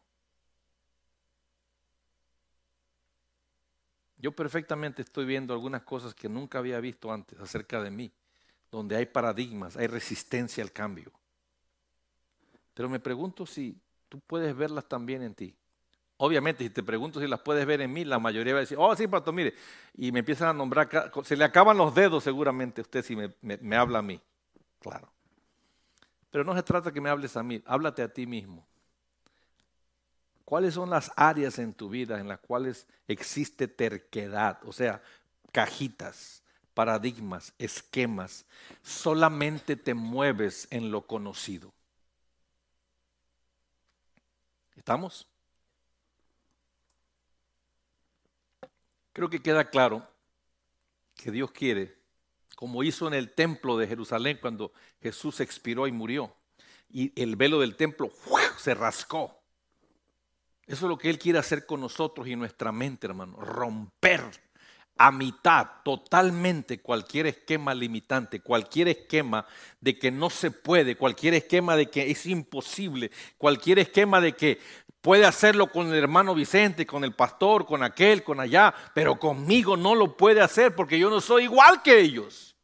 Yo 4.17 4.31
perfectamente 4.31 5.03
estoy 5.03 5.25
viendo 5.25 5.53
algunas 5.53 5.83
cosas 5.83 6.15
que 6.15 6.27
nunca 6.27 6.57
había 6.57 6.79
visto 6.79 7.11
antes 7.11 7.39
acerca 7.39 7.81
de 7.81 7.91
mí, 7.91 8.11
donde 8.71 8.95
hay 8.95 9.05
paradigmas, 9.05 9.77
hay 9.77 9.87
resistencia 9.87 10.63
al 10.63 10.71
cambio. 10.71 11.11
Pero 12.73 12.89
me 12.89 12.99
pregunto 12.99 13.45
si 13.45 13.75
tú 14.09 14.19
puedes 14.19 14.55
verlas 14.55 14.87
también 14.87 15.21
en 15.21 15.35
ti. 15.35 15.53
Obviamente, 16.17 16.63
si 16.63 16.71
te 16.71 16.81
pregunto 16.81 17.19
si 17.19 17.27
las 17.27 17.41
puedes 17.41 17.63
ver 17.65 17.81
en 17.81 17.93
mí, 17.93 18.03
la 18.03 18.17
mayoría 18.17 18.53
va 18.53 18.59
a 18.59 18.61
decir, 18.61 18.77
oh, 18.79 18.95
sí, 18.95 19.07
pastor, 19.07 19.35
mire, 19.35 19.53
y 19.95 20.11
me 20.11 20.19
empiezan 20.19 20.49
a 20.49 20.53
nombrar, 20.53 21.11
se 21.23 21.37
le 21.37 21.43
acaban 21.43 21.77
los 21.77 21.93
dedos 21.93 22.23
seguramente 22.23 22.81
a 22.81 22.83
usted 22.83 23.03
si 23.03 23.15
me, 23.15 23.31
me 23.41 23.75
habla 23.75 23.99
a 23.99 24.01
mí. 24.01 24.19
Claro. 24.79 25.11
Pero 26.31 26.43
no 26.43 26.55
se 26.55 26.63
trata 26.63 26.91
que 26.91 27.01
me 27.01 27.09
hables 27.09 27.37
a 27.37 27.43
mí, 27.43 27.61
háblate 27.65 28.01
a 28.01 28.11
ti 28.11 28.25
mismo. 28.25 28.65
¿Cuáles 30.47 30.75
son 30.75 30.89
las 30.89 31.11
áreas 31.17 31.59
en 31.59 31.73
tu 31.73 31.89
vida 31.89 32.21
en 32.21 32.29
las 32.29 32.39
cuales 32.39 32.87
existe 33.05 33.67
terquedad? 33.67 34.57
O 34.63 34.71
sea, 34.71 35.03
cajitas, 35.51 36.41
paradigmas, 36.73 37.51
esquemas. 37.59 38.45
Solamente 38.81 39.75
te 39.75 39.93
mueves 39.93 40.65
en 40.71 40.89
lo 40.89 41.05
conocido. 41.05 41.73
¿Estamos? 44.77 45.27
Creo 49.11 49.29
que 49.29 49.41
queda 49.41 49.69
claro 49.69 50.07
que 51.17 51.29
Dios 51.29 51.51
quiere, 51.51 51.93
como 52.55 52.83
hizo 52.83 53.05
en 53.09 53.15
el 53.15 53.33
templo 53.33 53.77
de 53.77 53.85
Jerusalén 53.85 54.37
cuando 54.41 54.71
Jesús 55.01 55.41
expiró 55.41 55.87
y 55.87 55.91
murió, 55.91 56.33
y 56.89 57.11
el 57.21 57.35
velo 57.35 57.59
del 57.59 57.75
templo 57.75 58.09
se 58.57 58.73
rascó 58.73 59.37
eso 60.67 60.85
es 60.85 60.89
lo 60.89 60.97
que 60.97 61.09
Él 61.09 61.17
quiere 61.17 61.39
hacer 61.39 61.65
con 61.65 61.79
nosotros 61.79 62.27
y 62.27 62.35
nuestra 62.35 62.73
mente, 62.73 63.07
hermano. 63.07 63.37
Romper 63.37 64.21
a 64.97 65.11
mitad 65.11 65.67
totalmente 65.83 66.79
cualquier 66.79 67.27
esquema 67.27 67.73
limitante, 67.73 68.41
cualquier 68.41 68.89
esquema 68.89 69.45
de 69.79 69.97
que 69.97 70.11
no 70.11 70.29
se 70.29 70.51
puede, 70.51 70.97
cualquier 70.97 71.35
esquema 71.35 71.77
de 71.77 71.89
que 71.89 72.11
es 72.11 72.25
imposible, 72.25 73.11
cualquier 73.37 73.79
esquema 73.79 74.19
de 74.19 74.33
que 74.33 74.59
puede 75.01 75.25
hacerlo 75.25 75.71
con 75.71 75.87
el 75.87 75.95
hermano 75.95 76.35
Vicente, 76.35 76.85
con 76.85 77.05
el 77.05 77.13
pastor, 77.13 77.65
con 77.65 77.81
aquel, 77.81 78.23
con 78.23 78.41
allá, 78.41 78.73
pero 78.93 79.17
conmigo 79.17 79.77
no 79.77 79.95
lo 79.95 80.17
puede 80.17 80.41
hacer 80.41 80.75
porque 80.75 80.99
yo 80.99 81.09
no 81.09 81.21
soy 81.21 81.43
igual 81.43 81.81
que 81.81 81.97
ellos. 81.97 82.57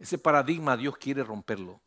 Ese 0.00 0.18
paradigma 0.18 0.76
Dios 0.76 0.96
quiere 0.96 1.22
romperlo. 1.22 1.80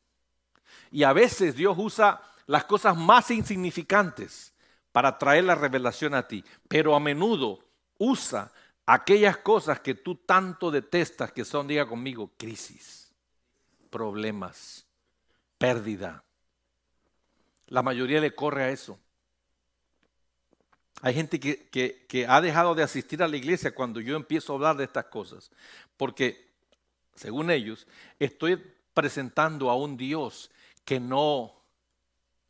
Y 0.90 1.04
a 1.04 1.12
veces 1.12 1.56
Dios 1.56 1.76
usa 1.78 2.22
las 2.46 2.64
cosas 2.64 2.96
más 2.96 3.30
insignificantes 3.32 4.51
para 4.92 5.18
traer 5.18 5.46
la 5.46 5.56
revelación 5.56 6.14
a 6.14 6.28
ti, 6.28 6.44
pero 6.68 6.96
a 6.96 7.00
menudo 7.00 7.60
usa 7.98 8.52
aquellas 8.86 9.38
cosas 9.38 9.80
que 9.80 9.96
tú 9.96 10.16
tanto 10.16 10.72
detestas, 10.72 11.32
que 11.32 11.46
son, 11.46 11.68
diga 11.68 11.86
conmigo, 11.86 12.32
crisis, 12.38 13.12
problemas, 13.90 14.86
pérdida. 15.58 16.24
La 17.68 17.82
mayoría 17.82 18.20
le 18.20 18.36
corre 18.36 18.64
a 18.64 18.70
eso. 18.70 19.00
Hay 21.02 21.14
gente 21.14 21.40
que, 21.40 21.68
que, 22.08 22.28
ha 22.28 22.42
dejado 22.42 22.76
de 22.76 22.84
asistir 22.84 23.24
a 23.24 23.28
la 23.28 23.38
iglesia 23.38 23.74
cuando 23.74 24.02
yo 24.02 24.16
empiezo 24.16 24.52
a 24.52 24.56
hablar 24.56 24.78
de 24.78 24.84
estas 24.84 25.06
cosas, 25.06 25.52
porque, 25.98 26.52
según 27.16 27.50
ellos, 27.50 27.88
estoy 28.20 28.58
presentando 28.94 29.70
a 29.70 29.76
un 29.76 29.98
Dios 29.98 30.52
que 30.84 31.00
no 31.00 31.61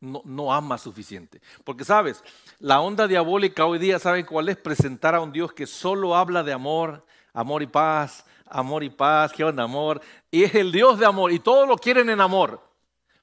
no, 0.02 0.52
ama 0.52 0.78
suficiente. 0.78 1.40
Porque 1.64 1.84
sabes, 1.84 2.22
la 2.58 2.80
onda 2.80 3.06
diabólica 3.06 3.64
hoy 3.64 3.78
día, 3.78 3.98
¿saben 3.98 4.26
cuál 4.26 4.48
es? 4.48 4.56
Presentar 4.56 5.14
a 5.14 5.20
un 5.20 5.32
Dios 5.32 5.52
que 5.52 5.66
solo 5.66 6.16
habla 6.16 6.42
de 6.42 6.52
amor, 6.52 7.06
amor 7.32 7.62
y 7.62 7.68
paz, 7.68 8.24
amor 8.46 8.82
y 8.82 8.90
paz, 8.90 9.32
¿qué 9.32 9.44
onda 9.44 9.62
amor? 9.62 10.00
Y 10.30 10.42
es 10.42 10.54
el 10.56 10.72
Dios 10.72 10.98
de 10.98 11.06
amor 11.06 11.30
y 11.30 11.38
todos 11.38 11.68
lo 11.68 11.76
quieren 11.76 12.10
en 12.10 12.20
amor. 12.20 12.60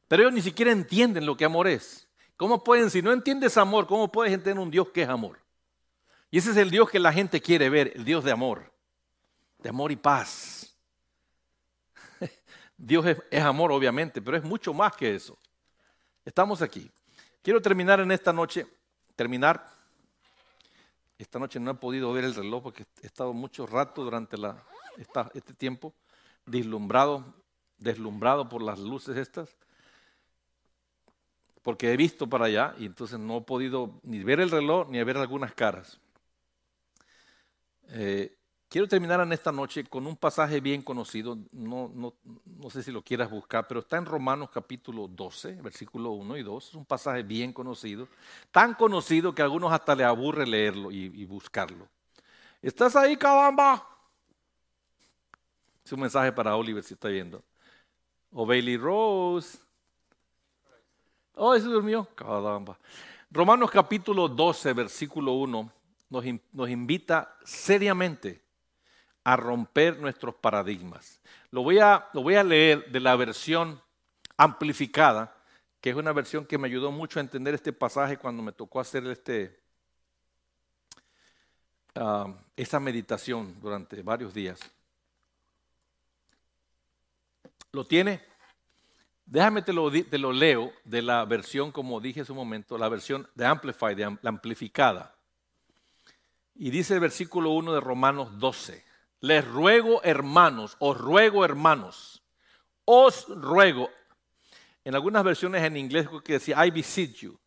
Pero 0.08 0.24
ellos 0.24 0.34
ni 0.34 0.42
siquiera 0.42 0.72
entienden 0.72 1.26
lo 1.26 1.36
que 1.36 1.46
amor 1.46 1.68
es. 1.68 2.08
¿Cómo 2.38 2.64
pueden, 2.64 2.90
si 2.90 3.02
no 3.02 3.12
entiendes 3.12 3.58
amor, 3.58 3.86
cómo 3.86 4.10
puedes 4.10 4.34
entender 4.34 4.64
un 4.64 4.72
Dios 4.72 4.90
que 4.90 5.02
es 5.02 5.10
amor? 5.10 5.38
Y 6.32 6.38
ese 6.38 6.52
es 6.52 6.58
el 6.58 6.72
Dios 6.72 6.90
que 6.90 7.00
la 7.00 7.12
gente 7.12 7.42
quiere 7.42 7.70
ver, 7.70 7.92
el 7.94 8.06
Dios 8.06 8.24
de 8.24 8.32
amor, 8.32 8.72
de 9.58 9.70
amor 9.70 9.92
y 9.92 9.98
paz. 9.98 10.74
Dios 12.78 13.06
es 13.30 13.44
amor, 13.44 13.74
obviamente, 13.74 14.22
pero 14.22 14.38
es 14.38 14.44
mucho 14.44 14.74
más 14.74 14.96
que 14.96 15.14
eso. 15.14 15.38
Estamos 16.30 16.62
aquí. 16.62 16.92
Quiero 17.42 17.60
terminar 17.60 18.00
en 18.00 18.12
esta 18.12 18.32
noche, 18.32 18.68
terminar. 19.16 19.68
Esta 21.18 21.40
noche 21.40 21.60
no 21.60 21.72
he 21.72 21.74
podido 21.74 22.14
ver 22.14 22.24
el 22.24 22.36
reloj 22.36 22.62
porque 22.62 22.86
he 23.02 23.08
estado 23.08 23.34
mucho 23.34 23.66
rato 23.66 24.04
durante 24.04 24.38
este 25.34 25.56
tiempo 25.56 25.92
deslumbrado, 26.46 27.34
deslumbrado 27.80 28.48
por 28.48 28.62
las 28.62 28.78
luces 28.78 29.18
estas, 29.18 29.50
porque 31.64 31.94
he 31.94 31.98
visto 31.98 32.30
para 32.30 32.46
allá 32.46 32.76
y 32.78 32.86
entonces 32.86 33.18
no 33.18 33.38
he 33.38 33.42
podido 33.42 34.00
ni 34.04 34.24
ver 34.24 34.40
el 34.40 34.52
reloj 34.52 34.88
ni 34.88 35.04
ver 35.04 35.18
algunas 35.18 35.56
caras. 35.56 36.00
Eh, 37.88 38.38
quiero 38.70 38.88
terminar 38.88 39.20
en 39.20 39.34
esta 39.34 39.52
noche 39.52 39.84
con 39.84 40.06
un 40.06 40.16
pasaje 40.16 40.62
bien 40.62 40.82
conocido, 40.84 41.38
no, 41.52 41.92
no, 41.94 42.14
no, 42.46 42.70
sé 42.70 42.84
si 42.84 42.92
lo 42.92 43.02
quieras 43.02 43.30
buscar, 43.30 43.68
pero 43.68 43.80
está 43.82 43.98
en 43.98 44.06
Romanos 44.06 44.52
capítulo 44.54 45.08
12, 45.08 45.56
versículo 45.56 46.12
1 46.12 46.38
y 46.38 46.44
2, 46.44 46.70
es 46.70 46.76
un 46.76 46.86
pasaje 46.86 47.24
bien 47.24 47.52
conocido, 47.52 48.08
tan 48.52 48.76
conocido 48.76 49.34
que 49.34 49.42
a 49.42 49.46
algunos 49.46 49.74
hasta 49.74 49.96
le 49.96 50.04
aburre 50.04 50.46
leerlo 50.46 50.92
y, 50.92 51.26
buscarlo. 51.26 51.88
¿Estás 52.62 52.96
ahí, 52.96 53.18
cabamba? 53.18 53.86
Es 55.84 55.92
un 55.92 56.02
mensaje 56.02 56.32
para 56.32 56.56
Oliver 56.56 56.84
si 56.84 56.94
está 56.94 57.08
viendo. 57.08 57.42
O 58.32 58.46
Bailey 58.46 58.78
Rose. 58.78 59.58
Oh, 61.36 61.56
ese 61.56 61.68
durmió. 61.68 62.06
Caramba. 62.16 62.78
Romanos 63.32 63.72
capítulo 63.72 64.28
12, 64.28 64.74
versículo 64.74 65.34
1, 65.34 65.72
nos, 66.10 66.26
nos 66.52 66.70
invita 66.70 67.36
seriamente 67.44 68.42
a 69.24 69.36
romper 69.36 70.00
nuestros 70.00 70.36
paradigmas. 70.36 71.20
Lo 71.52 71.64
voy, 71.64 71.80
a, 71.80 72.08
lo 72.14 72.24
voy 72.24 72.36
a 72.36 72.44
leer 72.44 72.92
de 72.92 73.00
la 73.00 73.16
versión 73.16 73.82
amplificada, 74.38 75.36
que 75.82 75.90
es 75.90 75.96
una 75.96 76.14
versión 76.14 76.46
que 76.46 76.58
me 76.58 76.68
ayudó 76.68 76.92
mucho 76.92 77.20
a 77.20 77.22
entender 77.22 77.54
este 77.54 77.74
pasaje 77.74 78.18
cuando 78.18 78.44
me 78.44 78.52
tocó 78.52 78.80
hacer 78.80 79.06
este, 79.08 79.60
uh, 81.96 82.34
esta 82.56 82.80
meditación 82.80 83.60
durante 83.60 84.02
varios 84.02 84.34
días. 84.34 84.60
¿Lo 87.72 87.86
tiene? 87.86 88.22
Déjame 89.26 89.62
te 89.62 89.74
lo, 89.74 89.92
te 89.92 90.18
lo 90.18 90.34
leo 90.34 90.74
de 90.86 91.04
la 91.04 91.24
versión, 91.26 91.72
como 91.72 92.00
dije 92.00 92.22
hace 92.22 92.32
un 92.32 92.40
momento, 92.40 92.78
la 92.78 92.90
versión 92.90 93.28
de 93.36 93.46
Amplify, 93.46 93.94
de 93.94 94.18
la 94.22 94.30
amplificada. 94.30 95.16
Y 96.56 96.72
dice 96.72 96.96
el 96.96 97.00
versículo 97.00 97.52
1 97.52 97.74
de 97.74 97.80
Romanos 97.80 98.40
12. 98.40 98.89
Les 99.22 99.46
ruego, 99.46 100.02
hermanos, 100.04 100.76
os 100.80 100.98
ruego, 100.98 101.44
hermanos, 101.44 102.24
os 102.86 103.28
ruego. 103.28 103.90
En 104.84 104.96
algunas 104.96 105.24
versiones 105.24 105.64
en 105.64 105.78
inglés 105.78 106.08
que 106.24 106.34
decía, 106.34 106.66
I 106.66 106.72
beseech 106.72 107.22
you, 107.22 107.40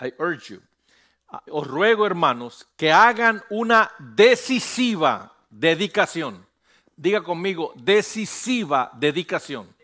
I 0.00 0.12
urge 0.18 0.54
you. 0.54 0.62
Os 1.50 1.66
ruego, 1.66 2.06
hermanos, 2.06 2.68
que 2.76 2.92
hagan 2.92 3.42
una 3.50 3.90
decisiva 3.98 5.32
dedicación. 5.50 6.46
Diga 6.96 7.22
conmigo, 7.22 7.72
decisiva 7.76 8.90
dedicación 8.94 9.76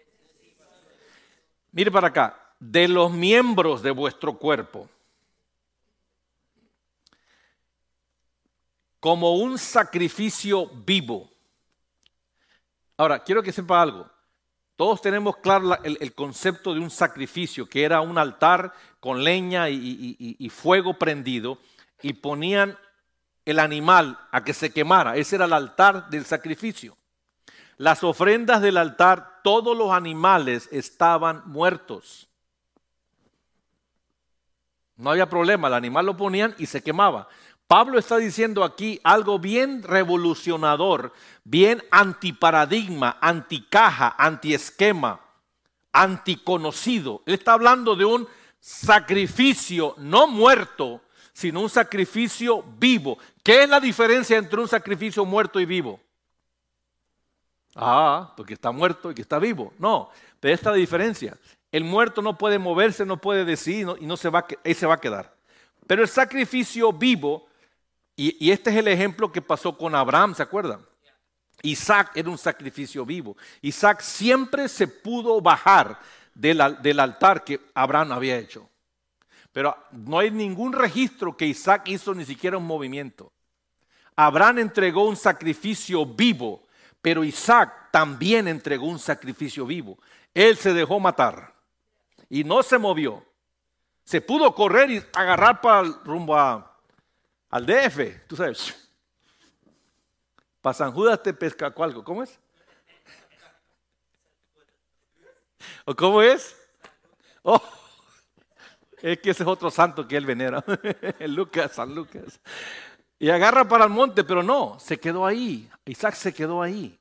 Mire 1.72 1.90
para 1.90 2.08
acá, 2.08 2.38
de 2.60 2.86
los 2.86 3.10
miembros 3.10 3.82
de 3.82 3.90
vuestro 3.90 4.34
cuerpo, 4.34 4.90
como 9.02 9.34
un 9.34 9.58
sacrificio 9.58 10.68
vivo. 10.86 11.28
Ahora, 12.96 13.18
quiero 13.18 13.42
que 13.42 13.50
sepa 13.50 13.82
algo. 13.82 14.08
Todos 14.76 15.02
tenemos 15.02 15.38
claro 15.38 15.76
el, 15.82 16.14
concepto 16.14 16.72
de 16.72 16.78
un 16.78 16.88
sacrificio, 16.88 17.68
que 17.68 17.82
era 17.82 18.00
un 18.00 18.16
altar 18.16 18.72
con 19.00 19.24
leña 19.24 19.68
y 19.68 20.48
fuego 20.50 20.94
prendido, 20.94 21.58
y 22.00 22.12
ponían 22.12 22.78
el 23.44 23.58
animal 23.58 24.16
a 24.30 24.44
que 24.44 24.54
se 24.54 24.72
quemara. 24.72 25.16
Ese 25.16 25.34
era 25.34 25.46
el 25.46 25.52
altar 25.52 26.08
del 26.08 26.24
sacrificio. 26.24 26.96
Las 27.78 28.04
ofrendas 28.04 28.62
del 28.62 28.76
altar, 28.76 29.40
todos 29.42 29.76
los 29.76 29.90
animales 29.90 30.68
estaban 30.70 31.42
muertos. 31.46 32.28
No 34.94 35.10
había 35.10 35.28
problema, 35.28 35.66
el 35.66 35.74
animal 35.74 36.06
lo 36.06 36.16
ponían 36.16 36.54
y 36.58 36.66
se 36.66 36.84
quemaba. 36.84 37.26
Pablo 37.72 37.98
está 37.98 38.18
diciendo 38.18 38.64
aquí 38.64 39.00
algo 39.02 39.38
bien 39.38 39.82
revolucionador, 39.82 41.10
bien 41.42 41.82
antiparadigma, 41.90 43.16
anticaja, 43.18 44.14
antiesquema, 44.18 45.22
anticonocido. 45.90 47.22
Él 47.24 47.32
está 47.32 47.54
hablando 47.54 47.96
de 47.96 48.04
un 48.04 48.28
sacrificio 48.60 49.94
no 49.96 50.26
muerto, 50.26 51.00
sino 51.32 51.62
un 51.62 51.70
sacrificio 51.70 52.62
vivo. 52.76 53.16
¿Qué 53.42 53.62
es 53.62 53.70
la 53.70 53.80
diferencia 53.80 54.36
entre 54.36 54.60
un 54.60 54.68
sacrificio 54.68 55.24
muerto 55.24 55.58
y 55.58 55.64
vivo? 55.64 55.98
Ah, 57.74 58.34
porque 58.36 58.52
está 58.52 58.70
muerto 58.70 59.12
y 59.12 59.14
que 59.14 59.22
está 59.22 59.38
vivo. 59.38 59.72
No, 59.78 60.10
pero 60.40 60.52
esta 60.52 60.68
es 60.68 60.72
la 60.74 60.78
diferencia. 60.78 61.38
El 61.70 61.84
muerto 61.84 62.20
no 62.20 62.36
puede 62.36 62.58
moverse, 62.58 63.06
no 63.06 63.16
puede 63.16 63.46
decir 63.46 63.86
y 63.98 64.04
no 64.04 64.18
se 64.18 64.28
va, 64.28 64.44
se 64.62 64.86
va 64.86 64.92
a 64.92 65.00
quedar. 65.00 65.34
Pero 65.86 66.02
el 66.02 66.08
sacrificio 66.08 66.92
vivo, 66.92 67.48
y, 68.16 68.50
este 68.50 68.70
es 68.70 68.76
el 68.76 68.88
ejemplo 68.88 69.32
que 69.32 69.42
pasó 69.42 69.76
con 69.76 69.94
Abraham, 69.94 70.34
¿se 70.34 70.42
acuerdan? 70.42 70.84
Isaac 71.62 72.12
era 72.14 72.28
un 72.28 72.38
sacrificio 72.38 73.06
vivo. 73.06 73.36
Isaac 73.60 74.00
siempre 74.00 74.68
se 74.68 74.88
pudo 74.88 75.40
bajar 75.40 75.98
del, 76.34 76.60
del 76.82 77.00
altar 77.00 77.44
que 77.44 77.60
Abraham 77.74 78.12
había 78.12 78.36
hecho. 78.36 78.68
Pero 79.52 79.76
no 79.92 80.18
hay 80.18 80.30
ningún 80.30 80.72
registro 80.72 81.36
que 81.36 81.46
Isaac 81.46 81.88
hizo 81.88 82.14
ni 82.14 82.24
siquiera 82.24 82.58
un 82.58 82.66
movimiento. 82.66 83.32
Abraham 84.16 84.58
entregó 84.58 85.04
un 85.04 85.16
sacrificio 85.16 86.04
vivo 86.04 86.62
pero 87.02 87.24
Isaac 87.24 87.90
también 87.90 88.46
entregó 88.46 88.86
un 88.86 89.00
sacrificio 89.00 89.66
vivo. 89.66 89.98
Él 90.32 90.56
se 90.56 90.72
dejó 90.72 91.00
matar 91.00 91.52
y 92.30 92.44
no 92.44 92.62
se 92.62 92.78
movió. 92.78 93.26
Se 94.04 94.20
pudo 94.20 94.54
correr 94.54 94.90
y 94.90 95.02
agarrar 95.12 95.60
para 95.60 95.80
el 95.80 95.94
rumbo 96.04 96.36
al 97.52 97.66
DF. 97.66 98.26
Tú 98.26 98.34
sabes. 98.34 98.74
Para 100.60 100.74
San 100.74 100.90
Judas 100.90 101.22
te 101.22 101.32
pesca 101.32 101.72
algo. 101.76 102.02
¿Cómo 102.02 102.24
es? 102.24 102.40
¿O 105.84 105.94
cómo 105.94 106.22
es? 106.22 106.56
Oh, 107.42 107.60
es 109.00 109.18
que 109.18 109.30
ese 109.30 109.42
es 109.42 109.48
otro 109.48 109.70
santo 109.70 110.06
que 110.06 110.16
él 110.16 110.26
venera. 110.26 110.64
Lucas, 111.20 111.72
San 111.72 111.94
Lucas. 111.94 112.40
Y 113.18 113.28
agarra 113.30 113.68
para 113.68 113.84
el 113.84 113.90
monte, 113.90 114.24
pero 114.24 114.42
no, 114.42 114.78
se 114.80 114.98
quedó 114.98 115.26
ahí. 115.26 115.68
Isaac 115.84 116.14
se 116.14 116.32
quedó 116.32 116.62
ahí. 116.62 116.98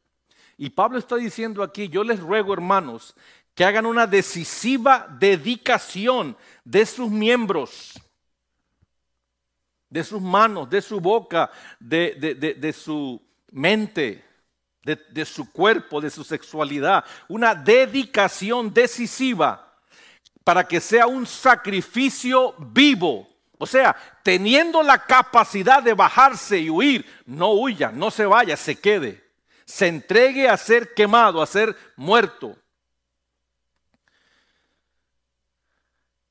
Y 0.57 0.69
Pablo 0.71 0.99
está 0.99 1.15
diciendo 1.15 1.63
aquí, 1.63 1.87
yo 1.89 2.03
les 2.03 2.19
ruego 2.19 2.53
hermanos, 2.53 3.15
que 3.55 3.63
hagan 3.65 3.85
una 3.85 4.05
decisiva 4.05 5.07
dedicación 5.19 6.35
de 6.63 6.85
sus 6.85 7.09
miembros, 7.09 7.93
de 9.91 10.03
sus 10.03 10.19
manos, 10.21 10.67
de 10.67 10.81
su 10.81 10.99
boca, 10.99 11.51
de, 11.79 12.75
su 12.75 13.21
mente, 13.51 14.25
de 14.83 15.25
su 15.25 15.51
cuerpo, 15.51 16.01
de 16.01 16.09
su 16.09 16.23
sexualidad. 16.23 17.05
Una 17.27 17.53
dedicación 17.53 18.73
decisiva 18.73 19.77
para 20.43 20.67
que 20.67 20.81
sea 20.81 21.05
un 21.05 21.27
sacrificio 21.27 22.55
vivo 22.57 23.27
o 23.61 23.67
sea, 23.67 23.95
teniendo 24.23 24.81
la 24.81 25.05
capacidad 25.05 25.83
de 25.83 25.93
bajarse 25.93 26.57
y 26.57 26.71
huir, 26.71 27.05
no 27.27 27.51
huya, 27.51 27.91
no 27.91 28.09
se 28.09 28.25
vaya, 28.25 28.57
se 28.57 28.75
quede. 28.75 29.23
Se 29.65 29.85
entregue 29.85 30.49
a 30.49 30.57
ser 30.57 30.95
quemado, 30.95 31.43
a 31.43 31.45
ser 31.45 31.75
muerto. 31.95 32.57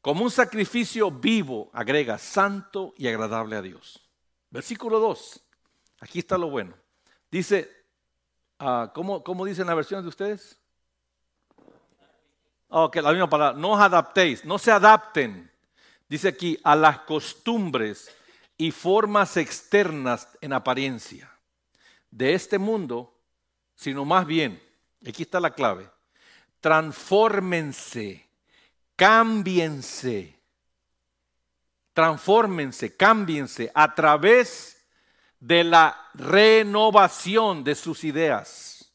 Como 0.01 0.25
un 0.25 0.31
sacrificio 0.31 1.11
vivo, 1.11 1.71
agrega, 1.73 2.19
santo 2.19 2.95
y 2.97 3.07
agradable 3.09 3.57
a 3.57 3.63
Dios. 3.63 4.01
Versículo 4.51 4.99
2. 4.99 5.41
Aquí 6.01 6.21
está 6.21 6.39
lo 6.39 6.49
bueno. 6.49 6.75
Dice, 7.31 7.71
uh, 8.61 8.89
¿cómo, 8.95 9.23
¿cómo 9.23 9.45
dice 9.45 9.61
en 9.61 9.67
la 9.67 9.75
versión 9.75 10.03
de 10.03 10.09
ustedes? 10.09 10.59
Ok, 12.69 12.97
la 12.97 13.13
misma 13.13 13.29
palabra. 13.29 13.59
No 13.59 13.73
os 13.73 13.81
adaptéis, 13.81 14.45
no 14.45 14.59
se 14.59 14.73
adapten 14.73 15.51
dice 16.11 16.29
aquí, 16.29 16.59
a 16.65 16.75
las 16.75 16.99
costumbres 17.01 18.15
y 18.59 18.73
formas 18.73 19.37
externas 19.39 20.29
en 20.41 20.53
apariencia 20.53 21.33
de 22.11 22.35
este 22.35 22.59
mundo, 22.59 23.17
sino 23.77 24.05
más 24.05 24.27
bien, 24.27 24.61
aquí 25.07 25.23
está 25.23 25.39
la 25.39 25.55
clave, 25.55 25.89
transfórmense, 26.59 28.29
cámbiense, 29.01 30.39
transfórmense, 31.95 32.95
cámbiense 32.95 33.73
a 33.75 33.95
través 33.95 34.87
de 35.39 35.65
la 35.65 35.97
renovación 36.13 37.65
de 37.65 37.77
sus 37.77 38.05
ideas, 38.05 38.93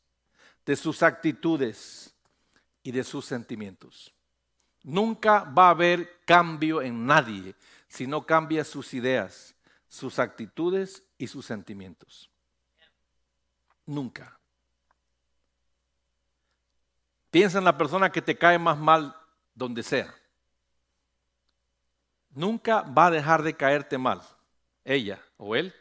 de 0.64 0.76
sus 0.76 1.01
actitudes 1.01 2.14
y 2.84 2.91
de 2.91 3.03
sus 3.03 3.26
sentimientos. 3.26 4.14
Nunca 4.84 5.43
va 5.43 5.70
a 5.70 5.72
haber 5.72 6.22
cambio 6.24 6.84
en 6.84 7.08
nadie 7.08 7.56
si 7.88 8.06
no 8.06 8.28
cambia 8.28 8.64
sus 8.64 8.93
ideas, 8.93 9.56
sus 9.88 10.20
actitudes 10.20 11.01
y 11.18 11.26
sus 11.26 11.47
sentimientos. 11.47 12.30
Nunca. 13.88 14.39
Piensa 17.32 17.58
en 17.58 17.64
la 17.64 17.76
persona 17.76 18.12
que 18.12 18.22
te 18.22 18.38
cae 18.38 18.60
más 18.60 18.78
mal 18.78 19.16
donde 19.56 19.82
sea. 19.82 20.14
Nunca 22.30 22.82
va 22.82 23.08
a 23.08 23.12
dejar 23.12 23.41
de 23.41 23.56
caerte 23.56 23.97
mal, 23.97 24.22
ella 24.84 25.20
o 25.38 25.56
él, 25.56 25.74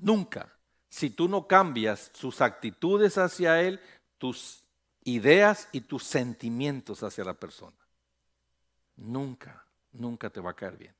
Nunca. 0.00 0.50
Si 0.88 1.10
tú 1.10 1.28
no 1.28 1.46
cambias 1.46 2.10
sus 2.14 2.40
actitudes 2.40 3.18
hacia 3.18 3.60
Él, 3.60 3.80
tus 4.18 4.64
ideas 5.04 5.68
y 5.72 5.82
tus 5.82 6.04
sentimientos 6.04 7.02
hacia 7.02 7.24
la 7.24 7.34
persona. 7.34 7.76
Nunca, 8.96 9.66
nunca 9.92 10.30
te 10.30 10.40
va 10.40 10.50
a 10.50 10.56
caer 10.56 10.76
bien. 10.76 10.94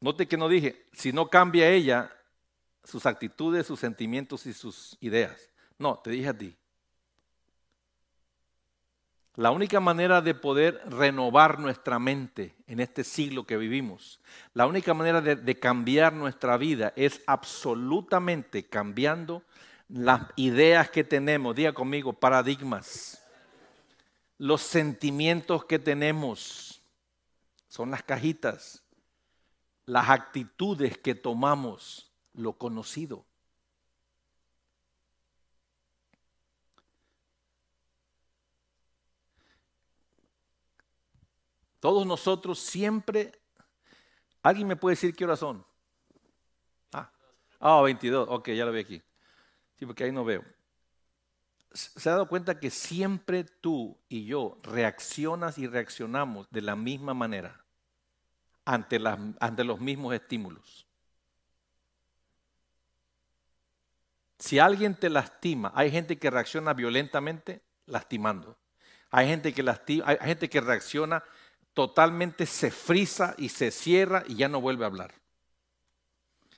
Note 0.00 0.26
que 0.26 0.36
no 0.36 0.48
dije, 0.48 0.86
si 0.92 1.12
no 1.12 1.28
cambia 1.28 1.68
ella 1.68 2.10
sus 2.82 3.06
actitudes, 3.06 3.66
sus 3.66 3.78
sentimientos 3.78 4.46
y 4.46 4.52
sus 4.52 4.96
ideas. 5.00 5.50
No, 5.78 5.98
te 5.98 6.10
dije 6.10 6.28
a 6.28 6.36
ti. 6.36 6.56
La 9.40 9.52
única 9.52 9.80
manera 9.80 10.20
de 10.20 10.34
poder 10.34 10.82
renovar 10.84 11.58
nuestra 11.60 11.98
mente 11.98 12.54
en 12.66 12.78
este 12.78 13.02
siglo 13.02 13.46
que 13.46 13.56
vivimos, 13.56 14.20
la 14.52 14.66
única 14.66 14.92
manera 14.92 15.22
de, 15.22 15.58
cambiar 15.58 16.12
nuestra 16.12 16.58
vida 16.58 16.92
es 16.94 17.22
absolutamente 17.26 18.68
cambiando 18.68 19.42
las 19.88 20.26
ideas 20.36 20.90
que 20.90 21.04
tenemos. 21.04 21.56
Diga 21.56 21.72
conmigo, 21.72 22.12
paradigmas. 22.12 23.24
Los 24.36 24.60
sentimientos 24.60 25.64
que 25.64 25.78
tenemos 25.78 26.82
son 27.66 27.92
las 27.92 28.02
cajitas. 28.02 28.84
Las 29.86 30.10
actitudes 30.10 30.98
que 30.98 31.14
tomamos, 31.14 32.12
lo 32.34 32.58
conocido. 32.58 33.24
Todos 41.80 42.06
nosotros 42.06 42.58
siempre, 42.58 43.32
¿alguien 44.42 44.68
me 44.68 44.76
puede 44.76 44.92
decir 44.92 45.16
qué 45.16 45.24
horas 45.24 45.40
son? 45.40 45.64
Ah, 46.92 47.10
ah 47.58 47.80
22, 47.82 48.28
ok, 48.30 48.50
ya 48.50 48.66
lo 48.66 48.72
vi 48.72 48.80
aquí. 48.80 49.02
Sí, 49.78 49.86
porque 49.86 50.04
ahí 50.04 50.12
no 50.12 50.24
veo. 50.24 50.44
¿Se 51.72 52.08
ha 52.08 52.12
dado 52.12 52.28
cuenta 52.28 52.60
que 52.60 52.68
siempre 52.68 53.44
tú 53.44 53.98
y 54.08 54.26
yo 54.26 54.58
reaccionas 54.62 55.56
y 55.56 55.66
reaccionamos 55.66 56.48
de 56.50 56.60
la 56.62 56.76
misma 56.76 57.14
manera 57.14 57.64
ante, 58.64 59.00
ante 59.38 59.64
los 59.64 59.80
mismos 59.80 60.12
estímulos? 60.14 60.86
Si 64.38 64.58
alguien 64.58 64.94
te 64.94 65.08
lastima, 65.08 65.72
hay 65.74 65.90
gente 65.90 66.18
que 66.18 66.30
reacciona 66.30 66.74
violentamente 66.74 67.62
lastimando. 67.86 68.58
Hay 69.10 69.28
gente 69.28 69.52
que, 69.52 69.62
lastima, 69.62 70.04
hay 70.06 70.18
gente 70.18 70.48
que 70.48 70.60
reacciona 70.60 71.22
totalmente 71.80 72.44
se 72.44 72.70
frisa 72.70 73.34
y 73.38 73.48
se 73.48 73.70
cierra 73.70 74.22
y 74.26 74.34
ya 74.34 74.48
no 74.48 74.60
vuelve 74.60 74.84
a 74.84 74.88
hablar. 74.88 75.14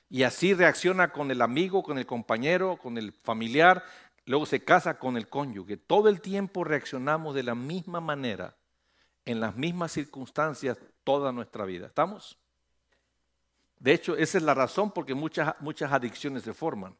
Y 0.09 0.23
así 0.23 0.53
reacciona 0.53 1.13
con 1.13 1.31
el 1.31 1.41
amigo, 1.41 1.81
con 1.81 1.97
el 1.97 2.05
compañero, 2.05 2.75
con 2.75 2.97
el 2.97 3.13
familiar, 3.13 3.85
luego 4.25 4.45
se 4.45 4.65
casa 4.65 4.99
con 4.99 5.15
el 5.15 5.29
cónyuge. 5.29 5.77
Todo 5.77 6.09
el 6.09 6.19
tiempo 6.19 6.65
reaccionamos 6.65 7.35
de 7.35 7.43
la 7.43 7.55
misma 7.55 8.01
manera, 8.01 8.57
en 9.23 9.39
las 9.39 9.55
mismas 9.55 9.93
circunstancias, 9.93 10.77
toda 11.05 11.31
nuestra 11.31 11.63
vida. 11.63 11.87
¿Estamos? 11.87 12.37
De 13.79 13.93
hecho, 13.93 14.17
esa 14.17 14.37
es 14.37 14.43
la 14.43 14.53
razón 14.53 14.91
porque 14.91 15.15
muchas, 15.15 15.55
muchas 15.61 15.93
adicciones 15.93 16.43
se 16.43 16.53
forman. 16.53 16.97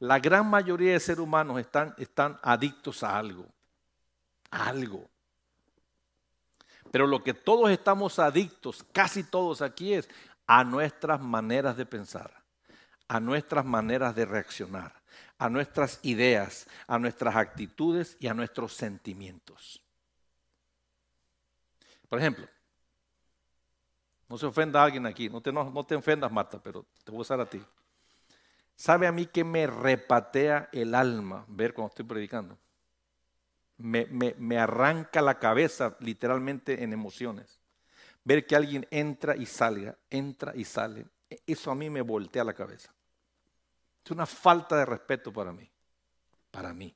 La 0.00 0.18
gran 0.18 0.50
mayoría 0.50 0.92
de 0.92 1.00
seres 1.00 1.20
humanos 1.20 1.58
están, 1.58 1.94
están 1.96 2.38
adictos 2.42 3.02
a 3.02 3.16
algo. 3.16 3.46
A 4.50 4.68
algo. 4.68 5.08
Pero 6.94 7.08
lo 7.08 7.24
que 7.24 7.34
todos 7.34 7.72
estamos 7.72 8.20
adictos, 8.20 8.86
casi 8.92 9.24
todos 9.24 9.62
aquí, 9.62 9.94
es 9.94 10.08
a 10.46 10.62
nuestras 10.62 11.20
maneras 11.20 11.76
de 11.76 11.86
pensar, 11.86 12.44
a 13.08 13.18
nuestras 13.18 13.64
maneras 13.64 14.14
de 14.14 14.24
reaccionar, 14.24 15.02
a 15.36 15.48
nuestras 15.48 15.98
ideas, 16.04 16.68
a 16.86 17.00
nuestras 17.00 17.34
actitudes 17.34 18.16
y 18.20 18.28
a 18.28 18.34
nuestros 18.34 18.74
sentimientos. 18.74 19.82
Por 22.08 22.20
ejemplo, 22.20 22.46
no 24.28 24.38
se 24.38 24.46
ofenda 24.46 24.80
a 24.80 24.84
alguien 24.84 25.04
aquí, 25.04 25.28
no 25.28 25.40
te, 25.40 25.96
ofendas 25.96 26.30
Marta, 26.30 26.62
pero 26.62 26.86
te 27.02 27.10
voy 27.10 27.18
a 27.18 27.22
usar 27.22 27.40
a 27.40 27.50
ti. 27.50 27.60
¿Sabe 28.76 29.08
a 29.08 29.12
mí 29.12 29.26
que 29.26 29.42
me 29.42 29.66
repatea 29.66 30.68
el 30.70 30.94
alma 30.94 31.44
ver 31.48 31.74
cuando 31.74 31.88
estoy 31.88 32.04
predicando? 32.04 32.56
Me, 33.78 34.58
arranca 34.58 35.20
la 35.20 35.38
cabeza 35.38 35.96
literalmente 36.00 36.82
en 36.82 36.92
emociones. 36.92 37.60
Ver 38.24 38.46
que 38.46 38.56
alguien 38.56 38.86
entra 38.90 39.36
y 39.36 39.46
salga, 39.46 39.98
entra 40.10 40.52
y 40.54 40.64
sale, 40.64 41.06
e, 41.28 41.42
eso 41.46 41.70
a 41.70 41.74
mí 41.74 41.90
me 41.90 42.00
voltea 42.00 42.44
la 42.44 42.54
cabeza. 42.54 42.92
Es 44.04 44.10
una 44.10 44.26
falta 44.26 44.76
de 44.76 44.86
respeto 44.86 45.32
para 45.32 45.52
mí, 45.52 45.70
para 46.50 46.72
mí. 46.72 46.94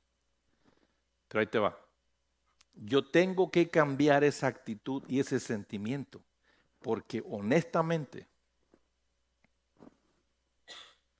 Pero 1.27 1.39
ahí 1.39 1.47
te 1.47 1.59
va. 1.59 1.77
Yo 2.73 3.05
tengo 3.05 3.51
que 3.51 3.69
cambiar 3.69 4.23
esa 4.23 4.47
actitud 4.47 5.03
y 5.07 5.19
ese 5.19 5.39
sentimiento, 5.39 6.21
porque 6.79 7.23
honestamente, 7.29 8.27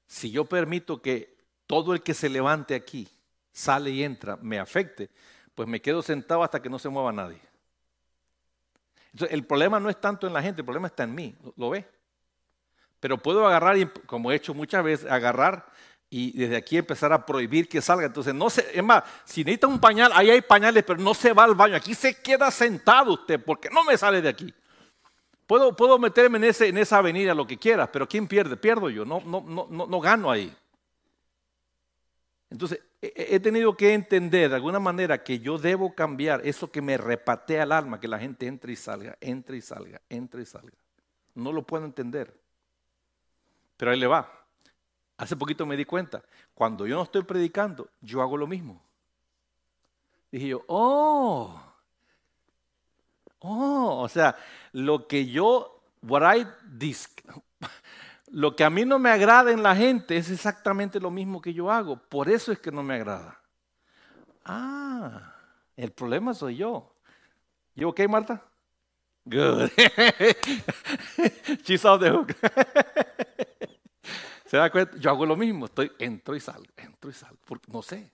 si 0.08 0.32
yo 0.32 0.46
permito 0.46 1.02
que 1.02 1.38
todo 1.68 1.94
el 1.94 2.02
que 2.02 2.14
se 2.14 2.30
levante 2.30 2.74
aquí, 2.74 3.08
sale 3.52 3.92
y 3.92 4.04
entra, 4.04 4.38
me 4.38 4.58
afecte, 4.58 5.10
pues 5.60 5.68
me 5.68 5.82
quedo 5.82 6.02
sentado 6.02 6.42
hasta 6.42 6.62
que 6.62 6.70
no 6.70 6.80
se 6.80 6.88
mueva 6.88 7.12
nadie. 7.12 7.42
Entonces, 9.12 9.34
el 9.34 9.46
problema 9.46 9.78
no 9.78 9.90
es 9.90 10.00
tanto 10.00 10.26
en 10.26 10.32
la 10.32 10.42
gente, 10.42 10.62
el 10.62 10.66
problema 10.66 10.88
está 10.88 11.04
en 11.04 11.14
mí, 11.14 11.36
¿lo, 11.58 11.72
ve? 11.72 11.86
Pero 13.02 13.18
puedo 13.18 13.46
agarrar, 13.46 13.76
como 14.06 14.32
he 14.32 14.36
hecho 14.36 14.54
muchas 14.54 14.82
veces, 14.82 15.12
agarrar 15.12 15.70
y 16.10 16.32
desde 16.32 16.56
aquí 16.56 16.78
empezar 16.78 17.12
a 17.12 17.26
prohibir 17.26 17.68
que 17.68 17.82
salga. 17.82 18.06
Entonces, 18.06 18.34
no 18.34 18.50
se, 18.50 18.72
es 18.74 18.82
más, 18.82 19.04
si 19.26 19.44
necesita 19.44 19.68
un 19.68 19.82
pañal, 19.82 20.14
ahí 20.16 20.30
hay 20.30 20.40
pañales, 20.40 20.82
pero 20.88 20.98
no 20.98 21.14
se 21.14 21.34
va 21.34 21.44
al 21.44 21.56
baño. 21.56 21.76
Aquí 21.76 21.94
se 21.94 22.16
queda 22.22 22.50
sentado 22.52 23.12
usted, 23.16 23.44
porque 23.44 23.70
no 23.70 23.84
me 23.84 23.98
sale 23.98 24.22
de 24.22 24.30
aquí. 24.30 24.54
Puedo, 25.46 25.76
puedo 25.76 26.00
meterme 26.00 26.38
en, 26.38 26.56
en 26.58 26.78
esa 26.78 27.00
avenida 27.00 27.34
lo 27.34 27.46
que 27.46 27.58
quiera, 27.58 27.92
pero 27.92 28.08
¿quién 28.08 28.30
pierde? 28.30 28.56
Pierdo 28.56 28.90
yo, 28.90 29.04
no, 29.04 29.20
no, 29.26 29.42
no, 29.46 29.68
no, 29.70 29.88
no 29.88 30.00
gano 30.00 30.32
ahí. 30.32 30.56
Entonces, 32.50 32.80
he 33.02 33.40
tenido 33.40 33.78
que 33.78 33.94
entender 33.94 34.50
de 34.50 34.56
alguna 34.56 34.80
manera 34.80 35.24
que 35.24 35.40
yo 35.40 35.58
debo 35.58 35.96
cambiar 35.96 36.46
eso 36.46 36.70
que 36.70 36.82
me 36.82 36.98
repatea 36.98 37.64
el 37.64 37.72
alma, 37.72 38.00
que 38.00 38.08
la 38.08 38.20
gente 38.20 38.46
entre 38.46 38.74
y 38.74 38.76
salga, 38.76 39.18
entre 39.22 39.58
y 39.58 39.62
salga, 39.62 40.02
entre 40.10 40.42
y 40.42 40.46
salga. 40.46 40.78
No 41.36 41.54
lo 41.54 41.64
puedo 41.64 41.86
entender. 41.86 42.34
Pero 43.78 43.92
ahí 43.92 44.00
le 44.00 44.08
va. 44.08 44.30
Hace 45.18 45.36
poquito 45.36 45.66
me 45.66 45.78
di 45.78 45.86
cuenta, 45.86 46.24
cuando 46.54 46.86
yo 46.86 46.96
no 46.96 47.04
estoy 47.04 47.24
predicando, 47.24 47.90
yo 48.02 48.22
hago 48.22 48.36
lo 48.36 48.48
mismo. 48.48 48.82
Dije 50.32 50.48
yo, 50.48 50.64
oh, 50.68 51.62
oh, 53.40 54.02
o 54.02 54.10
sea, 54.10 54.36
lo 54.74 55.08
que 55.08 55.26
yo, 55.26 55.82
what 56.02 56.36
I, 56.36 56.46
lo 58.32 58.56
que 58.56 58.64
a 58.64 58.70
mí 58.70 58.86
no 58.86 59.00
me 59.00 59.10
agrada 59.10 59.52
en 59.52 59.64
la 59.64 59.76
gente 59.76 60.18
es 60.18 60.30
exactamente 60.30 61.00
lo 61.00 61.12
mismo 61.12 61.42
que 61.42 61.54
yo 61.54 61.72
hago. 61.72 61.98
Por 61.98 62.30
eso 62.30 62.52
es 62.52 62.60
que 62.60 62.72
no 62.72 62.84
me 62.84 62.96
agrada. 62.96 63.40
Ah, 64.46 65.36
el 65.76 65.92
problema 65.92 66.34
soy 66.34 66.58
yo. 66.58 66.94
¿You 67.76 67.90
okay, 67.90 68.08
Marta? 68.08 68.42
Good. 69.26 69.70
She's 71.64 71.86
off 71.86 72.02
the 72.02 72.10
hook. 72.10 72.36
¿Se 74.46 74.58
da 74.58 74.70
cuenta? 74.72 74.98
Yo 74.98 75.12
hago 75.12 75.26
lo 75.26 75.36
mismo. 75.36 75.68
Entro 76.00 76.36
y 76.36 76.40
salgo, 76.40 76.72
entro 76.76 77.10
y 77.10 77.14
salgo. 77.14 77.38
Porque 77.46 77.72
no 77.72 77.82
sé. 77.82 78.12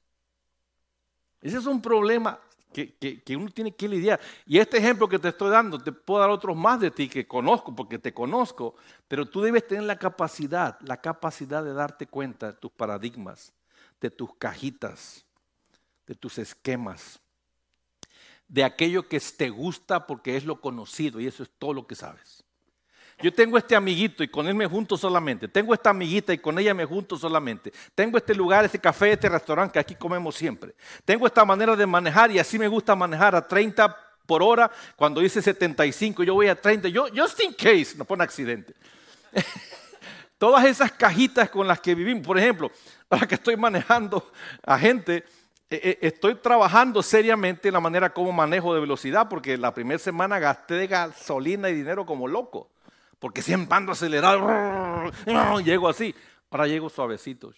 Ese 1.41 1.57
es 1.57 1.66
un 1.66 1.82
problema 1.82 2.39
que, 2.76 3.38
uno 3.38 3.49
tiene 3.49 3.73
que 3.73 3.88
lidiar. 3.88 4.19
Y 4.45 4.59
este 4.59 4.78
ejemplo 4.78 5.07
que 5.07 5.19
te 5.19 5.30
estoy 5.30 5.49
dando, 5.49 5.80
te 5.80 5.91
puedo 5.91 6.19
dar 6.19 6.30
otros 6.30 6.55
más 6.55 6.80
de 6.80 6.91
ti 6.91 7.07
que 7.07 7.28
conozco, 7.28 7.76
porque 7.76 7.97
te 7.99 8.13
conozco, 8.13 8.76
pero 9.07 9.26
tú 9.26 9.41
debes 9.41 9.67
tener 9.67 9.84
la 9.84 9.97
capacidad, 9.97 10.80
la 10.82 10.97
capacidad 10.97 11.63
de 11.63 11.73
darte 11.73 12.07
cuenta 12.07 12.47
de 12.47 12.53
tus 12.53 12.71
paradigmas, 12.71 13.53
de 14.01 14.09
tus 14.09 14.36
cajitas, 14.36 15.26
de 16.05 16.15
tus 16.15 16.38
esquemas, 16.38 17.19
de 18.47 18.63
aquello 18.63 19.07
que 19.07 19.19
te 19.19 19.49
gusta 19.49 20.05
porque 20.05 20.38
es 20.38 20.45
lo 20.45 20.61
conocido 20.61 21.19
y 21.19 21.28
eso 21.28 21.43
es 21.43 21.49
todo 21.57 21.73
lo 21.73 21.88
que 21.88 21.95
sabes. 21.95 22.44
Yo 23.22 23.34
tengo 23.34 23.57
este 23.57 23.76
amiguito 23.76 24.24
y 24.24 24.28
con 24.28 24.47
él 24.47 24.55
me 24.55 24.68
junto 24.68 24.97
solamente. 24.97 25.47
Tengo 25.47 25.74
esta 25.74 25.89
amiguita 25.89 26.34
y 26.34 26.38
con 26.38 26.59
ella 26.59 26.74
me 26.74 26.84
junto 26.84 27.18
solamente. 27.18 27.72
Tengo 27.93 28.18
este 28.18 28.36
lugar, 28.36 28.66
este 28.66 28.80
café, 28.80 29.13
este 29.13 29.30
restaurante 29.30 29.74
que 29.74 29.80
aquí 29.80 29.95
comemos 29.95 30.36
siempre. 30.36 30.76
Tengo 31.05 31.26
esta 31.26 31.45
manera 31.45 31.76
de 31.76 31.86
manejar 31.86 32.32
y 32.32 32.39
así 32.39 32.59
me 32.59 32.68
gusta 32.68 32.93
manejar 32.93 33.34
a 33.36 33.47
30 33.47 33.95
por 34.26 34.43
hora. 34.43 34.70
Cuando 34.97 35.22
dice 35.22 35.41
75, 35.41 36.24
yo 36.24 36.34
voy 36.34 36.49
a 36.49 36.59
30. 36.59 36.89
Yo, 36.89 37.07
just 37.16 37.39
in 37.39 37.53
case, 37.53 37.95
no 37.97 38.03
pone 38.03 38.24
accidente. 38.24 38.74
Todas 40.38 40.66
esas 40.66 40.91
cajitas 40.91 41.49
con 41.49 41.66
las 41.68 41.80
que 41.80 41.95
vivimos. 41.95 42.28
Por 42.28 42.38
ejemplo, 42.38 42.70
ahora 43.09 43.26
que 43.26 43.36
estoy 43.36 43.55
manejando 43.55 44.30
a 44.61 44.78
gente, 44.78 45.24
eh, 45.70 45.80
eh, 45.82 45.97
estoy 46.01 46.36
trabajando 46.36 47.01
seriamente 47.01 47.70
en 47.70 47.76
la 47.76 47.80
manera 47.80 48.13
como 48.13 48.34
manejo 48.34 48.74
de 48.74 48.82
velocidad, 48.82 49.30
porque 49.30 49.57
la 49.57 49.74
primera 49.74 49.99
semana 49.99 50.38
gasté 50.38 50.86
gasolina 50.88 51.70
y 51.70 51.76
dinero 51.76 52.05
como 52.05 52.28
loco 52.28 52.74
porque 53.26 53.41
siempre 53.41 53.76
ando 53.76 53.91
acelerado, 53.91 55.09
llego 55.65 55.89
así. 55.89 56.13
Ahora 56.51 56.67
llego 56.67 56.91
suavecito. 56.91 57.51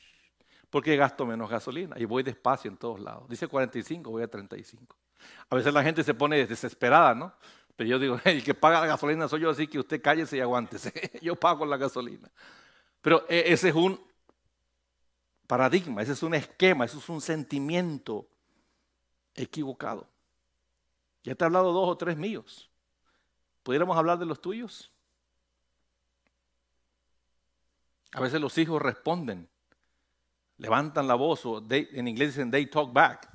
Porque 0.70 0.96
gasto 0.96 1.26
menos 1.26 1.50
gasolina 1.50 1.94
y 1.98 2.06
voy 2.06 2.22
despacio 2.22 2.70
en 2.70 2.78
todos 2.78 3.00
lados. 3.00 3.28
Dice 3.28 3.46
45, 3.46 4.10
voy 4.10 4.22
a 4.22 4.28
35. 4.28 4.96
A 5.50 5.56
veces 5.56 5.74
la 5.74 5.82
gente 5.82 6.02
se 6.02 6.14
pone 6.14 6.46
desesperada, 6.46 7.14
¿no? 7.14 7.34
Pero 7.76 7.90
yo 7.90 7.98
digo, 7.98 8.18
el 8.24 8.42
que 8.42 8.54
paga 8.54 8.80
la 8.80 8.86
gasolina 8.86 9.28
soy 9.28 9.42
yo, 9.42 9.50
así 9.50 9.66
que 9.66 9.78
usted 9.78 10.00
cállese 10.00 10.38
y 10.38 10.40
aguántese. 10.40 10.90
yo 11.20 11.36
pago 11.36 11.66
la 11.66 11.76
gasolina. 11.76 12.30
Pero 13.02 13.26
e, 13.28 13.52
ese 13.52 13.68
es 13.68 13.74
un 13.74 14.00
paradigma, 15.46 16.00
ese 16.00 16.12
es 16.12 16.22
un 16.22 16.32
esquema, 16.32 16.86
ese 16.86 16.96
es 16.96 17.08
un 17.10 17.20
sentimiento 17.20 18.26
equivocado. 19.34 20.08
Ya 21.24 21.34
te 21.34 21.44
he 21.44 21.46
hablado 21.46 21.74
dos 21.74 21.90
o 21.90 21.96
tres 21.98 22.16
míos. 22.16 22.70
¿Pudiéramos 23.62 23.98
hablar 23.98 24.18
de 24.18 24.24
los 24.24 24.40
tuyos? 24.40 24.90
A 28.14 28.20
veces 28.20 28.40
los 28.40 28.56
hijos 28.58 28.80
responden, 28.80 29.48
levantan 30.58 31.08
la 31.08 31.16
voz 31.16 31.44
o 31.46 31.60
en 31.68 32.08
inglés 32.08 32.28
dicen 32.28 32.48
they 32.48 32.66
talk 32.66 32.92
back, 32.92 33.28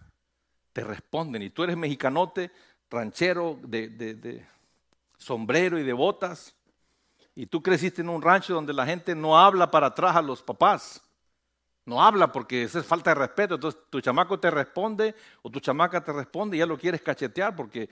te 0.72 0.86
responden 0.86 1.42
y 1.42 1.50
tú 1.50 1.66
eres 1.66 1.76
mexicanote, 1.76 2.50
ranchero 2.90 3.60
de, 3.62 4.46
sombrero 5.18 5.78
y 5.78 5.84
de 5.84 5.92
botas 5.92 6.56
y 7.36 7.46
tú 7.48 7.62
creciste 7.62 8.02
en 8.02 8.10
un 8.10 8.22
rancho 8.22 8.54
donde 8.54 8.72
la 8.72 8.86
gente 8.86 9.14
no 9.16 9.38
habla 9.38 9.70
para 9.70 9.88
atrás 9.88 10.16
a 10.16 10.22
los 10.22 10.42
papás. 10.42 11.04
No 11.86 12.02
habla 12.02 12.32
porque 12.32 12.64
esa 12.64 12.80
es 12.80 12.86
falta 12.86 13.12
de 13.12 13.16
respeto. 13.16 13.56
Entonces 13.56 13.82
tu 13.90 14.00
chamaco 14.00 14.40
te 14.40 14.50
responde 14.50 15.14
o 15.42 15.50
tu 15.50 15.60
chamaca 15.60 16.02
te 16.02 16.14
responde 16.14 16.56
y 16.56 16.60
ya 16.60 16.66
lo 16.66 16.78
quieres 16.78 17.02
cachetear 17.02 17.54
porque 17.54 17.90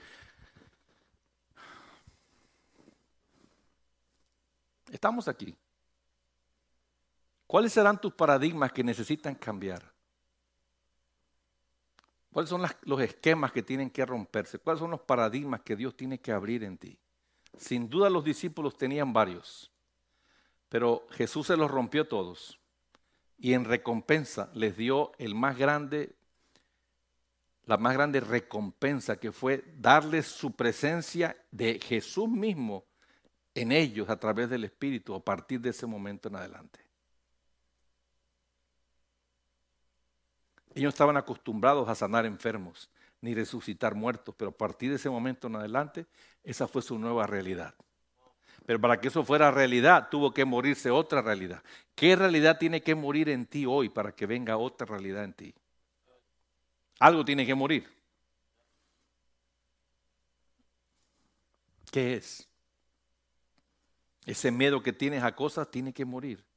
estamos 4.90 5.28
aquí. 5.28 5.54
¿Cuáles 7.48 7.72
serán 7.72 7.98
tus 7.98 8.12
paradigmas 8.12 8.72
que 8.72 8.84
necesitan 8.84 9.34
cambiar? 9.34 9.82
¿Cuáles 12.30 12.50
son 12.50 12.62
los 12.82 13.00
esquemas 13.00 13.52
que 13.52 13.62
tienen 13.62 13.88
que 13.88 14.04
romperse? 14.04 14.58
¿Cuáles 14.58 14.80
son 14.80 14.90
los 14.90 15.00
paradigmas 15.00 15.62
que 15.62 15.74
Dios 15.74 15.96
tiene 15.96 16.20
que 16.20 16.30
abrir 16.30 16.62
en 16.62 16.76
ti? 16.76 16.98
Sin 17.56 17.88
duda 17.88 18.10
los 18.10 18.22
discípulos 18.22 18.76
tenían 18.76 19.14
varios, 19.14 19.72
pero 20.68 21.06
Jesús 21.10 21.46
se 21.46 21.56
los 21.56 21.70
rompió 21.70 22.06
todos 22.06 22.60
y 23.38 23.54
en 23.54 23.64
recompensa 23.64 24.50
les 24.52 24.76
dio 24.76 25.12
el 25.16 25.34
más 25.34 25.56
grande, 25.56 26.14
la 27.64 27.78
más 27.78 27.94
grande 27.94 28.20
recompensa 28.20 29.16
que 29.16 29.32
fue 29.32 29.64
darles 29.78 30.26
su 30.26 30.52
presencia 30.52 31.34
de 31.50 31.80
Jesús 31.80 32.28
mismo 32.28 32.84
en 33.54 33.72
ellos 33.72 34.10
a 34.10 34.20
través 34.20 34.50
del 34.50 34.64
Espíritu 34.64 35.14
a 35.14 35.24
partir 35.24 35.62
de 35.62 35.70
ese 35.70 35.86
momento 35.86 36.28
en 36.28 36.36
adelante. 36.36 36.87
Ellos 40.74 40.94
estaban 40.94 41.16
acostumbrados 41.16 41.88
a 41.88 41.94
sanar 41.94 42.26
enfermos, 42.26 42.90
ni 43.20 43.34
resucitar 43.34 43.94
muertos, 43.94 44.34
pero 44.36 44.50
a 44.50 44.56
partir 44.56 44.90
de 44.90 44.96
ese 44.96 45.10
momento 45.10 45.48
en 45.48 45.56
adelante, 45.56 46.06
esa 46.44 46.68
fue 46.68 46.82
su 46.82 46.98
nueva 46.98 47.26
realidad. 47.26 47.74
Pero 48.66 48.80
para 48.80 49.00
que 49.00 49.08
eso 49.08 49.24
fuera 49.24 49.50
realidad, 49.50 50.08
tuvo 50.10 50.32
que 50.32 50.44
morirse 50.44 50.90
otra 50.90 51.22
realidad. 51.22 51.62
¿Qué 51.94 52.14
realidad 52.14 52.58
tiene 52.58 52.82
que 52.82 52.94
morir 52.94 53.28
en 53.28 53.46
ti 53.46 53.64
hoy 53.66 53.88
para 53.88 54.12
que 54.12 54.26
venga 54.26 54.56
otra 54.56 54.86
realidad 54.86 55.24
en 55.24 55.32
ti? 55.32 55.54
Algo 57.00 57.24
tiene 57.24 57.46
que 57.46 57.54
morir. 57.54 57.88
¿Qué 61.90 62.14
es? 62.14 62.46
Ese 64.26 64.50
miedo 64.50 64.82
que 64.82 64.92
tienes 64.92 65.22
a 65.22 65.34
cosas 65.34 65.70
tiene 65.70 65.92
que 65.94 66.04
morir 66.04 66.47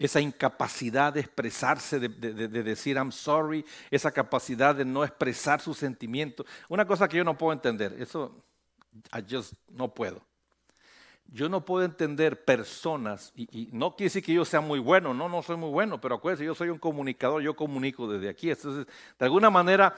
esa 0.00 0.18
incapacidad 0.18 1.12
de 1.12 1.20
expresarse, 1.20 2.00
de, 2.00 2.08
decir 2.48 2.96
I'm 2.96 3.12
sorry, 3.12 3.64
esa 3.90 4.10
capacidad 4.10 4.74
de 4.74 4.86
no 4.86 5.04
expresar 5.04 5.60
sus 5.60 5.76
sentimientos. 5.76 6.46
Una 6.70 6.86
cosa 6.86 7.06
que 7.06 7.18
yo 7.18 7.24
no 7.24 7.36
puedo 7.36 7.52
entender, 7.52 7.94
eso 8.00 8.42
I 9.12 9.22
just 9.30 9.52
no 9.68 9.92
puedo. 9.92 10.22
Yo 11.26 11.50
no 11.50 11.64
puedo 11.66 11.84
entender 11.84 12.46
personas, 12.46 13.30
y, 13.36 13.68
no 13.72 13.94
quiere 13.94 14.06
decir 14.06 14.24
que 14.24 14.32
yo 14.32 14.44
sea 14.46 14.62
muy 14.62 14.78
bueno, 14.78 15.12
no, 15.12 15.28
no 15.28 15.42
soy 15.42 15.58
muy 15.58 15.70
bueno, 15.70 16.00
pero 16.00 16.14
acuérdense, 16.14 16.46
yo 16.46 16.54
soy 16.54 16.70
un 16.70 16.78
comunicador, 16.78 17.42
yo 17.42 17.54
comunico 17.54 18.10
desde 18.10 18.30
aquí. 18.30 18.50
Entonces, 18.50 18.86
de 19.18 19.24
alguna 19.26 19.50
manera, 19.50 19.94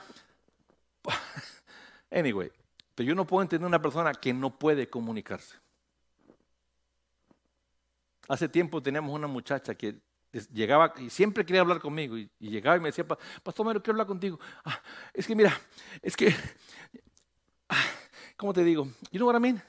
anyway, 2.11 2.51
pero 2.97 3.07
yo 3.07 3.15
no 3.15 3.25
puedo 3.25 3.43
entender 3.43 3.69
una 3.69 3.81
persona 3.81 4.13
que 4.13 4.35
no 4.35 4.51
puede 4.51 4.91
comunicarse. 4.91 5.62
Hace 8.33 8.49
tiempo 8.49 8.83
teníamos 8.83 9.15
una 9.15 9.27
muchacha 9.27 9.75
que 9.75 10.01
llegaba 10.55 10.95
y 10.97 11.11
siempre 11.11 11.45
quería 11.45 11.61
hablar 11.61 11.79
conmigo 11.81 12.17
y, 12.17 12.31
llegaba 12.41 12.79
y 12.79 12.81
me 12.81 12.89
decía, 12.89 13.07
Pastor 13.07 13.67
Mero, 13.67 13.83
quiero 13.83 13.93
hablar 13.93 14.07
contigo. 14.07 14.41
Ah, 14.65 14.81
es 15.13 15.27
que 15.27 15.37
mira, 15.37 15.53
es 16.01 16.17
que, 16.17 16.35
ah, 17.69 17.85
¿cómo 18.39 18.55
te 18.55 18.65
digo? 18.65 18.85
You 19.11 19.19
know 19.19 19.29
what 19.29 19.37
I 19.37 19.39
mean? 19.39 19.63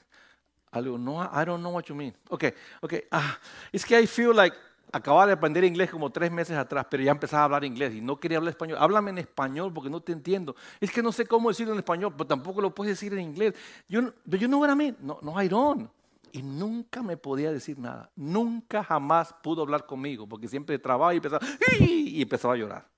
Algo, 0.70 0.96
no, 0.96 1.22
I 1.22 1.44
don't 1.44 1.60
know 1.60 1.74
what 1.74 1.84
you 1.84 1.94
mean. 1.94 2.14
Ok, 2.30 2.44
ok. 2.80 2.94
Ah, 3.10 3.38
es 3.70 3.84
que 3.84 4.00
I 4.00 4.06
feel 4.06 4.34
like, 4.34 4.56
acababa 4.92 5.26
de 5.26 5.34
aprender 5.34 5.62
inglés 5.62 5.90
como 5.90 6.10
tres 6.10 6.32
meses 6.32 6.56
atrás, 6.56 6.86
pero 6.88 7.02
ya 7.02 7.10
empezaba 7.10 7.42
a 7.42 7.44
hablar 7.44 7.64
inglés 7.64 7.92
y 7.94 8.00
no 8.00 8.18
quería 8.18 8.38
hablar 8.38 8.52
español. 8.52 8.78
Háblame 8.80 9.10
en 9.10 9.18
español 9.18 9.74
porque 9.74 9.90
no 9.90 10.00
te 10.00 10.12
entiendo. 10.12 10.56
Es 10.80 10.90
que 10.90 11.02
no 11.02 11.12
sé 11.12 11.26
cómo 11.26 11.50
decirlo 11.50 11.74
en 11.74 11.80
español, 11.80 12.14
pero 12.16 12.28
tampoco 12.28 12.62
lo 12.62 12.74
puedes 12.74 12.98
decir 12.98 13.12
en 13.12 13.20
inglés. 13.20 13.52
You, 13.88 14.10
you 14.24 14.48
know 14.48 14.60
what 14.60 14.70
I 14.70 14.74
mean? 14.74 14.96
No, 15.02 15.18
no, 15.20 15.38
I 15.38 15.48
don't 15.48 15.90
y 16.34 16.42
nunca 16.42 17.00
me 17.00 17.16
podía 17.16 17.52
decir 17.52 17.78
nada. 17.78 18.10
Nunca 18.16 18.82
jamás 18.82 19.32
pudo 19.40 19.62
hablar 19.62 19.86
conmigo, 19.86 20.28
porque 20.28 20.48
siempre 20.48 20.76
trabajaba 20.80 21.14
y 21.14 21.18
empezaba, 21.18 21.46
y 21.78 22.20
empezaba 22.20 22.54
a 22.54 22.56
llorar. 22.56 22.88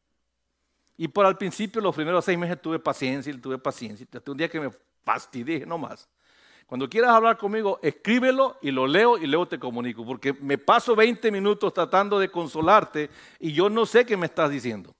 Y 0.96 1.06
por 1.08 1.26
al 1.26 1.36
principio, 1.36 1.82
los 1.82 1.94
primeros 1.94 2.24
seis 2.24 2.38
meses 2.38 2.62
tuve 2.62 2.78
paciencia 2.78 3.30
y 3.30 3.36
tuve 3.36 3.58
paciencia. 3.58 4.06
Hasta 4.10 4.30
un 4.30 4.38
día 4.38 4.48
que 4.48 4.58
me 4.58 4.70
fastidié, 5.04 5.66
no 5.66 5.76
más. 5.76 6.08
Cuando 6.66 6.88
quieras 6.88 7.10
hablar 7.10 7.36
conmigo, 7.36 7.78
escríbelo 7.82 8.56
y 8.62 8.70
lo 8.70 8.86
leo 8.86 9.18
y 9.18 9.26
luego 9.26 9.46
te 9.46 9.58
comunico, 9.58 10.02
porque 10.06 10.32
me 10.32 10.56
paso 10.56 10.96
20 10.96 11.30
minutos 11.30 11.74
tratando 11.74 12.18
de 12.18 12.30
consolarte 12.30 13.10
y 13.38 13.52
yo 13.52 13.68
no 13.68 13.84
sé 13.84 14.06
qué 14.06 14.16
me 14.16 14.24
estás 14.24 14.48
diciendo. 14.48 14.96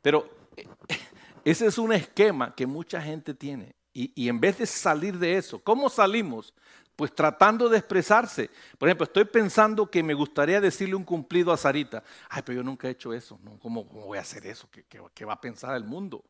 Pero 0.00 0.30
ese 1.44 1.66
es 1.66 1.76
un 1.76 1.92
esquema 1.92 2.54
que 2.54 2.68
mucha 2.68 3.02
gente 3.02 3.34
tiene. 3.34 3.75
Y, 3.98 4.28
en 4.28 4.38
vez 4.38 4.58
de 4.58 4.66
salir 4.66 5.18
de 5.18 5.38
eso, 5.38 5.58
¿cómo 5.58 5.88
salimos? 5.88 6.52
Pues 6.96 7.14
tratando 7.14 7.66
de 7.66 7.78
expresarse. 7.78 8.50
Por 8.76 8.90
ejemplo, 8.90 9.04
estoy 9.04 9.24
pensando 9.24 9.90
que 9.90 10.02
me 10.02 10.12
gustaría 10.12 10.60
decirle 10.60 10.94
un 10.94 11.02
cumplido 11.02 11.50
a 11.50 11.56
Sarita. 11.56 12.02
Ay, 12.28 12.42
pero 12.44 12.56
yo 12.56 12.62
nunca 12.62 12.88
he 12.88 12.90
hecho 12.90 13.14
eso. 13.14 13.40
¿Cómo, 13.58 13.84
voy 13.84 14.18
a 14.18 14.20
hacer 14.20 14.46
eso? 14.46 14.68
¿Qué, 14.70 15.24
va 15.24 15.32
a 15.32 15.40
pensar 15.40 15.74
el 15.74 15.84
mundo? 15.84 16.22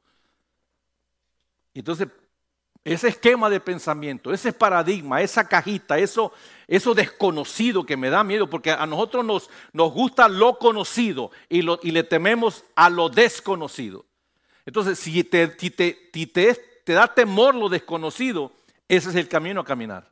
Entonces, 1.75 2.07
ese 2.85 3.09
esquema 3.09 3.51
de 3.51 3.59
pensamiento, 3.59 4.33
ese 4.33 4.53
paradigma, 4.53 5.21
esa 5.21 5.49
cajita, 5.49 5.99
eso, 5.99 6.33
eso 6.69 6.95
desconocido 6.95 7.85
que 7.85 7.97
me 7.97 8.11
da 8.11 8.23
miedo, 8.23 8.49
porque 8.49 8.71
a 8.71 8.87
nosotros 8.87 9.25
nos, 9.25 9.93
gusta 9.93 10.29
lo 10.29 10.57
conocido 10.61 11.33
y, 11.49 11.63
le 11.63 12.05
tememos 12.05 12.63
a 12.77 12.89
lo 12.91 13.09
desconocido. 13.09 14.07
Entonces, 14.65 15.01
si 15.01 15.25
te, 15.25 15.53
si 15.59 15.75
si 16.13 16.27
te 16.29 16.76
te 16.87 16.93
da 16.93 17.13
temor 17.13 17.53
lo 17.57 17.69
desconocido, 17.69 18.53
ese 18.87 19.09
es 19.09 19.17
el 19.17 19.29
camino 19.29 19.63
a 19.63 19.65
caminar. 19.65 20.09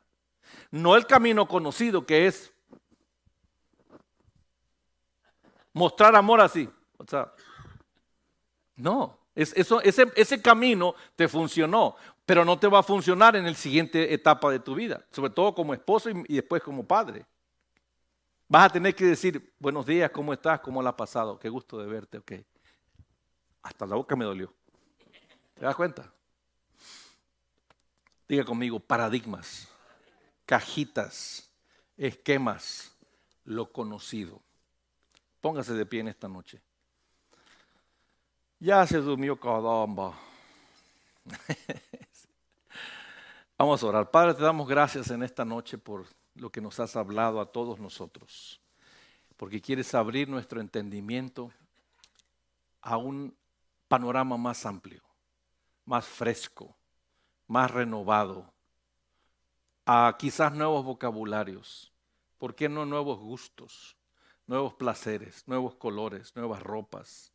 No 0.69 0.97
el 0.97 1.07
camino 1.07 1.47
conocido 1.47 2.05
que 2.05 2.27
es 2.27 2.53
mostrar 5.71 6.13
amor 6.17 6.41
así. 6.41 6.69
O 6.97 7.05
sea, 7.07 7.31
no, 8.75 9.17
ese, 9.33 10.41
camino 10.41 10.95
te 11.15 11.29
funcionó, 11.29 11.95
pero 12.25 12.43
no 12.43 12.59
te 12.59 12.67
va 12.67 12.79
a 12.79 12.83
funcionar 12.83 13.37
en 13.37 13.45
la 13.45 13.53
siguiente 13.53 14.13
etapa 14.13 14.51
de 14.51 14.59
tu 14.59 14.75
vida, 14.75 15.05
sobre 15.11 15.29
todo 15.29 15.55
como 15.55 15.73
esposo 15.73 16.09
y, 16.09 16.25
y 16.27 16.35
después 16.35 16.61
como 16.61 16.85
padre. 16.85 17.25
Vas 18.49 18.65
a 18.65 18.73
tener 18.73 18.93
que 18.93 19.05
decir, 19.05 19.53
buenos 19.59 19.85
días, 19.85 20.11
¿cómo 20.11 20.33
estás? 20.33 20.59
¿Cómo 20.59 20.83
la 20.83 20.89
has 20.89 20.95
pasado? 20.97 21.39
Qué 21.39 21.47
gusto 21.47 21.77
de 21.77 21.87
verte, 21.87 22.17
ok. 22.17 22.33
Hasta 23.63 23.85
la 23.85 23.95
boca 23.95 24.17
me 24.17 24.25
dolió. 24.25 24.53
¿Te 25.53 25.61
das 25.61 25.73
cuenta? 25.73 26.11
Diga 28.27 28.43
conmigo, 28.43 28.79
paradigmas, 28.79 29.67
cajitas, 30.45 31.49
esquemas, 31.95 32.91
lo 33.43 33.71
conocido. 33.71 34.41
Póngase 35.41 35.73
de 35.73 35.85
pie 35.85 35.99
en 35.99 36.07
esta 36.07 36.27
noche. 36.27 36.59
Ya 38.59 38.85
se 38.87 38.97
durmió 38.97 39.39
caramba. 39.39 40.17
Vamos 43.57 43.83
a 43.83 43.85
orar. 43.85 44.09
Padre, 44.09 44.33
te 44.33 44.41
damos 44.41 44.67
gracias 44.67 45.11
en 45.11 45.21
esta 45.21 45.45
noche 45.45 45.77
por 45.77 46.05
lo 46.33 46.51
que 46.51 46.61
nos 46.61 46.79
has 46.79 46.95
hablado 46.95 47.39
a 47.39 47.45
todos 47.45 47.79
nosotros, 47.79 48.59
porque 49.37 49.61
quieres 49.61 49.93
abrir 49.93 50.27
nuestro 50.27 50.59
entendimiento 50.59 51.51
a 52.81 52.97
un 52.97 53.35
panorama 53.87 54.35
más 54.35 54.65
amplio, 54.65 55.01
más 55.85 56.05
fresco, 56.05 56.75
más 57.47 57.71
renovado, 57.71 58.51
a 59.85 60.15
quizás 60.17 60.53
nuevos 60.53 60.83
vocabularios, 60.83 61.91
¿Por 62.37 62.53
qué 62.53 62.67
no 62.67 62.85
nuevos 62.85 63.19
gustos, 63.19 63.95
nuevos 64.45 64.73
placeres, 64.73 65.47
nuevos 65.47 65.75
colores, 65.75 66.35
nuevas 66.35 66.61
ropas, 66.61 67.31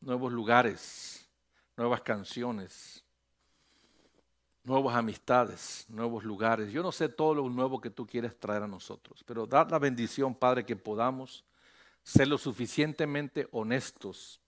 nuevos 0.00 0.32
lugares, 0.32 1.28
nuevas 1.76 2.02
canciones, 2.02 3.04
nuevas 4.62 4.94
amistades, 4.96 5.86
nuevos 5.88 6.24
lugares? 6.24 6.70
Yo 6.70 6.82
no 6.82 6.92
sé 6.92 7.08
todo 7.08 7.34
lo 7.34 7.48
nuevo 7.48 7.80
que 7.80 7.90
tú 7.90 8.06
quieres 8.06 8.38
traer 8.38 8.62
a 8.62 8.68
nosotros, 8.68 9.24
pero 9.24 9.46
da 9.46 9.64
la 9.64 9.78
bendición, 9.78 10.34
Padre, 10.34 10.64
que 10.64 10.76
podamos 10.76 11.44
ser 12.02 12.28
lo 12.28 12.38
suficientemente 12.38 13.48
honestos 13.50 14.40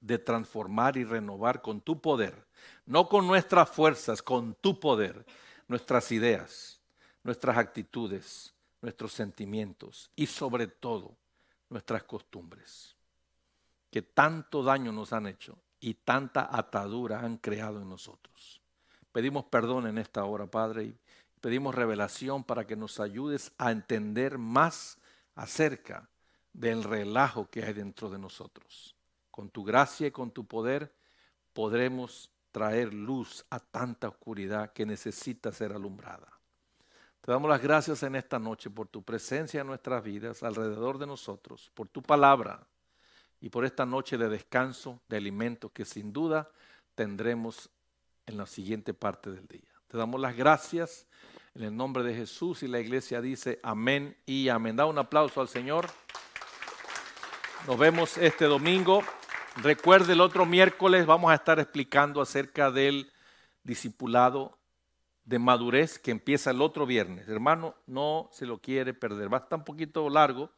de 0.00 0.18
transformar 0.18 0.96
y 0.96 1.04
renovar 1.04 1.62
con 1.62 1.80
tu 1.80 2.00
poder, 2.00 2.46
no 2.86 3.08
con 3.08 3.26
nuestras 3.26 3.68
fuerzas, 3.68 4.22
con 4.22 4.54
tu 4.54 4.80
poder, 4.80 5.24
nuestras 5.68 6.10
ideas, 6.12 6.80
nuestras 7.22 7.58
actitudes, 7.58 8.54
nuestros 8.80 9.12
sentimientos 9.12 10.10
y 10.16 10.26
sobre 10.26 10.66
todo 10.66 11.16
nuestras 11.68 12.02
costumbres, 12.04 12.96
que 13.90 14.02
tanto 14.02 14.62
daño 14.62 14.92
nos 14.92 15.12
han 15.12 15.26
hecho 15.26 15.58
y 15.80 15.94
tanta 15.94 16.48
atadura 16.50 17.20
han 17.20 17.36
creado 17.36 17.80
en 17.80 17.88
nosotros. 17.88 18.60
Pedimos 19.12 19.44
perdón 19.44 19.86
en 19.86 19.98
esta 19.98 20.24
hora, 20.24 20.46
Padre, 20.46 20.84
y 20.84 20.98
pedimos 21.40 21.74
revelación 21.74 22.44
para 22.44 22.66
que 22.66 22.76
nos 22.76 23.00
ayudes 23.00 23.52
a 23.58 23.70
entender 23.70 24.38
más 24.38 24.98
acerca 25.34 26.08
del 26.52 26.84
relajo 26.84 27.48
que 27.50 27.64
hay 27.64 27.72
dentro 27.72 28.10
de 28.10 28.18
nosotros. 28.18 28.94
Con 29.30 29.50
tu 29.50 29.64
gracia 29.64 30.08
y 30.08 30.10
con 30.10 30.30
tu 30.30 30.46
poder 30.46 30.94
podremos 31.52 32.30
traer 32.52 32.92
luz 32.92 33.44
a 33.50 33.60
tanta 33.60 34.08
oscuridad 34.08 34.72
que 34.72 34.86
necesita 34.86 35.52
ser 35.52 35.72
alumbrada. 35.72 36.28
Te 37.20 37.32
damos 37.32 37.50
las 37.50 37.62
gracias 37.62 38.02
en 38.02 38.16
esta 38.16 38.38
noche 38.38 38.70
por 38.70 38.88
tu 38.88 39.02
presencia 39.02 39.60
en 39.60 39.66
nuestras 39.66 40.02
vidas, 40.02 40.42
alrededor 40.42 40.98
de 40.98 41.06
nosotros, 41.06 41.70
por 41.74 41.88
tu 41.88 42.02
palabra 42.02 42.66
y 43.40 43.50
por 43.50 43.64
esta 43.64 43.84
noche 43.84 44.16
de 44.16 44.28
descanso, 44.28 45.00
de 45.08 45.18
alimento 45.18 45.70
que 45.70 45.84
sin 45.84 46.12
duda 46.12 46.50
tendremos 46.94 47.70
en 48.26 48.38
la 48.38 48.46
siguiente 48.46 48.94
parte 48.94 49.30
del 49.30 49.46
día. 49.46 49.70
Te 49.88 49.98
damos 49.98 50.20
las 50.20 50.36
gracias 50.36 51.06
en 51.54 51.64
el 51.64 51.76
nombre 51.76 52.02
de 52.04 52.14
Jesús 52.14 52.62
y 52.62 52.68
la 52.68 52.80
iglesia 52.80 53.20
dice 53.20 53.60
amén 53.62 54.16
y 54.24 54.48
amén. 54.48 54.76
Da 54.76 54.86
un 54.86 54.98
aplauso 54.98 55.40
al 55.40 55.48
Señor. 55.48 55.88
Nos 57.66 57.78
vemos 57.78 58.16
este 58.16 58.46
domingo. 58.46 59.02
Recuerde, 59.62 60.14
el 60.14 60.22
otro 60.22 60.46
miércoles 60.46 61.04
vamos 61.04 61.30
a 61.30 61.34
estar 61.34 61.58
explicando 61.60 62.22
acerca 62.22 62.70
del 62.70 63.12
discipulado 63.62 64.56
de 65.24 65.38
madurez 65.38 65.98
que 65.98 66.10
empieza 66.10 66.50
el 66.50 66.62
otro 66.62 66.86
viernes. 66.86 67.28
Hermano, 67.28 67.74
no 67.86 68.30
se 68.32 68.46
lo 68.46 68.58
quiere 68.58 68.94
perder. 68.94 69.30
Va 69.30 69.36
a 69.36 69.40
estar 69.40 69.58
un 69.58 69.64
poquito 69.66 70.08
largo, 70.08 70.50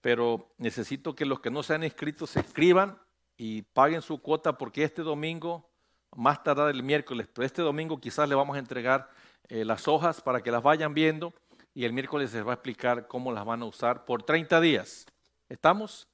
pero 0.00 0.54
necesito 0.56 1.16
que 1.16 1.24
los 1.24 1.40
que 1.40 1.50
no 1.50 1.64
se 1.64 1.74
han 1.74 1.82
inscrito 1.82 2.28
se 2.28 2.40
escriban 2.40 2.96
y 3.36 3.62
paguen 3.62 4.02
su 4.02 4.22
cuota 4.22 4.56
porque 4.56 4.84
este 4.84 5.02
domingo, 5.02 5.68
más 6.14 6.44
tardar 6.44 6.70
el 6.70 6.84
miércoles, 6.84 7.26
pero 7.32 7.44
este 7.44 7.62
domingo 7.62 8.00
quizás 8.00 8.28
le 8.28 8.36
vamos 8.36 8.54
a 8.54 8.60
entregar 8.60 9.10
eh, 9.48 9.64
las 9.64 9.88
hojas 9.88 10.20
para 10.20 10.42
que 10.42 10.52
las 10.52 10.62
vayan 10.62 10.94
viendo 10.94 11.34
y 11.74 11.84
el 11.86 11.92
miércoles 11.92 12.30
se 12.30 12.42
va 12.42 12.52
a 12.52 12.54
explicar 12.54 13.08
cómo 13.08 13.32
las 13.32 13.44
van 13.44 13.62
a 13.62 13.64
usar 13.64 14.04
por 14.04 14.22
30 14.22 14.60
días. 14.60 15.06
¿Estamos? 15.48 16.11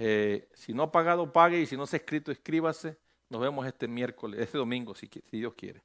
Eh, 0.00 0.48
si 0.54 0.72
no 0.72 0.84
ha 0.84 0.92
pagado, 0.92 1.32
pague 1.32 1.60
y 1.60 1.66
si 1.66 1.76
no 1.76 1.86
se 1.86 1.96
ha 1.96 1.98
escrito, 1.98 2.30
escríbase. 2.30 2.98
Nos 3.28 3.40
vemos 3.42 3.66
este 3.66 3.88
miércoles, 3.88 4.40
este 4.42 4.58
domingo, 4.58 4.94
si, 4.94 5.08
si 5.08 5.38
Dios 5.38 5.54
quiere. 5.54 5.82